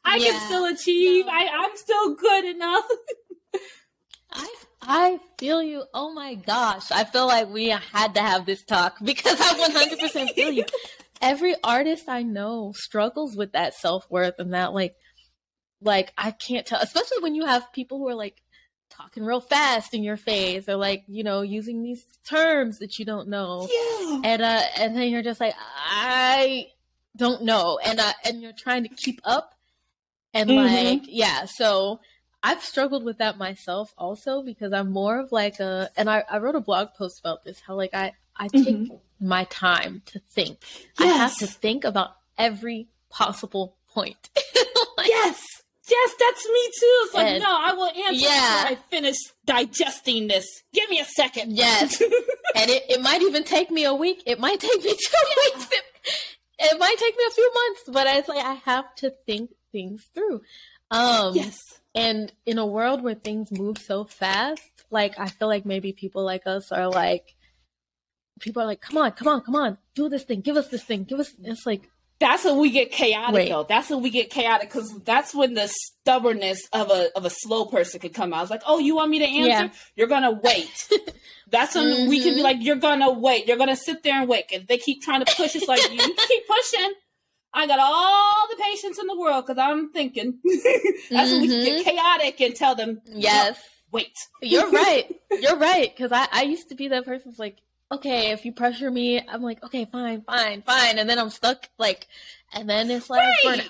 I 0.06 0.18
yeah, 0.18 0.32
can 0.32 0.42
still 0.48 0.66
achieve. 0.66 1.26
No. 1.26 1.32
I, 1.32 1.48
I'm 1.54 1.76
still 1.76 2.16
good 2.16 2.46
enough. 2.46 2.86
I 4.32 4.56
I 4.82 5.20
feel 5.38 5.64
you. 5.64 5.84
Oh 5.94 6.14
my 6.14 6.36
gosh. 6.36 6.92
I 6.92 7.04
feel 7.06 7.28
like 7.28 7.50
we 7.50 7.70
had 7.70 8.16
to 8.16 8.22
have 8.22 8.46
this 8.46 8.64
talk 8.64 8.98
because 9.04 9.40
I 9.40 9.98
100% 10.00 10.34
feel 10.34 10.52
you. 10.52 10.66
Every 11.22 11.56
artist 11.64 12.10
I 12.10 12.24
know 12.24 12.74
struggles 12.76 13.36
with 13.38 13.54
that 13.54 13.76
self-worth 13.76 14.36
and 14.40 14.54
that 14.54 14.74
like 14.74 14.96
like 15.82 16.12
I 16.18 16.32
can't 16.32 16.66
tell 16.66 16.82
especially 16.82 17.22
when 17.22 17.36
you 17.36 17.46
have 17.46 17.72
people 17.72 17.98
who 17.98 18.10
are 18.10 18.16
like 18.16 18.42
talking 18.96 19.24
real 19.24 19.42
fast 19.42 19.94
in 19.94 20.04
your 20.04 20.18
face 20.18 20.70
or 20.70 20.76
like 20.76 21.04
you 21.08 21.24
know 21.24 21.42
using 21.42 21.84
these 21.84 22.06
terms 22.26 22.80
that 22.80 23.00
you 23.00 23.06
don't 23.06 23.28
know 23.28 23.68
yeah. 23.72 24.22
and 24.24 24.42
uh 24.42 24.62
and 24.78 24.96
then 24.96 25.10
you're 25.10 25.24
just 25.24 25.40
like 25.40 25.54
i 25.86 26.68
don't 27.16 27.44
know 27.44 27.80
and 27.84 28.00
uh 28.00 28.14
and 28.26 28.42
you're 28.42 28.54
trying 28.54 28.84
to 28.84 28.90
keep 28.90 29.20
up 29.24 29.56
and 30.34 30.50
mm-hmm. 30.50 30.98
like 30.98 31.04
yeah 31.08 31.46
so 31.46 32.00
i've 32.44 32.64
struggled 32.64 33.04
with 33.04 33.18
that 33.18 33.38
myself 33.38 33.94
also 33.98 34.44
because 34.44 34.74
i'm 34.74 34.92
more 34.92 35.20
of 35.20 35.32
like 35.32 35.60
a 35.60 35.90
and 35.98 36.10
i, 36.10 36.24
I 36.30 36.38
wrote 36.38 36.56
a 36.56 36.62
blog 36.62 36.90
post 36.98 37.20
about 37.20 37.44
this 37.44 37.60
how 37.60 37.76
like 37.76 37.94
i 37.94 38.14
i 38.36 38.48
take 38.48 38.68
mm-hmm. 38.68 38.96
my 39.28 39.46
time 39.46 40.02
to 40.08 40.20
think 40.20 40.60
yes. 41.00 41.14
i 41.14 41.18
have 41.18 41.38
to 41.38 41.48
think 41.48 41.84
about 41.84 42.12
every 42.38 42.88
possible 43.10 43.76
point 43.90 44.30
like, 44.98 45.08
yes 45.08 45.53
Yes, 45.90 46.16
that's 46.18 46.46
me 46.48 46.66
too. 46.80 47.00
It's 47.04 47.14
like, 47.14 47.28
and, 47.28 47.44
no, 47.44 47.50
I 47.50 47.74
will 47.74 47.88
answer 47.88 48.26
yeah. 48.26 48.66
I 48.68 48.78
finish 48.90 49.18
digesting 49.46 50.28
this. 50.28 50.46
Give 50.74 50.90
me 50.90 51.00
a 51.00 51.06
second. 51.06 51.52
Yes. 51.52 52.02
and 52.56 52.72
it, 52.72 52.84
it 52.90 53.02
might 53.02 53.22
even 53.22 53.44
take 53.44 53.70
me 53.70 53.84
a 53.84 53.94
week. 53.94 54.24
It 54.26 54.40
might 54.40 54.60
take 54.62 54.84
me 54.84 54.90
two 54.92 55.54
weeks. 55.56 55.70
It, 55.72 55.84
it 56.60 56.80
might 56.80 56.96
take 56.98 57.18
me 57.18 57.24
a 57.28 57.32
few 57.32 57.52
months, 57.54 57.82
but 57.90 58.08
I 58.08 58.16
like 58.34 58.46
I 58.46 58.54
have 58.66 58.96
to 58.96 59.10
think 59.26 59.52
things 59.74 60.06
through. 60.14 60.42
Um, 60.90 61.36
yes. 61.36 61.60
And 61.96 62.32
in 62.46 62.58
a 62.58 62.66
world 62.66 63.04
where 63.04 63.16
things 63.16 63.52
move 63.52 63.78
so 63.78 64.06
fast, 64.06 64.62
like 64.90 65.20
I 65.20 65.28
feel 65.28 65.50
like 65.50 65.66
maybe 65.66 65.92
people 65.92 66.24
like 66.24 66.48
us 66.48 66.72
are 66.72 66.88
like, 66.88 67.36
people 68.40 68.62
are 68.62 68.66
like, 68.66 68.82
come 68.82 68.98
on, 68.98 69.12
come 69.12 69.28
on, 69.28 69.42
come 69.42 69.56
on, 69.56 69.78
do 69.96 70.08
this 70.08 70.24
thing, 70.24 70.42
give 70.42 70.56
us 70.56 70.70
this 70.70 70.84
thing, 70.84 71.04
give 71.04 71.20
us. 71.20 71.34
It's 71.44 71.66
like, 71.66 71.90
that's 72.24 72.46
when 72.46 72.58
we 72.58 72.70
get 72.70 72.90
chaotic 72.90 73.36
Wait. 73.36 73.50
though. 73.50 73.66
That's 73.68 73.90
when 73.90 74.02
we 74.02 74.10
get 74.10 74.30
chaotic 74.30 74.70
because 74.70 74.98
that's 75.04 75.36
when 75.36 75.56
the 75.56 75.68
stubbornness 75.68 76.70
of 76.72 76.90
a 76.90 77.10
of 77.18 77.26
a 77.26 77.30
slow 77.30 77.66
person 77.66 78.00
could 78.00 78.14
come 78.14 78.34
out. 78.34 78.44
It's 78.44 78.52
like, 78.52 78.62
oh, 78.66 78.80
you 78.80 78.96
want 78.96 79.12
me 79.12 79.20
to 79.20 79.26
answer? 79.26 79.66
Yeah. 79.66 79.80
You're 79.98 80.08
gonna 80.08 80.40
wait. 80.42 80.90
that's 81.50 81.76
when 81.76 81.86
mm-hmm. 81.86 82.10
we 82.10 82.20
can 82.20 82.30
be 82.30 82.36
mm-hmm. 82.36 82.44
like, 82.44 82.58
you're 82.62 82.78
gonna 82.78 83.12
wait. 83.12 83.46
You're 83.46 83.58
gonna 83.58 83.76
sit 83.76 84.04
there 84.04 84.16
and 84.22 84.30
wait. 84.30 84.46
If 84.52 84.68
they 84.68 84.78
keep 84.78 85.02
trying 85.02 85.26
to 85.26 85.36
push, 85.36 85.54
it's 85.54 85.68
like 85.68 85.82
you 85.92 86.00
keep 86.00 86.48
pushing. 86.48 86.94
I 87.54 87.68
got 87.68 87.80
all 87.80 88.48
the 88.50 88.64
patience 88.64 88.98
in 89.00 89.08
the 89.08 89.20
world 89.20 89.46
because 89.46 89.60
I'm 89.62 89.92
thinking. 89.92 90.40
that's 90.44 90.64
mm-hmm. 90.64 91.32
when 91.32 91.42
we 91.42 91.48
can 91.50 91.66
get 91.66 91.86
mm-hmm. 91.86 91.90
chaotic 91.90 92.40
and 92.40 92.56
tell 92.56 92.74
them, 92.74 93.02
yes, 93.06 93.60
wait. 93.92 94.16
You're 94.42 94.72
right. 94.72 95.14
You're 95.42 95.58
right. 95.58 95.94
Because 95.94 96.14
I 96.14 96.30
I 96.32 96.44
used 96.44 96.70
to 96.70 96.76
be 96.76 96.88
that 96.88 97.04
person. 97.04 97.34
like, 97.38 97.58
okay, 97.92 98.32
if 98.32 98.46
you 98.46 98.52
pressure 98.52 98.90
me, 98.90 99.22
I'm 99.28 99.42
like, 99.42 99.64
okay, 99.64 99.86
fine, 99.86 100.22
fine, 100.22 100.62
fine. 100.62 100.98
And 100.98 101.10
then 101.10 101.20
I'm 101.20 101.30
stuck, 101.30 101.70
like, 101.78 102.08
and 102.54 102.70
then 102.70 102.90
it's 102.90 103.10
like 103.10 103.22
right. 103.46 103.62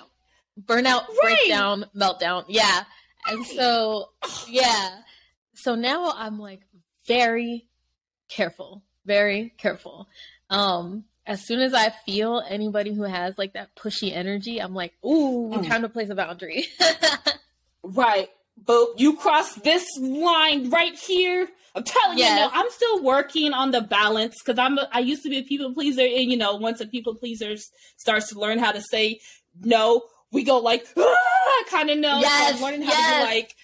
burnout, 0.58 0.66
burnout, 0.66 1.08
right. 1.08 1.18
breakdown, 1.22 1.86
meltdown. 1.96 2.44
Yeah. 2.48 2.84
And 3.26 3.46
so, 3.46 4.10
yeah. 4.48 5.00
So 5.54 5.74
now 5.74 6.12
I'm 6.14 6.38
like 6.38 6.60
very 7.06 7.66
careful, 8.28 8.82
very 9.04 9.54
careful. 9.58 10.08
Um, 10.50 11.04
as 11.26 11.46
soon 11.46 11.60
as 11.60 11.72
I 11.72 11.90
feel 12.04 12.42
anybody 12.46 12.92
who 12.92 13.02
has 13.02 13.38
like 13.38 13.54
that 13.54 13.74
pushy 13.76 14.14
energy, 14.14 14.60
I'm 14.60 14.74
like, 14.74 14.92
ooh, 15.04 15.50
mm. 15.54 15.66
time 15.66 15.82
to 15.82 15.88
place 15.88 16.10
a 16.10 16.14
boundary. 16.14 16.66
right. 17.82 18.28
But 18.62 18.98
you 19.00 19.16
cross 19.16 19.54
this 19.54 19.86
line 19.98 20.70
right 20.70 20.94
here. 20.94 21.48
I'm 21.74 21.82
telling 21.82 22.18
yes. 22.18 22.30
you, 22.30 22.36
know, 22.36 22.50
I'm 22.52 22.70
still 22.70 23.02
working 23.02 23.52
on 23.52 23.72
the 23.72 23.80
balance 23.80 24.36
because 24.44 24.58
I'm 24.58 24.78
a, 24.78 24.88
I 24.92 25.00
used 25.00 25.24
to 25.24 25.28
be 25.28 25.38
a 25.38 25.42
people 25.42 25.74
pleaser, 25.74 26.02
and 26.02 26.30
you 26.30 26.36
know, 26.36 26.54
once 26.56 26.80
a 26.80 26.86
people 26.86 27.14
pleaser 27.14 27.56
starts 27.96 28.28
to 28.28 28.38
learn 28.38 28.58
how 28.58 28.72
to 28.72 28.80
say 28.80 29.20
no, 29.60 30.02
we 30.32 30.44
go 30.44 30.58
like 30.58 30.86
ah, 30.96 31.64
kind 31.70 31.90
of 31.90 31.98
no. 31.98 32.20
Yes, 32.20 32.50
so 32.50 32.56
I'm 32.56 32.62
learning 32.62 32.82
how 32.82 32.92
yes. 32.92 33.22
to 33.22 33.28
be 33.28 33.34
like 33.36 33.56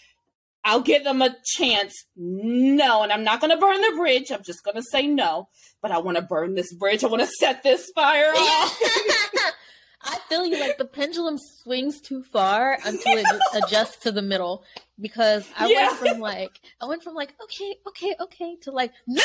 I'll 0.65 0.83
give 0.83 1.05
them 1.05 1.23
a 1.23 1.35
chance. 1.45 1.95
No, 2.17 3.03
and 3.03 3.13
I'm 3.13 3.25
not 3.25 3.41
going 3.41 3.51
to 3.51 3.57
burn 3.57 3.81
the 3.81 3.97
bridge. 3.97 4.31
I'm 4.31 4.43
just 4.43 4.63
going 4.63 4.77
to 4.77 4.83
say 4.83 5.07
no. 5.07 5.49
But 5.81 5.91
I 5.91 5.99
want 5.99 6.17
to 6.17 6.23
burn 6.23 6.55
this 6.55 6.73
bridge. 6.75 7.03
I 7.03 7.07
want 7.07 7.23
to 7.23 7.29
set 7.29 7.63
this 7.63 7.91
fire 7.95 8.33
off. 8.37 8.81
I 10.03 10.19
feel 10.29 10.47
you 10.47 10.59
like 10.59 10.79
the 10.79 10.87
pendulum 10.87 11.37
swings 11.39 12.01
too 12.01 12.23
far 12.23 12.79
until 12.85 13.19
it 13.19 13.27
adjusts 13.55 13.99
to 13.99 14.13
the 14.13 14.23
middle 14.23 14.65
because 15.01 15.49
I 15.57 15.69
yeah. 15.69 15.87
went 15.87 15.99
from 15.99 16.19
like 16.21 16.61
I 16.81 16.87
went 16.87 17.03
from 17.03 17.15
like 17.15 17.35
okay, 17.45 17.77
okay, 17.89 18.15
okay 18.21 18.57
to 18.63 18.71
like 18.71 18.93
no, 19.07 19.23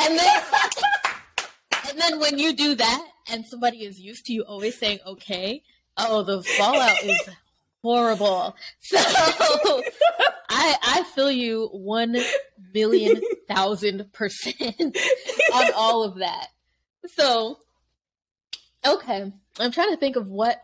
and 0.00 0.18
then 0.18 0.42
and 1.88 1.98
then 1.98 2.20
when 2.20 2.38
you 2.38 2.52
do 2.52 2.74
that 2.74 3.08
and 3.30 3.46
somebody 3.46 3.84
is 3.84 4.00
used 4.00 4.26
to 4.26 4.32
you 4.32 4.42
always 4.42 4.78
saying 4.78 4.98
okay, 5.06 5.62
oh 5.96 6.22
the 6.22 6.42
fallout 6.42 7.02
is 7.04 7.28
horrible. 7.82 8.56
So 8.80 8.98
I 10.48 10.76
I 10.82 11.04
feel 11.14 11.30
you 11.30 11.68
one 11.72 12.16
million 12.74 13.20
thousand 13.48 14.12
percent 14.12 14.96
on 15.54 15.70
all 15.74 16.04
of 16.04 16.18
that. 16.18 16.48
So 17.14 17.58
okay. 18.86 19.32
I'm 19.58 19.72
trying 19.72 19.90
to 19.90 19.96
think 19.96 20.16
of 20.16 20.28
what 20.28 20.62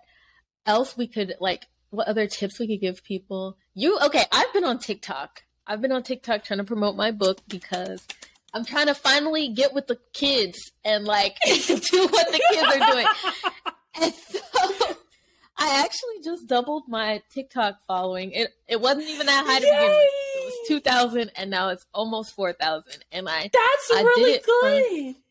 else 0.64 0.96
we 0.96 1.06
could 1.06 1.34
like 1.40 1.66
what 1.90 2.08
other 2.08 2.26
tips 2.26 2.58
we 2.58 2.66
could 2.66 2.80
give 2.80 3.04
people. 3.04 3.56
You 3.78 3.98
okay, 4.06 4.24
I've 4.32 4.50
been 4.54 4.64
on 4.64 4.78
TikTok. 4.78 5.42
I've 5.66 5.82
been 5.82 5.92
on 5.92 6.02
TikTok 6.02 6.44
trying 6.44 6.58
to 6.58 6.64
promote 6.64 6.96
my 6.96 7.10
book 7.10 7.42
because 7.46 8.06
I'm 8.54 8.64
trying 8.64 8.86
to 8.86 8.94
finally 8.94 9.48
get 9.48 9.74
with 9.74 9.86
the 9.86 9.98
kids 10.14 10.72
and 10.82 11.04
like 11.04 11.36
do 11.44 11.52
what 11.52 12.32
the 12.32 12.42
kids 12.52 12.62
are 12.62 12.92
doing. 12.92 13.06
And 14.00 14.14
so 14.14 14.96
I 15.58 15.84
actually 15.84 16.22
just 16.24 16.46
doubled 16.46 16.84
my 16.88 17.20
TikTok 17.34 17.76
following. 17.86 18.32
It 18.32 18.48
it 18.66 18.80
wasn't 18.80 19.08
even 19.08 19.26
that 19.26 19.44
high 19.46 19.58
to 19.58 19.64
begin 19.66 19.82
with. 19.82 20.08
It 20.36 20.44
was 20.46 20.68
two 20.68 20.80
thousand, 20.80 21.32
and 21.36 21.50
now 21.50 21.68
it's 21.68 21.84
almost 21.92 22.34
four 22.34 22.54
thousand. 22.54 23.04
And 23.12 23.28
I 23.28 23.42
that's 23.42 23.90
I 23.94 24.00
really 24.00 24.38
good. 24.38 24.84
From, 25.14 25.22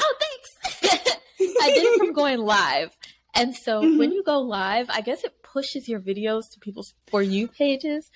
oh, 0.00 0.14
thanks. 0.18 1.18
I 1.62 1.70
did 1.70 1.84
it 1.84 1.98
from 1.98 2.12
going 2.14 2.40
live, 2.40 2.96
and 3.32 3.54
so 3.54 3.80
mm-hmm. 3.80 3.98
when 3.98 4.10
you 4.12 4.24
go 4.24 4.40
live, 4.40 4.90
I 4.90 5.02
guess 5.02 5.22
it 5.22 5.41
pushes 5.52 5.88
your 5.88 6.00
videos 6.00 6.50
to 6.52 6.60
people's 6.60 6.94
for 7.08 7.22
you 7.22 7.48
pages. 7.48 8.10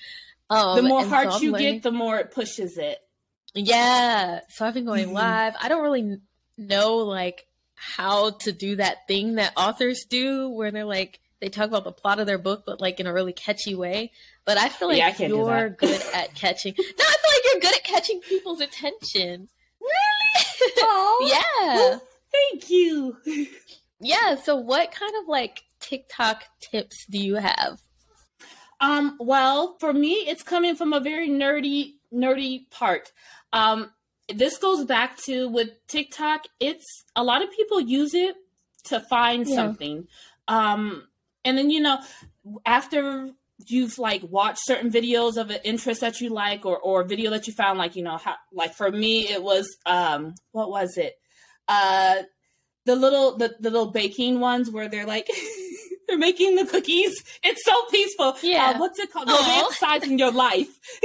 Um, 0.49 0.76
the 0.76 0.82
more 0.82 1.05
hearts 1.05 1.37
so 1.37 1.43
you 1.43 1.53
learning. 1.53 1.74
get, 1.74 1.82
the 1.82 1.93
more 1.93 2.18
it 2.18 2.30
pushes 2.30 2.78
it. 2.78 2.99
Yeah. 3.55 4.41
So 4.51 4.66
I've 4.66 4.74
been 4.74 4.84
going 4.84 5.07
mm-hmm. 5.07 5.14
live. 5.14 5.55
I 5.61 5.68
don't 5.68 5.82
really 5.82 6.18
know 6.57 6.97
like 6.97 7.47
how 7.74 8.30
to 8.30 8.53
do 8.53 8.76
that 8.76 9.07
thing 9.07 9.37
that 9.37 9.53
authors 9.57 10.05
do, 10.09 10.49
where 10.49 10.70
they're 10.70 10.84
like 10.84 11.20
they 11.41 11.49
talk 11.49 11.68
about 11.68 11.84
the 11.84 11.93
plot 11.93 12.18
of 12.18 12.26
their 12.26 12.39
book, 12.39 12.64
but 12.64 12.80
like 12.80 13.01
in 13.01 13.07
a 13.07 13.12
really 13.12 13.32
catchy 13.32 13.74
way. 13.74 14.12
But 14.45 14.59
I 14.59 14.68
feel 14.68 14.89
like 14.89 14.99
yeah, 14.99 15.14
I 15.18 15.26
you're 15.26 15.70
good 15.70 16.03
at 16.14 16.34
catching. 16.34 16.74
No, 16.78 16.84
I 16.84 17.16
feel 17.16 17.34
like 17.34 17.53
you're 17.53 17.61
good 17.61 17.74
at 17.74 17.84
catching 17.84 18.20
people's 18.20 18.61
attention. 18.61 19.49
Really? 19.80 19.93
Oh, 20.78 21.28
yeah. 21.30 21.74
Well, 21.76 22.03
thank 22.32 22.70
you. 22.70 23.16
Yeah. 23.99 24.34
So, 24.37 24.57
what 24.57 24.93
kind 24.93 25.12
of 25.22 25.26
like 25.26 25.62
TikTok 25.89 26.45
tips 26.61 27.07
do 27.09 27.18
you 27.18 27.37
have? 27.37 27.80
Um. 28.80 29.16
Well, 29.20 29.76
for 29.80 29.93
me, 29.93 30.12
it's 30.26 30.43
coming 30.43 30.76
from 30.76 30.93
a 30.93 31.01
very 31.01 31.28
nerdy, 31.28 31.95
nerdy 32.12 32.70
part. 32.70 33.12
Um. 33.53 33.91
This 34.28 34.59
goes 34.59 34.84
back 34.84 35.18
to 35.24 35.49
with 35.49 35.70
TikTok. 35.87 36.47
It's 36.59 37.05
a 37.14 37.22
lot 37.22 37.43
of 37.43 37.51
people 37.53 37.80
use 37.80 38.12
it 38.12 38.34
to 38.84 39.01
find 39.01 39.47
yeah. 39.47 39.55
something. 39.55 40.09
Um 40.49 41.05
and 41.47 41.57
then 41.57 41.70
you 41.70 41.80
know 41.80 41.99
after 42.66 43.30
you've 43.66 43.99
like 43.99 44.22
watched 44.28 44.61
certain 44.64 44.91
videos 44.91 45.39
of 45.39 45.51
an 45.51 45.61
interest 45.64 46.03
that 46.03 46.20
you 46.20 46.28
like 46.28 46.66
or 46.66 46.78
or 46.78 47.01
a 47.01 47.07
video 47.07 47.30
that 47.30 47.47
you 47.47 47.53
found 47.55 47.78
like 47.78 47.97
you 47.97 48.03
know 48.03 48.18
how 48.18 48.34
like 48.53 48.74
for 48.74 48.91
me 48.91 49.28
it 49.28 49.43
was 49.43 49.76
um 49.87 50.34
what 50.53 50.68
was 50.68 50.99
it 50.99 51.14
uh 51.68 52.16
the 52.84 52.95
little 52.95 53.37
the, 53.39 53.57
the 53.61 53.70
little 53.70 53.91
baking 53.91 54.41
ones 54.41 54.70
where 54.70 54.89
they're 54.89 55.07
like 55.07 55.28
they're 56.07 56.19
making 56.19 56.57
the 56.57 56.65
cookies. 56.65 57.23
It's 57.43 57.65
so 57.65 57.73
peaceful. 57.91 58.37
Yeah. 58.43 58.75
Uh, 58.75 58.79
what's 58.79 58.99
it 58.99 59.13
called? 59.13 59.29
Romanticizing 59.29 60.19
your 60.19 60.33
life. 60.33 60.79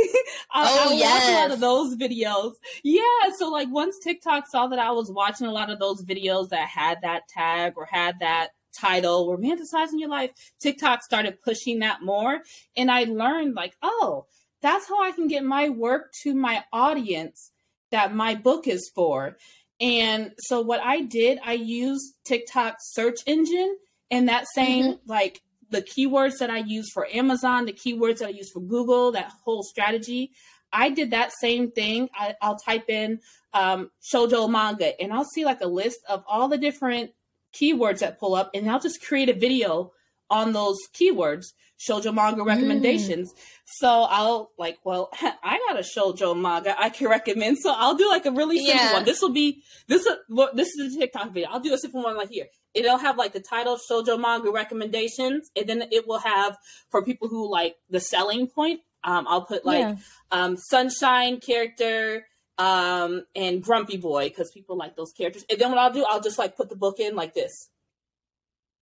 I, 0.51 0.65
oh, 0.67 0.89
I 0.91 0.93
yes. 0.93 1.21
watch 1.21 1.29
a 1.29 1.41
lot 1.41 1.51
of 1.51 1.59
those 1.59 1.95
videos. 1.95 2.53
Yeah. 2.83 3.01
So 3.37 3.49
like 3.49 3.69
once 3.71 3.97
TikTok 3.99 4.47
saw 4.47 4.67
that 4.67 4.79
I 4.79 4.91
was 4.91 5.11
watching 5.11 5.47
a 5.47 5.51
lot 5.51 5.69
of 5.69 5.79
those 5.79 6.03
videos 6.03 6.49
that 6.49 6.67
had 6.67 6.99
that 7.01 7.27
tag 7.27 7.73
or 7.77 7.85
had 7.85 8.19
that 8.19 8.49
title, 8.73 9.27
romanticizing 9.27 9.99
your 9.99 10.09
life, 10.09 10.31
TikTok 10.59 11.03
started 11.03 11.41
pushing 11.41 11.79
that 11.79 12.01
more. 12.01 12.41
And 12.75 12.89
I 12.89 13.03
learned, 13.03 13.55
like, 13.55 13.75
oh, 13.81 14.25
that's 14.61 14.87
how 14.87 15.03
I 15.03 15.11
can 15.11 15.27
get 15.27 15.43
my 15.43 15.69
work 15.69 16.13
to 16.23 16.33
my 16.33 16.63
audience 16.71 17.51
that 17.91 18.15
my 18.15 18.35
book 18.35 18.67
is 18.67 18.89
for. 18.93 19.37
And 19.79 20.33
so 20.37 20.61
what 20.61 20.79
I 20.81 21.01
did, 21.01 21.39
I 21.43 21.53
used 21.53 22.13
TikTok 22.23 22.77
search 22.79 23.21
engine 23.25 23.75
and 24.11 24.29
that 24.29 24.45
same 24.53 24.85
mm-hmm. 24.85 25.09
like 25.09 25.41
the 25.69 25.81
keywords 25.81 26.37
that 26.39 26.49
I 26.49 26.59
use 26.59 26.91
for 26.93 27.07
Amazon, 27.11 27.65
the 27.65 27.73
keywords 27.73 28.17
that 28.17 28.27
I 28.27 28.31
use 28.31 28.51
for 28.51 28.59
Google, 28.59 29.13
that 29.13 29.31
whole 29.43 29.63
strategy. 29.63 30.31
I 30.73 30.89
did 30.89 31.11
that 31.11 31.31
same 31.39 31.71
thing. 31.71 32.09
I, 32.13 32.35
will 32.41 32.57
type 32.57 32.89
in 32.89 33.19
um, 33.53 33.89
shojo 34.01 34.49
manga 34.49 34.99
and 35.01 35.11
I'll 35.11 35.25
see 35.25 35.45
like 35.45 35.61
a 35.61 35.67
list 35.67 35.99
of 36.07 36.23
all 36.27 36.47
the 36.47 36.57
different 36.57 37.11
keywords 37.53 37.99
that 37.99 38.19
pull 38.19 38.35
up, 38.35 38.51
and 38.53 38.69
I'll 38.69 38.79
just 38.79 39.05
create 39.05 39.29
a 39.29 39.33
video 39.33 39.91
on 40.29 40.53
those 40.53 40.77
keywords, 40.93 41.47
shoujo 41.81 42.13
manga 42.13 42.43
recommendations. 42.43 43.33
Mm. 43.33 43.37
So 43.65 43.87
I'll 43.87 44.51
like, 44.57 44.77
well, 44.83 45.09
I 45.21 45.59
got 45.67 45.79
a 45.79 45.83
shoujo 45.83 46.39
manga 46.39 46.79
I 46.79 46.89
can 46.89 47.07
recommend. 47.07 47.57
So 47.59 47.73
I'll 47.75 47.95
do 47.95 48.09
like 48.09 48.25
a 48.25 48.31
really 48.31 48.57
simple 48.57 48.85
yeah. 48.85 48.93
one. 48.93 49.05
This 49.05 49.21
will 49.21 49.33
be 49.33 49.63
this 49.87 50.05
is 50.05 50.15
this 50.53 50.69
is 50.75 50.95
a 50.95 50.99
TikTok 50.99 51.33
video. 51.33 51.49
I'll 51.49 51.59
do 51.59 51.73
a 51.73 51.77
simple 51.77 52.03
one 52.03 52.17
like 52.17 52.29
here. 52.29 52.47
It'll 52.73 52.97
have 52.97 53.17
like 53.17 53.33
the 53.33 53.41
title 53.41 53.77
shoujo 53.77 54.19
manga 54.19 54.51
recommendations, 54.51 55.49
and 55.55 55.67
then 55.67 55.83
it 55.91 56.07
will 56.07 56.19
have 56.19 56.57
for 56.89 57.03
people 57.03 57.27
who 57.27 57.51
like 57.51 57.75
the 57.89 57.99
selling 57.99 58.47
point. 58.47 58.81
Um, 59.03 59.25
I'll 59.27 59.45
put 59.45 59.65
like 59.65 59.79
yeah. 59.79 59.95
um, 60.31 60.57
sunshine 60.57 61.39
character 61.39 62.25
um, 62.57 63.25
and 63.35 63.63
Grumpy 63.63 63.97
Boy 63.97 64.29
because 64.29 64.51
people 64.51 64.77
like 64.77 64.95
those 64.95 65.11
characters. 65.11 65.45
And 65.49 65.59
then 65.59 65.69
what 65.69 65.79
I'll 65.79 65.91
do, 65.91 66.05
I'll 66.07 66.21
just 66.21 66.37
like 66.37 66.55
put 66.55 66.69
the 66.69 66.75
book 66.75 66.99
in 66.99 67.15
like 67.15 67.33
this. 67.33 67.69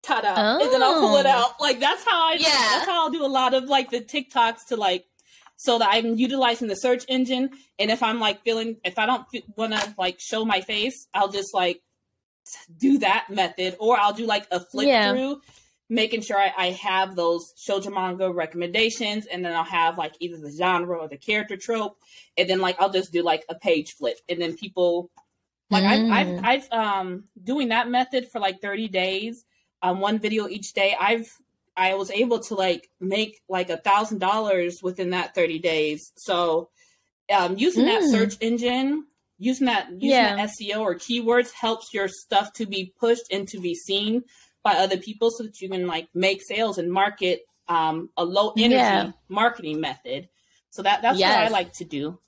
Ta-da! 0.02 0.34
Oh. 0.36 0.64
And 0.64 0.72
then 0.72 0.82
I'll 0.82 1.00
pull 1.00 1.18
it 1.18 1.26
oh. 1.26 1.30
out. 1.30 1.62
Like 1.62 1.80
that's 1.80 2.04
how 2.06 2.30
I. 2.30 2.38
Yeah. 2.40 2.50
That's 2.50 2.86
how 2.86 3.06
I'll 3.06 3.12
do 3.12 3.26
a 3.26 3.28
lot 3.28 3.54
of 3.54 3.66
like 3.66 3.92
the 3.92 4.02
TikToks 4.02 4.68
to 4.70 4.76
like, 4.76 5.06
so 5.58 5.80
that 5.80 5.90
I'm 5.92 6.16
utilizing 6.16 6.68
the 6.68 6.76
search 6.76 7.06
engine. 7.08 7.50
And 7.78 7.92
if 7.92 8.02
I'm 8.02 8.20
like 8.20 8.44
feeling, 8.44 8.78
if 8.84 8.98
I 8.98 9.06
don't 9.06 9.26
want 9.56 9.74
to 9.74 9.96
like 9.98 10.20
show 10.20 10.46
my 10.46 10.62
face, 10.62 11.08
I'll 11.14 11.32
just 11.32 11.54
like 11.54 11.82
do 12.78 13.00
that 13.00 13.28
method, 13.30 13.76
or 13.80 13.98
I'll 13.98 14.14
do 14.14 14.26
like 14.26 14.48
a 14.52 14.60
flip 14.60 14.88
yeah. 14.88 15.12
through 15.12 15.42
making 15.90 16.22
sure 16.22 16.38
I, 16.38 16.54
I, 16.56 16.70
have 16.72 17.16
those 17.16 17.52
shoujo 17.58 17.92
manga 17.92 18.32
recommendations, 18.32 19.26
and 19.26 19.44
then 19.44 19.54
I'll 19.54 19.64
have 19.64 19.98
like 19.98 20.14
either 20.20 20.38
the 20.38 20.52
genre 20.52 20.98
or 20.98 21.08
the 21.08 21.18
character 21.18 21.58
trope, 21.58 21.98
and 22.38 22.50
then 22.50 22.62
like 22.62 22.80
I'll 22.80 22.92
just 22.92 23.12
do 23.12 23.24
like 23.24 23.44
a 23.50 23.56
page 23.56 23.94
flip, 23.94 24.18
and 24.30 24.40
then 24.40 24.56
people 24.56 25.10
like 25.72 25.84
mm. 25.84 26.12
I've, 26.12 26.28
I've, 26.28 26.46
I've 26.46 26.72
um 26.72 27.24
doing 27.44 27.70
that 27.70 27.90
method 27.90 28.30
for 28.32 28.40
like 28.40 28.62
thirty 28.62 28.88
days, 28.88 29.46
um 29.82 30.00
one 30.00 30.20
video 30.20 30.48
each 30.48 30.74
day. 30.74 30.96
I've 31.00 31.32
I 31.76 31.96
was 31.96 32.12
able 32.12 32.40
to 32.42 32.56
like 32.56 32.90
make 33.00 33.42
like 33.48 33.70
a 33.70 33.78
thousand 33.78 34.20
dollars 34.20 34.82
within 34.84 35.12
that 35.12 35.36
thirty 35.36 35.60
days. 35.60 36.12
So 36.16 36.70
um 37.34 37.58
using 37.58 37.86
mm. 37.86 37.88
that 37.88 38.10
search 38.10 38.36
engine 38.42 39.06
using 39.40 39.68
that 39.68 39.90
using 39.94 40.10
yeah. 40.10 40.36
that 40.36 40.50
SEO 40.50 40.82
or 40.82 40.96
keywords 40.96 41.52
helps 41.52 41.94
your 41.94 42.08
stuff 42.08 42.54
to 42.54 42.66
be 42.66 42.94
pushed 43.00 43.32
and 43.32 43.48
to 43.48 43.60
be 43.60 43.74
seen 43.74 44.24
by 44.64 44.74
other 44.74 44.98
people 44.98 45.32
so 45.32 45.44
that 45.44 45.62
you 45.62 45.70
can 45.70 45.88
like 45.88 46.10
make 46.14 46.42
sales 46.42 46.78
and 46.78 46.92
market 46.92 47.42
um, 47.70 48.10
a 48.18 48.24
low 48.24 48.52
energy 48.58 48.76
yeah. 48.76 49.12
marketing 49.30 49.80
method. 49.80 50.28
So 50.70 50.84
that 50.84 51.02
that's 51.02 51.18
yes. 51.18 51.36
what 51.36 51.46
I 51.46 51.50
like 51.50 51.74
to 51.74 51.86
do. 51.86 52.20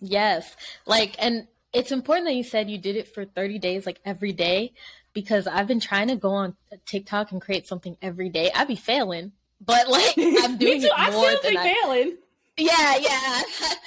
yes. 0.00 0.56
Like 0.86 1.16
and 1.18 1.48
it's 1.72 1.90
important 1.90 2.26
that 2.26 2.34
you 2.34 2.44
said 2.44 2.70
you 2.70 2.78
did 2.78 2.96
it 2.96 3.08
for 3.08 3.24
30 3.24 3.58
days 3.58 3.86
like 3.86 4.00
every 4.04 4.32
day 4.32 4.74
because 5.12 5.46
I've 5.46 5.66
been 5.66 5.80
trying 5.80 6.08
to 6.08 6.16
go 6.16 6.30
on 6.30 6.56
TikTok 6.86 7.32
and 7.32 7.40
create 7.40 7.66
something 7.66 7.96
every 8.00 8.28
day. 8.28 8.50
I'd 8.54 8.68
be 8.68 8.76
failing, 8.76 9.32
but 9.60 9.88
like 9.88 10.14
I'm 10.16 10.56
doing 10.58 10.82
it 10.82 10.90
more 11.12 11.26
I 11.26 11.38
than 11.42 11.56
I 11.56 11.74
failing. 11.74 12.16
Yeah, 12.56 12.96
yeah. 12.96 13.42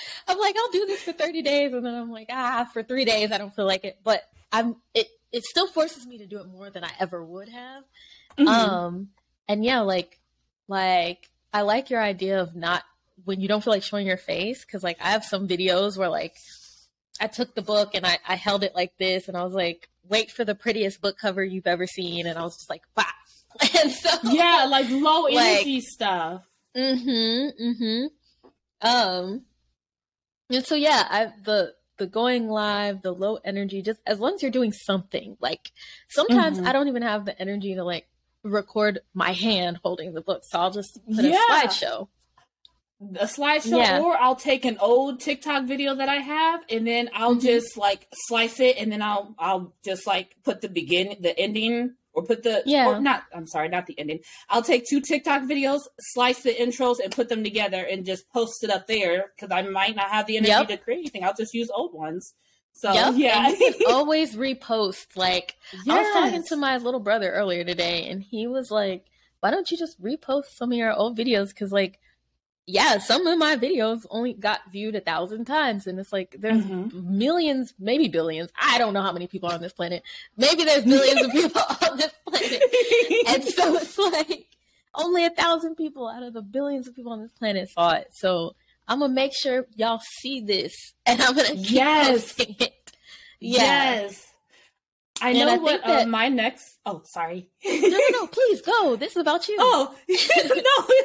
I'm 0.28 0.39
like, 0.39 0.55
I'll 0.57 0.71
do 0.71 0.86
this 0.86 1.03
for 1.03 1.11
30 1.11 1.41
days, 1.43 1.73
and 1.73 1.86
then 1.86 1.93
I'm 1.93 2.11
like, 2.11 2.28
ah, 2.32 2.67
for 2.73 2.82
three 2.82 3.05
days, 3.05 3.32
I 3.32 3.38
don't 3.38 3.55
feel 3.55 3.65
like 3.65 3.86
it. 3.86 3.99
But 4.03 4.23
I'm 4.51 4.78
it 4.93 5.07
it 5.32 5.43
still 5.43 5.67
forces 5.67 6.05
me 6.07 6.17
to 6.19 6.26
do 6.26 6.39
it 6.39 6.47
more 6.47 6.69
than 6.69 6.84
I 6.84 6.91
ever 6.99 7.23
would 7.23 7.49
have. 7.49 7.84
Mhm. 8.38 8.47
Um, 8.47 9.09
and 9.47 9.63
yeah, 9.63 9.82
like, 9.82 10.19
like 10.67 11.30
I 11.53 11.61
like 11.61 11.89
your 11.89 12.01
idea 12.01 12.41
of 12.41 12.55
not 12.55 12.84
when 13.23 13.39
you 13.39 13.47
don't 13.47 13.63
feel 13.63 13.73
like 13.73 13.84
showing 13.84 14.07
your 14.07 14.17
face 14.17 14.65
because 14.65 14.84
like 14.84 14.97
I 15.01 15.11
have 15.11 15.23
some 15.23 15.47
videos 15.47 15.97
where 15.97 16.09
like 16.09 16.36
I 17.20 17.28
took 17.28 17.55
the 17.55 17.61
book 17.61 17.91
and 17.95 18.05
I, 18.05 18.20
I 18.28 18.36
held 18.36 18.63
it 18.63 18.76
like 18.76 18.97
this 18.97 19.28
and 19.28 19.38
I 19.38 19.43
was 19.43 19.53
like, 19.53 19.89
wait 20.07 20.32
for 20.32 20.43
the 20.45 20.55
prettiest 20.55 21.01
book 21.01 21.18
cover 21.18 21.43
you've 21.43 21.66
ever 21.68 21.88
seen, 21.88 22.28
and 22.28 22.38
I 22.38 22.43
was 22.43 22.55
just 22.57 22.70
like, 22.70 22.84
bah. 22.95 23.03
And 23.82 23.91
so 23.91 24.09
yeah, 24.24 24.68
like 24.70 24.89
low 24.89 25.22
Like- 25.30 25.36
energy 25.61 25.82
stuff. 25.82 26.43
Mm-hmm. 26.76 27.63
Mm-hmm. 27.63 28.88
Um. 28.88 29.41
And 30.49 30.66
so 30.66 30.76
yeah, 30.76 31.03
I 31.09 31.32
the 31.43 31.74
the 31.97 32.05
going 32.05 32.49
live, 32.49 33.01
the 33.01 33.13
low 33.13 33.39
energy, 33.45 33.82
just 33.82 34.01
as 34.05 34.20
long 34.20 34.34
as 34.36 34.41
you're 34.41 34.51
doing 34.51 34.74
something. 34.74 35.38
Like 35.39 35.72
sometimes 36.09 36.59
Mhm. 36.59 36.68
I 36.68 36.74
don't 36.74 36.89
even 36.89 37.01
have 37.03 37.24
the 37.26 37.39
energy 37.41 37.76
to 37.76 37.84
like 37.86 38.07
record 38.43 38.99
my 39.13 39.32
hand 39.32 39.80
holding 39.84 40.13
the 40.13 40.22
book, 40.22 40.43
so 40.45 40.59
I'll 40.59 40.72
just 40.72 40.99
put 41.16 41.24
Yeah. 41.26 41.39
a 41.49 41.51
slideshow. 41.68 42.09
A 43.01 43.25
slideshow 43.25 43.77
Yeah. 43.77 43.99
or 44.01 44.17
I'll 44.17 44.35
take 44.37 44.63
an 44.65 44.77
old 44.79 45.19
TikTok 45.19 45.65
video 45.65 45.95
that 45.95 46.07
I 46.09 46.15
have 46.15 46.61
and 46.69 46.87
then 46.87 47.09
I'll 47.13 47.35
Mhm. 47.35 47.41
just 47.41 47.77
like 47.77 48.07
slice 48.27 48.59
it 48.59 48.77
and 48.77 48.91
then 48.91 49.01
I'll 49.01 49.35
I'll 49.37 49.73
just 49.83 50.07
like 50.07 50.35
put 50.43 50.61
the 50.61 50.69
beginning 50.69 51.17
the 51.21 51.37
ending 51.37 51.95
or 52.13 52.23
put 52.23 52.43
the 52.43 52.63
Yeah. 52.65 52.87
or 52.87 53.01
not 53.01 53.23
I'm 53.33 53.47
sorry, 53.47 53.67
not 53.67 53.85
the 53.87 53.99
ending. 53.99 54.19
I'll 54.49 54.61
take 54.61 54.85
two 54.89 55.01
TikTok 55.01 55.41
videos, 55.43 55.81
slice 56.13 56.41
the 56.41 56.53
intros 56.53 56.99
and 57.03 57.11
put 57.13 57.27
them 57.27 57.43
together 57.43 57.83
and 57.83 58.05
just 58.05 58.29
post 58.29 58.63
it 58.63 58.69
up 58.69 58.87
there 58.87 59.33
cuz 59.37 59.51
I 59.51 59.61
might 59.63 59.95
not 59.95 60.09
have 60.09 60.25
the 60.25 60.37
energy 60.37 60.51
Yep. 60.51 60.67
to 60.69 60.77
create 60.77 60.99
anything. 60.99 61.23
I'll 61.25 61.33
just 61.35 61.53
use 61.53 61.69
old 61.75 61.93
ones. 61.93 62.33
So 62.71 62.93
Yep, 62.93 63.13
yeah. 63.17 63.47
and 63.49 63.59
you 63.59 63.73
can 63.73 63.81
always 63.91 64.35
repost. 64.37 65.17
Like 65.17 65.55
I 65.89 65.99
was 66.01 66.13
talking 66.13 66.43
to 66.47 66.55
my 66.55 66.77
little 66.77 67.01
brother 67.01 67.29
earlier 67.31 67.65
today, 67.65 68.07
and 68.07 68.23
he 68.23 68.47
was 68.47 68.71
like, 68.71 69.05
"Why 69.41 69.51
don't 69.51 69.69
you 69.69 69.77
just 69.77 70.01
repost 70.01 70.45
some 70.55 70.71
of 70.71 70.77
your 70.77 70.93
old 70.93 71.17
videos? 71.17 71.49
Because 71.49 71.71
like, 71.73 71.99
yeah, 72.68 72.97
some 72.97 73.28
of 73.28 73.38
my 73.38 73.55
videos 73.55 74.05
only 74.09 74.34
got 74.34 74.61
viewed 74.72 74.95
a 74.95 75.01
thousand 75.01 75.45
times, 75.45 75.86
and 75.88 75.99
it's 75.99 76.11
like 76.11 76.36
there's 76.39 76.63
Mhm. 76.63 76.91
millions, 77.05 77.74
maybe 77.80 78.07
billions. 78.07 78.49
I 78.59 78.78
don't 78.80 78.93
know 78.93 79.01
how 79.03 79.11
many 79.11 79.28
people 79.28 79.49
are 79.49 79.53
on 79.55 79.61
this 79.61 79.74
planet. 79.74 80.01
Maybe 80.38 80.63
there's 80.63 80.86
millions 80.86 81.22
of 81.22 81.32
people 81.32 81.61
on 81.89 81.97
this 81.97 82.11
planet, 82.26 82.63
and 83.28 83.43
so 83.43 83.76
it's 83.82 83.97
like 83.97 84.47
only 84.95 85.26
a 85.26 85.30
thousand 85.30 85.76
people 85.76 86.07
out 86.07 86.24
of 86.24 86.34
the 86.34 86.41
billions 86.41 86.88
of 86.88 86.95
people 86.95 87.11
on 87.11 87.22
this 87.22 87.32
planet 87.38 87.70
saw 87.70 87.91
it. 87.91 88.09
So 88.13 88.55
I'm 88.88 88.99
gonna 88.99 89.13
make 89.13 89.34
sure 89.36 89.66
y'all 89.76 90.01
see 90.20 90.41
this, 90.41 90.93
and 91.05 91.22
I'm 91.22 91.36
gonna 91.36 91.49
keep 91.55 91.72
Yes. 91.72 92.34
posting 92.34 92.55
it. 92.59 92.91
Yeah. 93.39 93.61
Yes. 94.01 94.28
I 95.22 95.30
And 95.30 95.39
know 95.39 95.53
I 95.53 95.57
what 95.57 95.82
think 95.82 95.86
uh, 95.86 96.05
my 96.07 96.28
next 96.30 96.78
Oh, 96.86 97.01
sorry. 97.05 97.49
no, 97.63 97.72
no, 97.88 97.99
no, 98.11 98.28
please 98.38 98.61
go. 98.61 98.95
This 98.95 99.11
is 99.11 99.18
about 99.18 99.47
you. 99.47 99.55
Oh 99.59 99.95
no! 100.09 100.95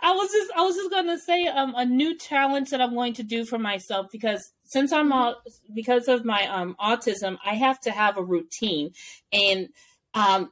I 0.00 0.12
was 0.12 0.30
just 0.30 0.50
I 0.54 0.62
was 0.62 0.76
just 0.76 0.90
gonna 0.90 1.18
say 1.18 1.46
um 1.46 1.74
a 1.76 1.84
new 1.84 2.16
challenge 2.18 2.70
that 2.70 2.80
I'm 2.80 2.94
going 2.94 3.14
to 3.14 3.22
do 3.22 3.44
for 3.46 3.58
myself 3.58 4.06
because 4.12 4.42
since 4.64 4.92
I'm 4.92 5.10
all 5.12 5.36
because 5.74 6.06
of 6.08 6.24
my 6.24 6.46
um 6.48 6.76
autism, 6.80 7.38
I 7.44 7.54
have 7.54 7.80
to 7.80 7.90
have 7.90 8.16
a 8.18 8.22
routine 8.22 8.90
and 9.32 9.68
um 10.14 10.50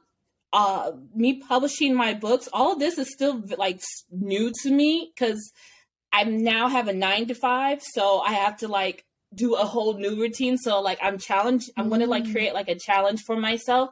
uh 0.51 0.91
me 1.13 1.39
publishing 1.47 1.93
my 1.95 2.13
books. 2.15 2.49
All 2.51 2.73
of 2.73 2.79
this 2.79 2.97
is 2.97 3.11
still 3.13 3.43
like 3.57 3.81
new 4.11 4.51
to 4.63 4.71
me 4.71 5.11
because 5.15 5.51
I 6.11 6.23
now 6.23 6.69
have 6.69 6.87
a 6.87 6.93
nine 6.93 7.27
to 7.27 7.35
five, 7.35 7.81
so 7.83 8.19
I 8.21 8.33
have 8.33 8.57
to 8.57 8.67
like 8.67 9.05
do 9.35 9.55
a 9.55 9.65
whole 9.65 9.93
new 9.95 10.15
routine. 10.15 10.57
So 10.57 10.81
like 10.81 10.97
I'm 11.01 11.17
challenged. 11.17 11.69
I'm 11.77 11.89
going 11.89 12.01
to 12.01 12.07
like 12.07 12.23
Mm. 12.23 12.31
create 12.31 12.53
like 12.53 12.69
a 12.69 12.75
challenge 12.75 13.21
for 13.23 13.35
myself 13.35 13.89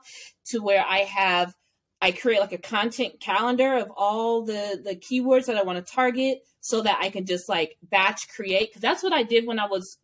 to 0.47 0.59
where 0.59 0.83
I 0.85 0.99
have 0.99 1.53
I 2.01 2.11
create 2.11 2.39
like 2.41 2.51
a 2.51 2.57
content 2.57 3.19
calendar 3.21 3.75
of 3.77 3.89
all 3.95 4.43
the 4.43 4.81
the 4.83 4.95
keywords 4.95 5.45
that 5.45 5.55
I 5.57 5.63
want 5.63 5.85
to 5.85 5.93
target 5.93 6.39
so 6.61 6.81
that 6.81 6.99
I 7.01 7.09
can 7.09 7.25
just 7.25 7.47
like 7.47 7.77
batch 7.83 8.27
create 8.29 8.69
because 8.69 8.81
that's 8.81 9.03
what 9.03 9.13
I 9.13 9.23
did 9.23 9.45
when 9.47 9.59
I 9.59 9.67
was 9.67 9.97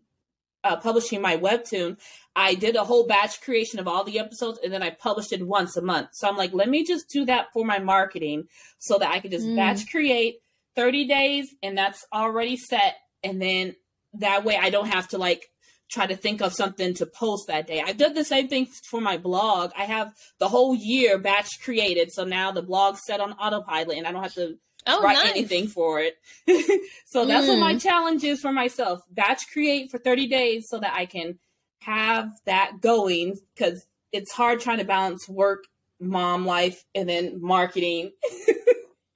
uh, 0.66 0.76
publishing 0.76 1.22
my 1.22 1.38
webtoon. 1.38 1.98
I 2.36 2.54
did 2.54 2.76
a 2.76 2.84
whole 2.84 3.08
batch 3.08 3.42
creation 3.42 3.80
of 3.80 3.88
all 3.88 4.04
the 4.04 4.20
episodes 4.20 4.60
and 4.64 4.74
then 4.74 4.84
I 4.84 4.90
published 4.90 5.32
it 5.32 5.46
once 5.46 5.78
a 5.78 5.82
month. 5.82 6.10
So 6.14 6.28
I'm 6.28 6.36
like, 6.38 6.54
let 6.54 6.68
me 6.70 6.84
just 6.86 7.10
do 7.10 7.26
that 7.26 7.48
for 7.54 7.64
my 7.66 7.80
marketing 7.80 8.46
so 8.78 8.98
that 8.98 9.10
I 9.10 9.20
can 9.20 9.32
just 9.32 9.48
Mm. 9.48 9.56
batch 9.56 9.90
create 9.90 10.36
30 10.76 11.06
days 11.06 11.56
and 11.64 11.78
that's 11.78 12.06
already 12.14 12.58
set 12.58 12.96
and 13.24 13.42
then 13.42 13.76
that 14.14 14.44
way 14.44 14.58
I 14.58 14.70
don't 14.70 14.88
have 14.88 15.08
to 15.10 15.18
like 15.18 15.46
try 15.90 16.06
to 16.06 16.16
think 16.16 16.42
of 16.42 16.54
something 16.54 16.94
to 16.96 17.06
post 17.06 17.48
that 17.48 17.66
day. 17.66 17.82
I've 17.86 17.98
done 17.98 18.14
the 18.14 18.24
same 18.24 18.48
thing 18.48 18.68
for 18.68 19.02
my 19.02 19.18
blog. 19.18 19.72
I 19.76 19.86
have 19.86 20.14
the 20.38 20.48
whole 20.48 20.76
year 20.76 21.18
batch 21.18 21.60
created, 21.64 22.12
so 22.12 22.24
now 22.26 22.52
the 22.52 22.62
blog's 22.62 23.02
set 23.06 23.20
on 23.20 23.34
autopilot 23.34 23.98
and 23.98 24.06
I 24.06 24.12
don't 24.12 24.22
have 24.22 24.36
to 24.36 24.58
oh, 24.86 25.02
write 25.02 25.14
nice. 25.16 25.32
anything 25.32 25.68
for 25.68 26.00
it. 26.00 26.16
so 27.08 27.26
that's 27.26 27.48
what 27.48 27.58
my 27.60 27.74
Mm. 27.74 27.82
challenge 27.82 28.24
is 28.24 28.40
for 28.40 28.52
myself. 28.52 29.02
Batch 29.10 29.44
create 29.52 29.90
for 29.90 29.98
30 29.98 30.28
days 30.28 30.68
so 30.70 30.80
that 30.80 30.94
I 30.94 31.06
can 31.08 31.40
have 31.82 32.30
that 32.46 32.82
going 32.82 33.38
cuz 33.58 33.86
it's 34.12 34.32
hard 34.32 34.60
trying 34.60 34.80
to 34.80 34.84
balance 34.84 35.28
work, 35.30 35.64
mom 36.00 36.46
life 36.46 36.84
and 36.94 37.08
then 37.10 37.40
marketing. 37.42 38.12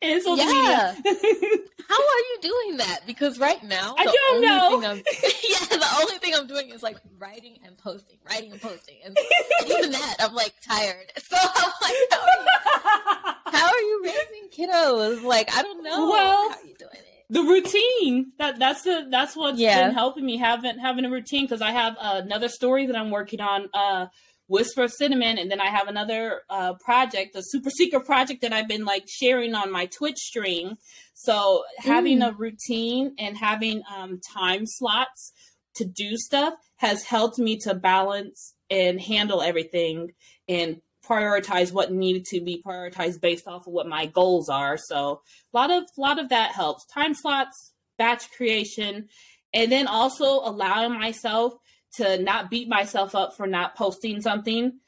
and 0.03 0.21
social 0.21 0.37
Yeah. 0.45 0.93
media. 1.03 1.17
How 1.89 1.95
are 1.99 2.19
you 2.31 2.37
doing 2.41 2.77
that? 2.77 3.01
Because 3.05 3.37
right 3.39 3.61
now, 3.63 3.95
I 3.97 4.05
don't 4.05 4.41
know. 4.41 4.93
Yeah, 5.49 5.65
the 5.77 5.87
only 6.01 6.17
thing 6.17 6.33
I'm 6.35 6.47
doing 6.47 6.69
is 6.69 6.81
like 6.81 6.97
writing 7.19 7.57
and 7.65 7.77
posting, 7.77 8.17
writing 8.27 8.51
and 8.53 8.61
posting, 8.61 8.95
and 9.05 9.17
even 9.67 9.91
that 9.99 10.15
I'm 10.19 10.33
like 10.33 10.53
tired. 10.67 11.11
So 11.17 11.35
I'm 11.39 11.71
like, 11.81 11.95
how 12.11 12.19
are 12.21 12.41
you, 12.43 13.57
how 13.59 13.67
are 13.67 13.79
you 13.81 14.01
raising 14.03 14.49
kiddos? 14.67 15.23
Like, 15.23 15.55
I 15.55 15.61
don't 15.61 15.83
know. 15.83 16.09
Well, 16.09 16.49
how 16.49 16.57
are 16.57 16.65
you 16.65 16.75
doing 16.75 16.91
it? 16.93 17.25
the 17.29 17.41
routine 17.41 18.31
that 18.39 18.59
that's 18.59 18.81
the 18.83 19.07
that's 19.09 19.35
what's 19.35 19.59
Yeah. 19.59 19.85
been 19.87 19.93
helping 19.93 20.25
me 20.25 20.37
having 20.37 20.77
having 20.79 21.05
a 21.05 21.09
routine 21.09 21.45
because 21.45 21.61
I 21.61 21.71
have 21.71 21.95
another 21.99 22.47
story 22.49 22.85
that 22.87 22.95
I'm 22.95 23.09
working 23.11 23.41
on 23.41 23.69
uh 23.73 24.07
Whisper 24.47 24.83
of 24.83 24.91
Cinnamon 24.91 25.37
and 25.37 25.49
then 25.49 25.61
I 25.61 25.67
have 25.67 25.87
another 25.87 26.41
uh 26.49 26.73
project 26.75 27.35
a 27.35 27.41
super 27.43 27.69
secret 27.69 28.05
project 28.05 28.41
that 28.41 28.53
I've 28.53 28.67
been 28.67 28.85
like 28.85 29.05
sharing 29.07 29.55
on 29.55 29.71
my 29.71 29.85
Twitch 29.87 30.17
stream. 30.17 30.75
So 31.13 31.63
having 31.77 32.19
Mm. 32.19 32.27
a 32.29 32.37
routine 32.37 33.15
and 33.17 33.37
having 33.37 33.81
um 33.95 34.19
time 34.33 34.63
slots 34.65 35.31
to 35.75 35.85
do 35.85 36.17
stuff 36.17 36.53
has 36.77 37.03
helped 37.03 37.39
me 37.39 37.57
to 37.59 37.73
balance 37.73 38.53
and 38.69 38.99
handle 39.01 39.41
everything 39.41 40.11
and 40.47 40.81
prioritize 41.07 41.71
what 41.73 41.91
needed 41.91 42.23
to 42.25 42.39
be 42.41 42.61
prioritized 42.65 43.19
based 43.21 43.47
off 43.47 43.67
of 43.67 43.73
what 43.73 43.87
my 43.87 44.05
goals 44.05 44.49
are. 44.49 44.77
So 44.77 45.21
a 45.53 45.57
lot 45.57 45.71
of 45.71 45.83
a 45.97 46.01
lot 46.01 46.19
of 46.19 46.29
that 46.29 46.51
helps. 46.51 46.85
Time 46.85 47.13
slots 47.13 47.73
batch 47.97 48.31
creation 48.31 49.07
and 49.53 49.71
then 49.71 49.87
also 49.87 50.25
allowing 50.43 50.93
myself 50.99 51.53
to 51.93 52.17
not 52.19 52.49
beat 52.49 52.67
myself 52.67 53.15
up 53.15 53.35
for 53.35 53.47
not 53.47 53.75
posting 53.75 54.21
something 54.21 54.79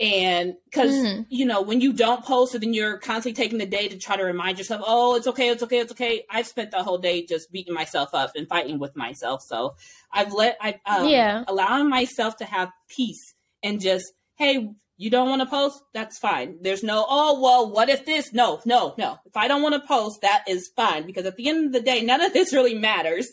and 0.00 0.54
because 0.64 0.90
Mhm. 0.90 1.26
you 1.28 1.44
know 1.44 1.60
when 1.60 1.80
you 1.80 1.92
don't 1.92 2.24
post 2.24 2.54
and 2.54 2.62
then 2.62 2.72
you're 2.74 2.98
constantly 2.98 3.40
taking 3.40 3.58
the 3.58 3.66
day 3.66 3.88
to 3.88 3.98
try 3.98 4.16
to 4.16 4.24
remind 4.24 4.58
yourself 4.58 4.82
oh 4.86 5.14
it's 5.16 5.26
okay 5.26 5.48
it's 5.50 5.62
okay 5.62 5.78
it's 5.78 5.92
okay 5.92 6.24
i've 6.30 6.46
spent 6.46 6.70
the 6.70 6.82
whole 6.82 6.98
day 6.98 7.24
just 7.24 7.52
beating 7.52 7.74
myself 7.74 8.10
up 8.14 8.32
and 8.34 8.48
fighting 8.48 8.78
with 8.78 8.96
myself 8.96 9.42
so 9.42 9.74
i've 10.12 10.32
let 10.32 10.56
i 10.60 10.80
um, 10.86 11.08
Yeah. 11.10 11.44
allowing 11.46 11.88
myself 11.88 12.36
to 12.36 12.44
have 12.44 12.70
peace 12.88 13.34
and 13.62 13.80
just 13.80 14.12
hey 14.36 14.70
you 15.02 15.10
don't 15.10 15.28
want 15.28 15.40
to 15.42 15.46
post 15.46 15.82
that's 15.92 16.18
fine 16.18 16.56
there's 16.62 16.82
no 16.82 17.04
oh 17.08 17.40
well 17.40 17.70
what 17.70 17.88
if 17.88 18.04
this 18.06 18.32
no 18.32 18.60
no 18.64 18.94
no 18.98 19.18
if 19.26 19.36
i 19.36 19.48
don't 19.48 19.62
want 19.62 19.74
to 19.74 19.80
post 19.88 20.20
that 20.22 20.44
is 20.48 20.68
fine 20.76 21.04
because 21.06 21.26
at 21.26 21.36
the 21.36 21.48
end 21.48 21.66
of 21.66 21.72
the 21.72 21.80
day 21.80 22.02
none 22.02 22.20
of 22.20 22.32
this 22.32 22.52
really 22.58 22.74
matters 22.74 23.28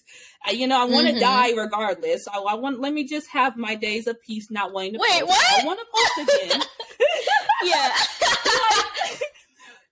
I, 0.46 0.52
you 0.52 0.68
know 0.68 0.80
i 0.82 0.86
want 0.86 1.08
to 1.08 1.14
Mhm. 1.14 1.20
die 1.20 1.52
regardless 1.52 2.28
I, 2.28 2.38
I 2.40 2.56
want 2.56 2.80
let 2.80 2.94
me 2.94 3.04
just 3.08 3.28
have 3.30 3.56
my 3.58 3.76
days 3.76 4.08
of 4.08 4.22
peace 4.22 4.50
not 4.50 4.74
wanting 4.74 4.94
to 4.94 5.00
Wait, 5.00 5.20
post. 5.22 5.30
what? 5.30 5.64
i 5.64 5.66
want 5.66 5.80
to 5.80 5.86
post 5.94 6.30
again 6.50 6.62
Yeah. 7.64 7.92
like, 8.32 9.22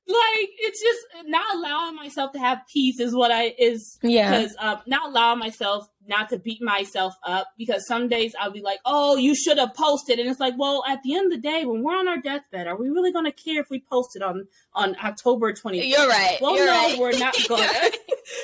like 0.07 0.49
it's 0.59 0.81
just 0.81 1.01
not 1.27 1.55
allowing 1.55 1.95
myself 1.95 2.31
to 2.31 2.39
have 2.39 2.59
peace 2.71 2.99
is 2.99 3.13
what 3.13 3.29
I 3.31 3.53
is 3.59 3.97
yeah. 4.01 4.31
because 4.39 4.55
um, 4.59 4.77
not 4.87 5.09
allowing 5.09 5.39
myself 5.39 5.89
not 6.07 6.29
to 6.29 6.39
beat 6.39 6.61
myself 6.61 7.13
up 7.23 7.47
because 7.57 7.85
some 7.87 8.07
days 8.07 8.33
I'll 8.39 8.51
be 8.51 8.61
like, 8.61 8.79
oh, 8.85 9.15
you 9.17 9.35
should 9.35 9.57
have 9.57 9.73
posted, 9.73 10.19
and 10.19 10.29
it's 10.29 10.39
like, 10.39 10.55
well, 10.57 10.83
at 10.87 11.03
the 11.03 11.15
end 11.15 11.31
of 11.31 11.41
the 11.41 11.49
day, 11.49 11.65
when 11.65 11.83
we're 11.83 11.97
on 11.97 12.07
our 12.07 12.17
deathbed, 12.19 12.67
are 12.67 12.75
we 12.77 12.89
really 12.89 13.11
going 13.11 13.25
to 13.25 13.31
care 13.31 13.61
if 13.61 13.69
we 13.69 13.79
posted 13.89 14.21
on 14.21 14.47
on 14.73 14.95
October 15.03 15.53
twentieth? 15.53 15.85
You're 15.85 16.07
right. 16.07 16.37
Well, 16.41 16.55
You're 16.55 16.65
no, 16.67 16.71
right. 16.71 16.99
we're 16.99 17.17
not 17.17 17.35
going. 17.47 17.61
right. 17.61 17.97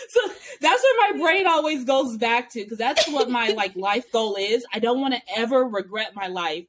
so 0.09 0.19
that's 0.61 0.83
where 0.83 1.11
my 1.13 1.19
brain 1.19 1.47
always 1.47 1.83
goes 1.83 2.17
back 2.17 2.51
to 2.51 2.63
because 2.63 2.77
that's 2.77 3.07
what 3.09 3.29
my 3.29 3.49
like 3.49 3.75
life 3.75 4.11
goal 4.11 4.35
is. 4.39 4.65
I 4.73 4.79
don't 4.79 5.01
want 5.01 5.13
to 5.13 5.21
ever 5.35 5.63
regret 5.63 6.13
my 6.15 6.27
life, 6.27 6.65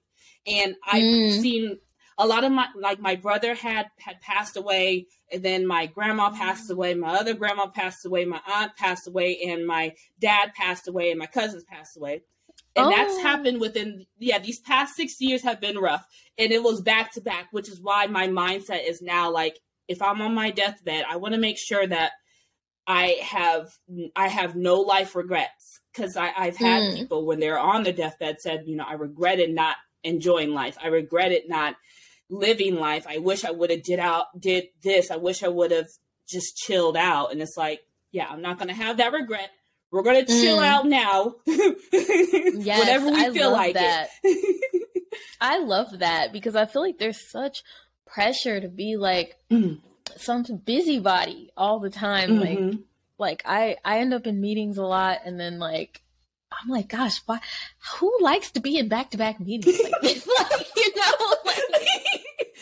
and 0.46 0.74
I've 0.86 1.02
Mm. 1.02 1.40
seen 1.40 1.78
a 2.18 2.26
lot 2.26 2.44
of 2.44 2.52
my 2.52 2.66
like 2.76 3.00
my 3.00 3.16
brother 3.16 3.54
had 3.54 3.86
had 3.98 4.20
passed 4.20 4.56
away 4.56 5.06
and 5.32 5.42
then 5.42 5.66
my 5.66 5.86
grandma 5.86 6.30
passed 6.30 6.70
away 6.70 6.94
my 6.94 7.14
other 7.14 7.34
grandma 7.34 7.66
passed 7.66 8.06
away 8.06 8.24
my 8.24 8.40
aunt 8.46 8.76
passed 8.76 9.08
away 9.08 9.40
and 9.46 9.66
my 9.66 9.92
dad 10.20 10.52
passed 10.54 10.88
away 10.88 11.10
and 11.10 11.18
my 11.18 11.26
cousins 11.26 11.64
passed 11.64 11.96
away 11.96 12.22
And 12.76 12.86
oh. 12.86 12.90
that's 12.90 13.18
happened 13.22 13.60
within, 13.60 14.06
yeah, 14.18 14.38
these 14.38 14.60
past 14.60 14.96
six 14.96 15.20
years 15.20 15.42
have 15.42 15.60
been 15.60 15.78
rough. 15.78 16.04
And 16.38 16.52
it 16.52 16.62
was 16.62 16.80
back 16.80 17.12
to 17.12 17.20
back, 17.20 17.48
which 17.52 17.68
is 17.68 17.80
why 17.80 18.06
my 18.06 18.26
mindset 18.28 18.88
is 18.88 19.00
now 19.00 19.30
like, 19.30 19.58
if 19.86 20.02
I'm 20.02 20.20
on 20.22 20.34
my 20.34 20.50
deathbed, 20.50 21.04
I 21.08 21.16
want 21.16 21.34
to 21.34 21.40
make 21.40 21.58
sure 21.58 21.86
that 21.86 22.12
I 22.86 23.18
have 23.22 23.70
I 24.16 24.28
have 24.28 24.56
no 24.56 24.80
life 24.80 25.14
regrets 25.14 25.80
because 25.92 26.16
I've 26.16 26.56
had 26.56 26.82
Mm. 26.82 26.96
people 26.96 27.26
when 27.26 27.40
they're 27.40 27.58
on 27.58 27.82
their 27.82 27.92
deathbed 27.92 28.40
said, 28.40 28.64
you 28.66 28.76
know, 28.76 28.84
I 28.86 28.94
regretted 28.94 29.50
not 29.54 29.76
enjoying 30.02 30.52
life. 30.52 30.76
I 30.82 30.88
regretted 30.88 31.48
not 31.48 31.76
living 32.30 32.76
life. 32.76 33.06
I 33.08 33.18
wish 33.18 33.44
I 33.44 33.50
would 33.50 33.70
have 33.70 33.82
did 33.82 33.98
out 33.98 34.26
did 34.38 34.64
this. 34.82 35.10
I 35.10 35.16
wish 35.16 35.42
I 35.42 35.48
would 35.48 35.70
have 35.70 35.88
just 36.28 36.56
chilled 36.56 36.96
out. 36.96 37.32
And 37.32 37.40
it's 37.42 37.56
like, 37.56 37.80
yeah, 38.12 38.26
I'm 38.28 38.42
not 38.42 38.58
gonna 38.58 38.74
have 38.74 38.96
that 38.98 39.12
regret. 39.12 39.50
We're 39.90 40.02
gonna 40.02 40.24
chill 40.26 40.58
Mm. 40.58 40.66
out 40.66 40.86
now. 40.86 41.34
Yes, 42.56 42.80
Whenever 42.80 43.06
we 43.10 43.24
I 43.26 43.30
feel 43.30 43.50
love 43.50 43.58
like 43.58 43.74
that. 43.74 44.08
it. 44.22 44.88
I 45.40 45.58
love 45.58 45.98
that 45.98 46.32
because 46.32 46.56
I 46.56 46.66
feel 46.66 46.82
like 46.82 46.98
there's 46.98 47.30
such 47.30 47.62
pressure 48.06 48.60
to 48.60 48.68
be 48.68 48.96
like 48.96 49.36
Mm. 49.50 49.80
some 50.16 50.44
busybody 50.64 51.50
all 51.56 51.78
the 51.80 51.90
time. 51.90 52.40
Like 52.40 52.58
Mhm. 52.58 52.82
like 53.18 53.42
I 53.44 53.76
I 53.84 53.98
end 53.98 54.14
up 54.14 54.26
in 54.26 54.40
meetings 54.40 54.78
a 54.78 54.82
lot 54.84 55.20
and 55.24 55.38
then 55.38 55.58
like 55.58 56.00
I'm 56.52 56.68
like, 56.70 56.88
gosh, 56.88 57.20
why 57.26 57.40
who 57.98 58.12
likes 58.20 58.52
to 58.52 58.60
be 58.60 58.78
in 58.78 58.88
back 58.88 59.10
to 59.10 59.18
back 59.18 59.40
meetings 59.40 59.78
like 59.82 60.00
this? 60.02 60.26
like, 60.40 60.66
you 60.76 60.94
know, 60.94 61.34
like 61.43 61.43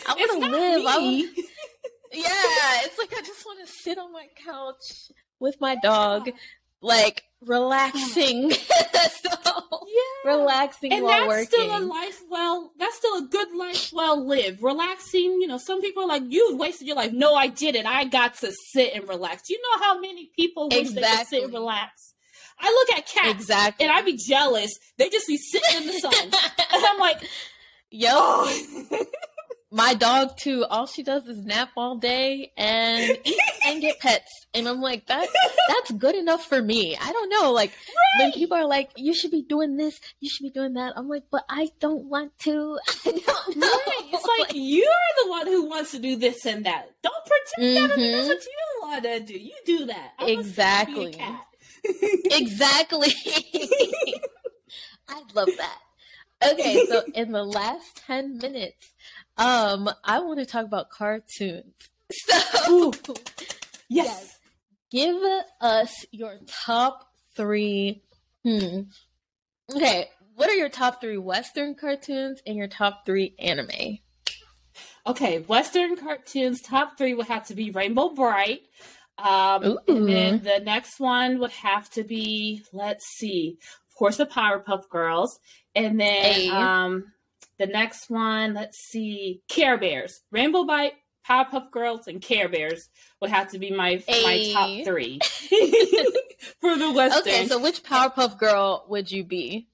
I 0.07 0.15
wanna 0.39 0.47
live. 0.57 0.87
I 0.87 0.99
wanna- 0.99 1.17
yeah, 2.13 2.81
it's 2.85 2.99
like 2.99 3.13
I 3.17 3.23
just 3.23 3.45
want 3.47 3.67
to 3.67 3.73
sit 3.73 3.99
on 3.99 4.13
my 4.13 4.27
couch 4.45 5.11
with 5.41 5.61
my 5.61 5.77
dog, 5.77 6.31
like 6.81 7.25
relaxing. 7.45 8.51
so 9.23 9.31
Yeah. 10.25 10.33
relaxing 10.33 10.93
and 10.93 11.03
while 11.05 11.13
that's 11.19 11.29
working. 11.29 11.47
still 11.47 11.77
a 11.77 11.81
life 11.81 12.21
well 12.31 12.73
that's 12.79 12.97
still 12.97 13.17
a 13.17 13.23
good 13.29 13.53
life 13.55 13.91
well 13.93 14.25
lived 14.25 14.63
relaxing 14.63 15.41
you 15.41 15.47
know 15.49 15.59
some 15.59 15.81
people 15.83 16.05
are 16.05 16.09
like 16.09 16.23
you 16.29 16.57
wasted 16.57 16.87
your 16.87 16.97
life 16.97 17.13
no 17.13 17.35
i 17.35 17.49
didn't 17.49 17.85
i 17.87 18.05
got 18.05 18.35
to 18.35 18.53
sit 18.73 18.95
and 18.95 19.07
relax 19.09 19.51
you 19.51 19.61
know 19.61 19.85
how 19.85 20.01
many 20.01 20.31
people 20.37 20.69
wish 20.71 20.91
they 20.91 21.01
could 21.03 21.27
sit 21.27 21.43
and 21.43 21.53
relax 21.53 22.15
i 22.61 22.69
look 22.71 22.99
at 22.99 23.07
cats 23.07 23.31
exactly. 23.41 23.85
and 23.85 23.95
i 23.95 24.01
be 24.03 24.17
jealous 24.17 24.73
they 24.99 25.09
just 25.11 25.27
be 25.27 25.37
sitting 25.37 25.83
in 25.83 25.87
the 25.89 25.93
sun 25.99 26.15
and 26.23 26.85
i'm 26.87 26.99
like 26.99 27.19
Yo, 27.95 28.47
my 29.73 29.95
dog 29.95 30.37
too. 30.37 30.64
All 30.68 30.87
she 30.87 31.03
does 31.03 31.27
is 31.27 31.39
nap 31.45 31.70
all 31.77 31.97
day 31.97 32.53
and 32.59 33.18
eat 33.25 33.39
and 33.66 33.81
get 33.81 33.99
pets. 34.01 34.31
And 34.55 34.68
I'm 34.68 34.81
like, 34.83 35.07
that 35.07 35.27
that's 35.68 35.91
good 35.93 36.14
enough 36.14 36.45
for 36.45 36.61
me. 36.61 36.95
I 37.01 37.11
don't 37.12 37.31
know. 37.31 37.53
Like 37.53 37.73
when 38.20 38.33
people 38.33 38.57
are 38.57 38.66
like, 38.66 38.91
you 38.97 39.14
should 39.14 39.31
be 39.31 39.43
doing 39.43 39.77
this, 39.79 39.99
you 40.20 40.29
should 40.29 40.43
be 40.45 40.51
doing 40.51 40.75
that. 40.75 40.93
I'm 40.97 41.09
like, 41.09 41.23
but 41.31 41.45
I 41.49 41.70
don't 41.81 42.05
want 42.05 42.39
to. 42.41 42.79
I 43.07 43.11
don't 43.27 43.57
know. 43.57 43.66
Right. 43.66 44.11
It's 44.12 44.27
like 44.39 44.53
you're 44.55 44.87
the 45.25 45.31
one 45.31 45.47
who 45.47 45.68
wants 45.68 45.91
to 45.93 45.99
do 45.99 46.16
this 46.16 46.45
and 46.45 46.66
that. 46.66 46.91
Don't 47.03 47.14
pretend 47.27 47.91
that 47.91 47.99
Mhm. 47.99 48.12
that's 48.12 48.29
what 48.29 48.45
you 48.45 48.81
want 48.83 49.03
to 49.05 49.20
do. 49.20 49.39
You 49.39 49.55
do 49.64 49.87
that. 49.87 50.12
I 50.18 50.25
want 50.25 50.33
to 50.35 50.37
a 50.37 50.41
Exactly. 50.41 51.16
exactly. 52.31 53.14
I 55.09 55.23
love 55.35 55.49
that. 55.59 55.79
Okay, 56.53 56.87
so 56.87 57.03
in 57.14 57.31
the 57.33 57.45
last 57.45 58.03
10 58.07 58.39
minutes, 58.39 58.91
um, 59.37 59.89
I 60.05 60.20
want 60.20 60.39
to 60.41 60.47
talk 60.47 60.64
about 60.64 60.91
cartoons. 60.91 61.74
So, 62.64 62.93
yes. 63.89 64.39
give 64.91 65.16
us 65.61 66.05
your 66.12 66.39
top 66.47 67.09
three. 67.35 68.03
Hmm. 68.45 68.83
Okay, 69.74 70.09
what 70.35 70.49
are 70.51 70.55
your 70.55 70.68
top 70.68 71.01
three 71.01 71.16
Western 71.18 71.74
cartoons 71.74 72.41
and 72.47 72.57
your 72.57 72.68
top 72.68 73.07
three 73.07 73.35
anime? 73.39 73.99
Okay, 75.07 75.41
Western 75.41 75.97
cartoons 75.97 76.61
top 76.61 76.97
three 76.99 77.14
would 77.14 77.26
have 77.26 77.47
to 77.49 77.55
be 77.55 77.70
Rainbow 77.70 78.11
Brite. 78.11 78.62
Um, 79.18 79.64
Ooh. 79.64 79.78
and 79.89 80.09
then 80.09 80.43
the 80.43 80.61
next 80.64 81.01
one 81.01 81.39
would 81.41 81.51
have 81.53 81.89
to 81.91 82.05
be, 82.05 82.62
let's 82.72 83.05
see, 83.16 83.59
of 83.89 83.97
course, 83.97 84.18
the 84.18 84.26
Powerpuff 84.26 84.89
Girls, 84.89 85.39
and 85.74 85.99
then 85.99 86.22
Hey. 86.22 86.49
um, 86.51 87.12
the 87.63 87.73
next 87.73 88.11
one, 88.11 88.55
let's 88.55 88.79
see, 88.79 89.41
Care 89.49 89.79
Bears, 89.79 90.21
Rainbow 90.33 90.65
Brite, 90.65 90.95
Powerpuff 91.29 91.71
Girls, 91.71 92.09
and 92.09 92.21
Care 92.21 92.49
Bears 92.49 92.89
would 93.21 93.31
have 93.31 93.53
to 93.53 93.59
be 93.61 93.71
my 93.71 94.03
my 94.09 94.51
top 94.53 94.85
three 94.85 95.21
for 96.61 96.77
the 96.77 96.93
Western. 96.93 97.21
Okay, 97.21 97.47
so 97.47 97.61
which 97.61 97.85
Powerpuff 97.85 98.37
Girl 98.39 98.85
would 98.89 99.11
you 99.11 99.23
be? 99.23 99.69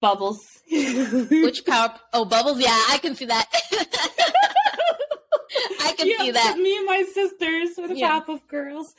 Bubbles. 0.00 0.62
Which 0.70 1.66
Power? 1.66 1.92
Oh, 2.12 2.24
Bubbles. 2.24 2.60
Yeah, 2.60 2.68
I 2.88 2.98
can 3.02 3.16
see 3.16 3.24
that. 3.24 3.48
I 5.80 5.92
can 5.98 6.06
yeah, 6.06 6.18
see 6.18 6.30
that. 6.30 6.56
Me 6.56 6.76
and 6.76 6.86
my 6.86 7.02
sisters 7.12 7.70
were 7.76 7.88
the 7.88 7.96
Yeah. 7.96 8.20
Powerpuff 8.20 8.46
Girls. 8.46 8.94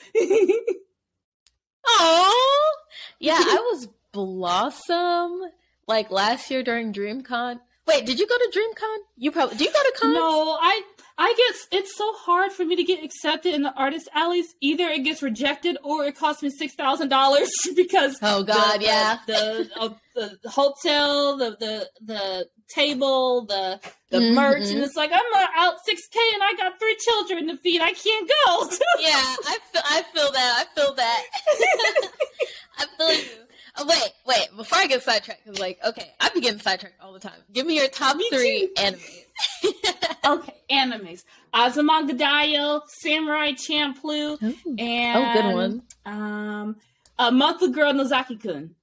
Oh, 1.88 2.76
yeah, 3.20 3.40
I 3.40 3.72
was 3.72 3.88
Blossom 4.12 5.42
like 5.88 6.12
last 6.12 6.52
year 6.52 6.64
during 6.64 6.92
DreamCon. 6.92 7.62
Wait, 7.90 8.06
did 8.06 8.20
you 8.20 8.28
go 8.28 8.38
to 8.38 8.52
DreamCon? 8.58 8.98
You 9.18 9.32
probably 9.32 9.58
do. 9.58 9.64
You 9.66 9.72
go 9.72 9.80
to 9.84 9.94
cons? 10.00 10.14
No, 10.14 10.58
I 10.62 10.82
I 11.18 11.34
get 11.36 11.80
it's 11.82 11.98
so 11.98 12.14
hard 12.14 12.52
for 12.52 12.64
me 12.64 12.76
to 12.76 12.84
get 12.84 13.04
accepted 13.04 13.54
in 13.54 13.62
the 13.64 13.74
artist 13.74 14.08
alleys. 14.14 14.46
Either 14.62 14.88
it 14.88 15.00
gets 15.04 15.22
rejected 15.24 15.78
or 15.84 16.06
it 16.06 16.16
costs 16.16 16.42
me 16.44 16.50
six 16.52 16.76
thousand 16.76 17.10
dollars 17.10 17.50
because 17.76 18.18
Oh 18.22 18.44
God, 18.44 18.80
the, 18.80 18.86
yeah. 18.86 19.18
the 19.28 19.70
the, 19.76 19.82
uh, 19.82 20.30
the 20.44 20.50
hotel, 20.50 21.36
the 21.38 21.50
the 21.60 21.90
the 22.06 22.48
table, 22.74 23.46
the 23.46 23.80
the 24.12 24.20
Mhm. 24.20 24.34
merch, 24.34 24.70
and 24.72 24.82
it's 24.84 24.96
like 24.96 25.12
I'm 25.12 25.34
uh, 25.34 25.48
out 25.56 25.76
six 25.86 26.02
k 26.12 26.20
and 26.36 26.44
I 26.44 26.54
got 26.58 26.80
three 26.80 26.96
children 27.00 27.48
to 27.48 27.58
feed. 27.58 27.82
I 27.82 27.92
can't 27.94 28.30
go. 28.46 28.70
yeah, 29.00 29.36
I 29.48 29.58
feel, 29.72 29.82
I 29.86 30.04
feel 30.14 30.32
that. 30.32 30.66
I 30.68 30.80
feel 30.80 30.94
that. 30.96 31.24
I 32.80 32.86
feel 32.98 33.14
you. 33.14 33.46
Oh, 33.82 33.86
wait, 33.88 34.12
wait. 34.28 34.48
Before 34.58 34.78
I 34.78 34.88
get 34.88 35.02
sidetracked, 35.04 35.46
because 35.46 35.60
like, 35.60 35.80
okay, 35.86 36.12
I 36.20 36.30
be 36.30 36.42
getting 36.42 36.60
sidetracked 36.60 37.00
all 37.02 37.14
the 37.14 37.20
time. 37.20 37.40
Give 37.54 37.66
me 37.66 37.78
your 37.78 37.88
top 37.88 38.18
Me 38.18 38.28
three 38.30 38.70
animes. 38.76 39.24
okay, 40.26 40.56
animes: 40.70 41.24
Azumanga 41.54 42.12
Daioh, 42.12 42.82
Samurai 43.02 43.52
Champloo, 43.54 44.38
and 44.42 44.78
oh, 45.18 45.34
good 45.34 45.54
one. 45.54 45.82
Um, 46.06 46.76
a 47.18 47.32
monthly 47.32 47.72
girl 47.72 47.94
Nozaki-kun. 47.94 48.76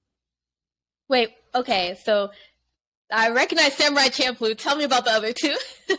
Wait, 1.09 1.31
okay, 1.55 1.97
so 2.05 2.31
I 3.13 3.31
recognize 3.31 3.75
Samurai 3.75 4.09
Champloo. 4.09 4.57
Tell 4.57 4.77
me 4.77 4.85
about 4.85 5.05
the 5.05 5.13
other 5.13 5.33
two. 5.33 5.57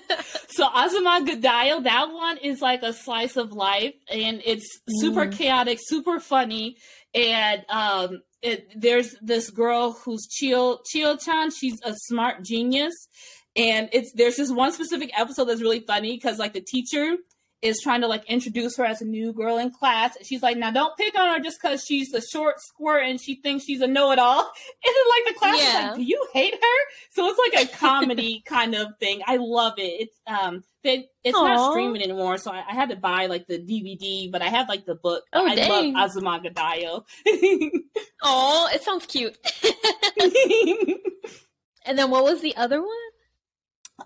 So 0.50 0.68
Azumanga 0.70 1.40
Daioh, 1.40 1.84
that 1.84 2.12
one 2.12 2.38
is 2.40 2.64
like 2.64 2.82
a 2.82 2.92
slice 2.92 3.38
of 3.38 3.52
life, 3.52 3.94
and 4.12 4.42
it's 4.44 4.80
super 4.90 5.28
Mm. 5.28 5.32
chaotic, 5.38 5.78
super 5.80 6.20
funny, 6.20 6.78
and 7.14 7.66
um, 7.70 8.22
it, 8.42 8.68
there's 8.76 9.16
this 9.22 9.50
girl 9.50 9.94
who's 9.94 10.28
Chiyo 10.28 10.80
Chiyo 10.92 11.22
Chan. 11.24 11.52
She's 11.52 11.80
a 11.84 11.94
smart 11.96 12.44
genius, 12.44 12.94
and 13.56 13.90
it's 13.92 14.12
there's 14.14 14.36
this 14.36 14.52
one 14.52 14.72
specific 14.72 15.12
episode 15.18 15.46
that's 15.46 15.62
really 15.62 15.82
funny 15.82 16.16
because 16.16 16.40
like 16.40 16.54
the 16.54 16.62
teacher 16.62 17.16
is 17.62 17.80
trying 17.82 18.02
to 18.02 18.08
like 18.08 18.24
introduce 18.30 18.78
her 18.78 18.86
as 18.86 19.02
a 19.02 19.06
new 19.06 19.34
girl 19.34 19.58
in 19.58 19.72
class. 19.72 20.16
And 20.16 20.26
She's 20.26 20.44
like, 20.44 20.58
now 20.58 20.70
don't 20.72 20.96
pick 20.98 21.18
on 21.18 21.34
her 21.34 21.40
just 21.44 21.60
because 21.62 21.84
she's 21.84 22.14
a 22.14 22.22
short 22.22 22.60
squirt 22.60 23.04
and 23.06 23.20
she 23.20 23.36
thinks 23.42 23.66
she's 23.66 23.82
a 23.82 23.88
know-it-all. 23.88 24.40
And 24.86 24.96
then 24.96 25.06
like 25.10 25.34
the 25.34 25.40
class 25.40 25.60
is 25.60 25.74
like, 25.74 25.96
do 25.96 26.04
you 26.04 26.28
hate 26.34 26.54
her? 26.54 26.92
So 27.12 27.28
it's 27.28 27.40
like 27.56 27.66
a 27.66 27.78
comedy 27.78 28.42
kind 28.46 28.76
of 28.76 28.90
thing. 29.00 29.22
I 29.26 29.38
love 29.38 29.74
it. 29.78 30.08
It's 30.08 30.20
um 30.28 30.64
they 30.84 31.10
it's 31.24 31.36
Aw. 31.38 31.44
not 31.48 31.72
streaming 31.72 32.02
anymore, 32.04 32.38
so 32.38 32.52
I, 32.52 32.64
I 32.70 32.74
had 32.74 32.90
to 32.90 32.96
buy 32.96 33.26
like 33.26 33.48
the 33.48 33.58
DVD, 33.60 34.32
but 34.32 34.42
I 34.42 34.50
have 34.50 34.70
like 34.70 34.86
the 34.86 34.96
book. 34.96 35.24
Oh, 35.34 35.46
I 35.46 35.56
dang. 35.56 35.94
love 35.94 36.12
Azumanga 36.12 36.54
Daioh. 36.54 37.04
Oh, 38.24 38.68
it 38.74 38.82
sounds 38.82 39.06
cute. 39.06 39.38
and 41.86 41.98
then 41.98 42.10
what 42.10 42.24
was 42.24 42.42
the 42.42 42.56
other 42.58 42.82
one? 42.82 42.90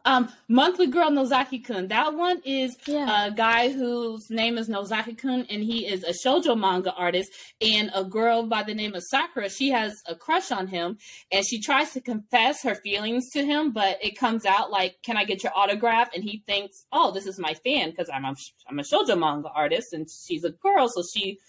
Um, 0.06 0.32
Monthly 0.48 0.88
Girl 0.88 1.12
Nozaki-kun. 1.12 1.88
That 1.90 2.14
one 2.14 2.42
is 2.46 2.78
Yeah. 2.88 3.26
a 3.28 3.32
guy 3.32 3.70
whose 3.72 4.30
name 4.30 4.58
is 4.58 4.70
Nozaki-kun, 4.70 5.48
and 5.50 5.64
he 5.64 5.86
is 5.86 6.04
a 6.04 6.14
shoujo 6.14 6.58
manga 6.58 6.94
artist. 6.94 7.32
And 7.62 7.92
a 7.94 8.04
girl 8.04 8.44
by 8.44 8.64
the 8.64 8.74
name 8.74 8.96
of 8.96 9.04
Sakura, 9.04 9.50
she 9.50 9.70
has 9.70 10.02
a 10.08 10.16
crush 10.16 10.52
on 10.52 10.68
him, 10.68 10.98
and 11.32 11.46
she 11.46 11.60
tries 11.60 11.92
to 11.92 12.02
confess 12.02 12.64
her 12.64 12.76
feelings 12.76 13.30
to 13.32 13.46
him, 13.46 13.72
but 13.72 13.98
it 14.02 14.18
comes 14.18 14.46
out 14.46 14.72
like, 14.72 14.96
"Can 15.04 15.18
I 15.18 15.26
get 15.26 15.44
your 15.44 15.52
autograph?" 15.56 16.10
And 16.16 16.24
he 16.24 16.44
thinks, 16.48 16.86
"Oh, 16.92 17.12
this 17.12 17.26
is 17.28 17.38
my 17.38 17.54
fan 17.54 17.90
because 17.90 18.10
I'm 18.10 18.26
a, 18.26 18.34
I'm 18.70 18.80
a 18.80 18.84
shoujo 18.84 19.18
manga 19.20 19.50
artist, 19.50 19.94
and 19.94 20.08
she's 20.10 20.44
a 20.44 20.52
girl, 20.52 20.88
so 20.90 21.04
she." 21.04 21.40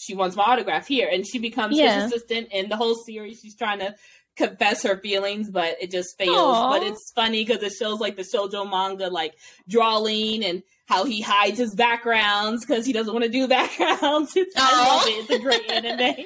She 0.00 0.14
wants 0.14 0.36
my 0.36 0.44
autograph 0.44 0.86
here, 0.86 1.08
and 1.12 1.26
she 1.26 1.40
becomes 1.40 1.76
Yeah. 1.76 1.96
his 1.96 2.04
assistant. 2.04 2.52
In 2.52 2.68
the 2.68 2.76
whole 2.76 2.94
series, 2.94 3.40
she's 3.40 3.56
trying 3.56 3.80
to 3.80 3.96
confess 4.38 4.84
her 4.84 4.96
feelings, 4.96 5.50
but 5.50 5.76
it 5.80 5.90
just 5.90 6.16
fails. 6.16 6.36
Aw. 6.36 6.78
But 6.78 6.86
it's 6.86 7.12
funny 7.14 7.44
because 7.44 7.62
it 7.62 7.72
shows 7.72 8.00
like 8.00 8.16
the 8.16 8.22
shoujo 8.22 8.68
manga, 8.68 9.08
like 9.08 9.34
drawing 9.68 10.44
and 10.44 10.62
how 10.86 11.04
he 11.04 11.20
hides 11.20 11.58
his 11.58 11.74
backgrounds 11.74 12.64
because 12.64 12.86
he 12.86 12.92
doesn't 12.92 13.12
want 13.12 13.24
to 13.24 13.30
do 13.30 13.46
backgrounds. 13.58 14.34
It's, 14.36 14.54
I 14.56 14.88
love 14.88 15.06
it. 15.06 15.10
It's 15.10 15.30
a 15.30 15.38
great 15.38 15.70
anime. 15.70 16.24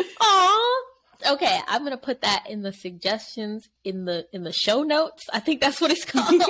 Aw. 0.20 0.82
Okay, 1.26 1.58
I'm 1.68 1.84
gonna 1.84 1.96
put 1.96 2.20
that 2.20 2.44
in 2.50 2.62
the 2.62 2.72
suggestions 2.72 3.68
in 3.82 4.04
the 4.04 4.26
in 4.32 4.42
the 4.42 4.52
show 4.52 4.82
notes. 4.82 5.24
I 5.32 5.40
think 5.40 5.60
that's 5.60 5.80
what 5.80 5.90
it's 5.90 6.04
called. 6.06 6.42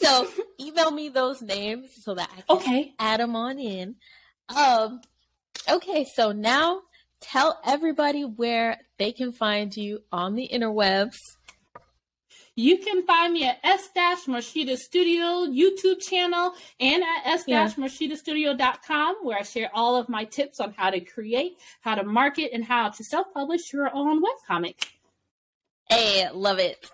so 0.00 0.28
email 0.60 0.90
me 0.90 1.08
those 1.10 1.42
names 1.42 1.90
so 2.02 2.14
that 2.14 2.30
I 2.30 2.40
can 2.42 2.56
okay. 2.56 2.94
add 2.98 3.20
them 3.20 3.36
on 3.36 3.58
in. 3.58 3.96
Um, 4.56 5.02
okay, 5.68 6.06
so 6.14 6.32
now 6.32 6.80
tell 7.30 7.60
everybody 7.64 8.24
where 8.24 8.78
they 8.98 9.12
can 9.12 9.32
find 9.32 9.76
you 9.76 10.02
on 10.12 10.34
the 10.34 10.48
interwebs. 10.52 11.16
You 12.58 12.78
can 12.78 13.04
find 13.04 13.34
me 13.34 13.46
at 13.46 13.58
S-Morishita 13.62 14.78
Studio 14.78 15.44
YouTube 15.46 16.00
channel 16.00 16.54
and 16.80 17.02
at 17.02 17.26
S 17.26 17.44
Dash 17.44 17.74
Studio.com 17.74 19.16
where 19.22 19.38
I 19.38 19.42
share 19.42 19.70
all 19.74 19.96
of 19.96 20.08
my 20.08 20.24
tips 20.24 20.58
on 20.58 20.72
how 20.74 20.88
to 20.88 21.00
create, 21.00 21.58
how 21.82 21.96
to 21.96 22.02
market, 22.02 22.52
and 22.54 22.64
how 22.64 22.88
to 22.88 23.04
self 23.04 23.26
publish 23.34 23.74
your 23.74 23.94
own 23.94 24.22
webcomic. 24.22 24.88
Hey, 25.90 26.30
love 26.32 26.58
it. 26.58 26.90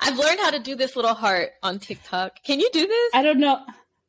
I've 0.00 0.18
learned 0.18 0.40
how 0.40 0.50
to 0.50 0.58
do 0.58 0.74
this 0.74 0.96
little 0.96 1.14
heart 1.14 1.50
on 1.62 1.78
TikTok. 1.78 2.42
Can 2.42 2.58
you 2.58 2.68
do 2.72 2.84
this? 2.84 3.10
I 3.14 3.22
don't 3.22 3.38
know. 3.38 3.60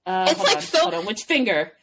Uh, 0.07 0.27
it's 0.31 0.39
like 0.39 0.57
on, 0.57 0.61
so. 0.63 1.01
Which 1.05 1.21
finger? 1.21 1.73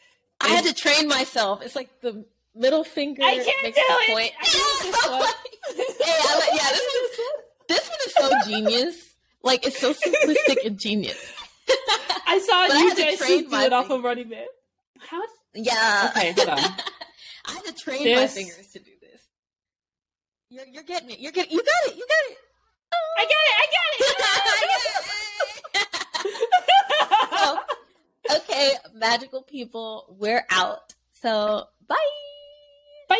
I 0.41 0.49
had 0.49 0.65
to 0.65 0.73
train 0.73 1.07
myself. 1.07 1.61
It's 1.61 1.77
like 1.77 2.01
the 2.01 2.25
middle 2.57 2.83
finger. 2.83 3.23
I 3.23 3.35
can't 3.35 3.75
do 3.75 3.81
it. 3.81 4.11
Point. 4.11 4.33
I 4.39 4.45
can't 4.45 4.83
this 4.83 5.07
one. 5.07 5.21
hey, 5.75 6.13
I 6.19 6.39
like, 6.39 6.49
yeah, 6.53 6.69
this 6.71 6.85
one, 6.93 7.43
this 7.67 7.89
one 7.89 7.99
is 8.05 8.13
so 8.13 8.49
genius. 8.49 9.15
Like 9.43 9.65
it's 9.65 9.79
so 9.79 9.93
simplistic 9.93 10.65
and 10.65 10.79
genius. 10.79 11.17
I 12.27 12.39
saw 12.39 12.67
but 12.67 12.77
you 12.77 12.95
guys 12.95 13.19
do 13.19 13.65
it 13.65 13.73
off 13.73 13.89
of 13.89 14.03
Running 14.03 14.29
Man. 14.29 14.45
How? 14.99 15.21
Yeah. 15.53 16.11
Okay, 16.15 16.33
hold 16.33 16.49
on. 16.49 16.57
I 17.45 17.51
had 17.51 17.65
to 17.65 17.73
train 17.73 18.03
this... 18.03 18.35
my 18.35 18.41
fingers 18.41 18.67
to 18.73 18.79
do 18.79 18.91
this. 19.01 19.21
You're 20.49 20.65
you're 20.67 20.83
getting 20.83 21.09
it. 21.11 21.19
You're 21.19 21.31
getting. 21.31 21.51
You 21.51 21.59
got 21.63 21.91
it. 21.91 21.97
You 21.97 22.05
got 22.05 22.31
it. 22.31 22.37
Oh. 22.93 23.15
I 23.17 23.25
get 23.25 23.37
it. 23.47 23.55
I 23.59 23.67
get 23.71 23.83
it. 23.99 24.17
so, 28.29 28.37
okay, 28.37 28.73
magical 28.93 29.41
people, 29.41 30.15
we're 30.17 30.45
out. 30.49 30.93
So, 31.13 31.65
bye. 31.87 31.95
飞 33.07 33.15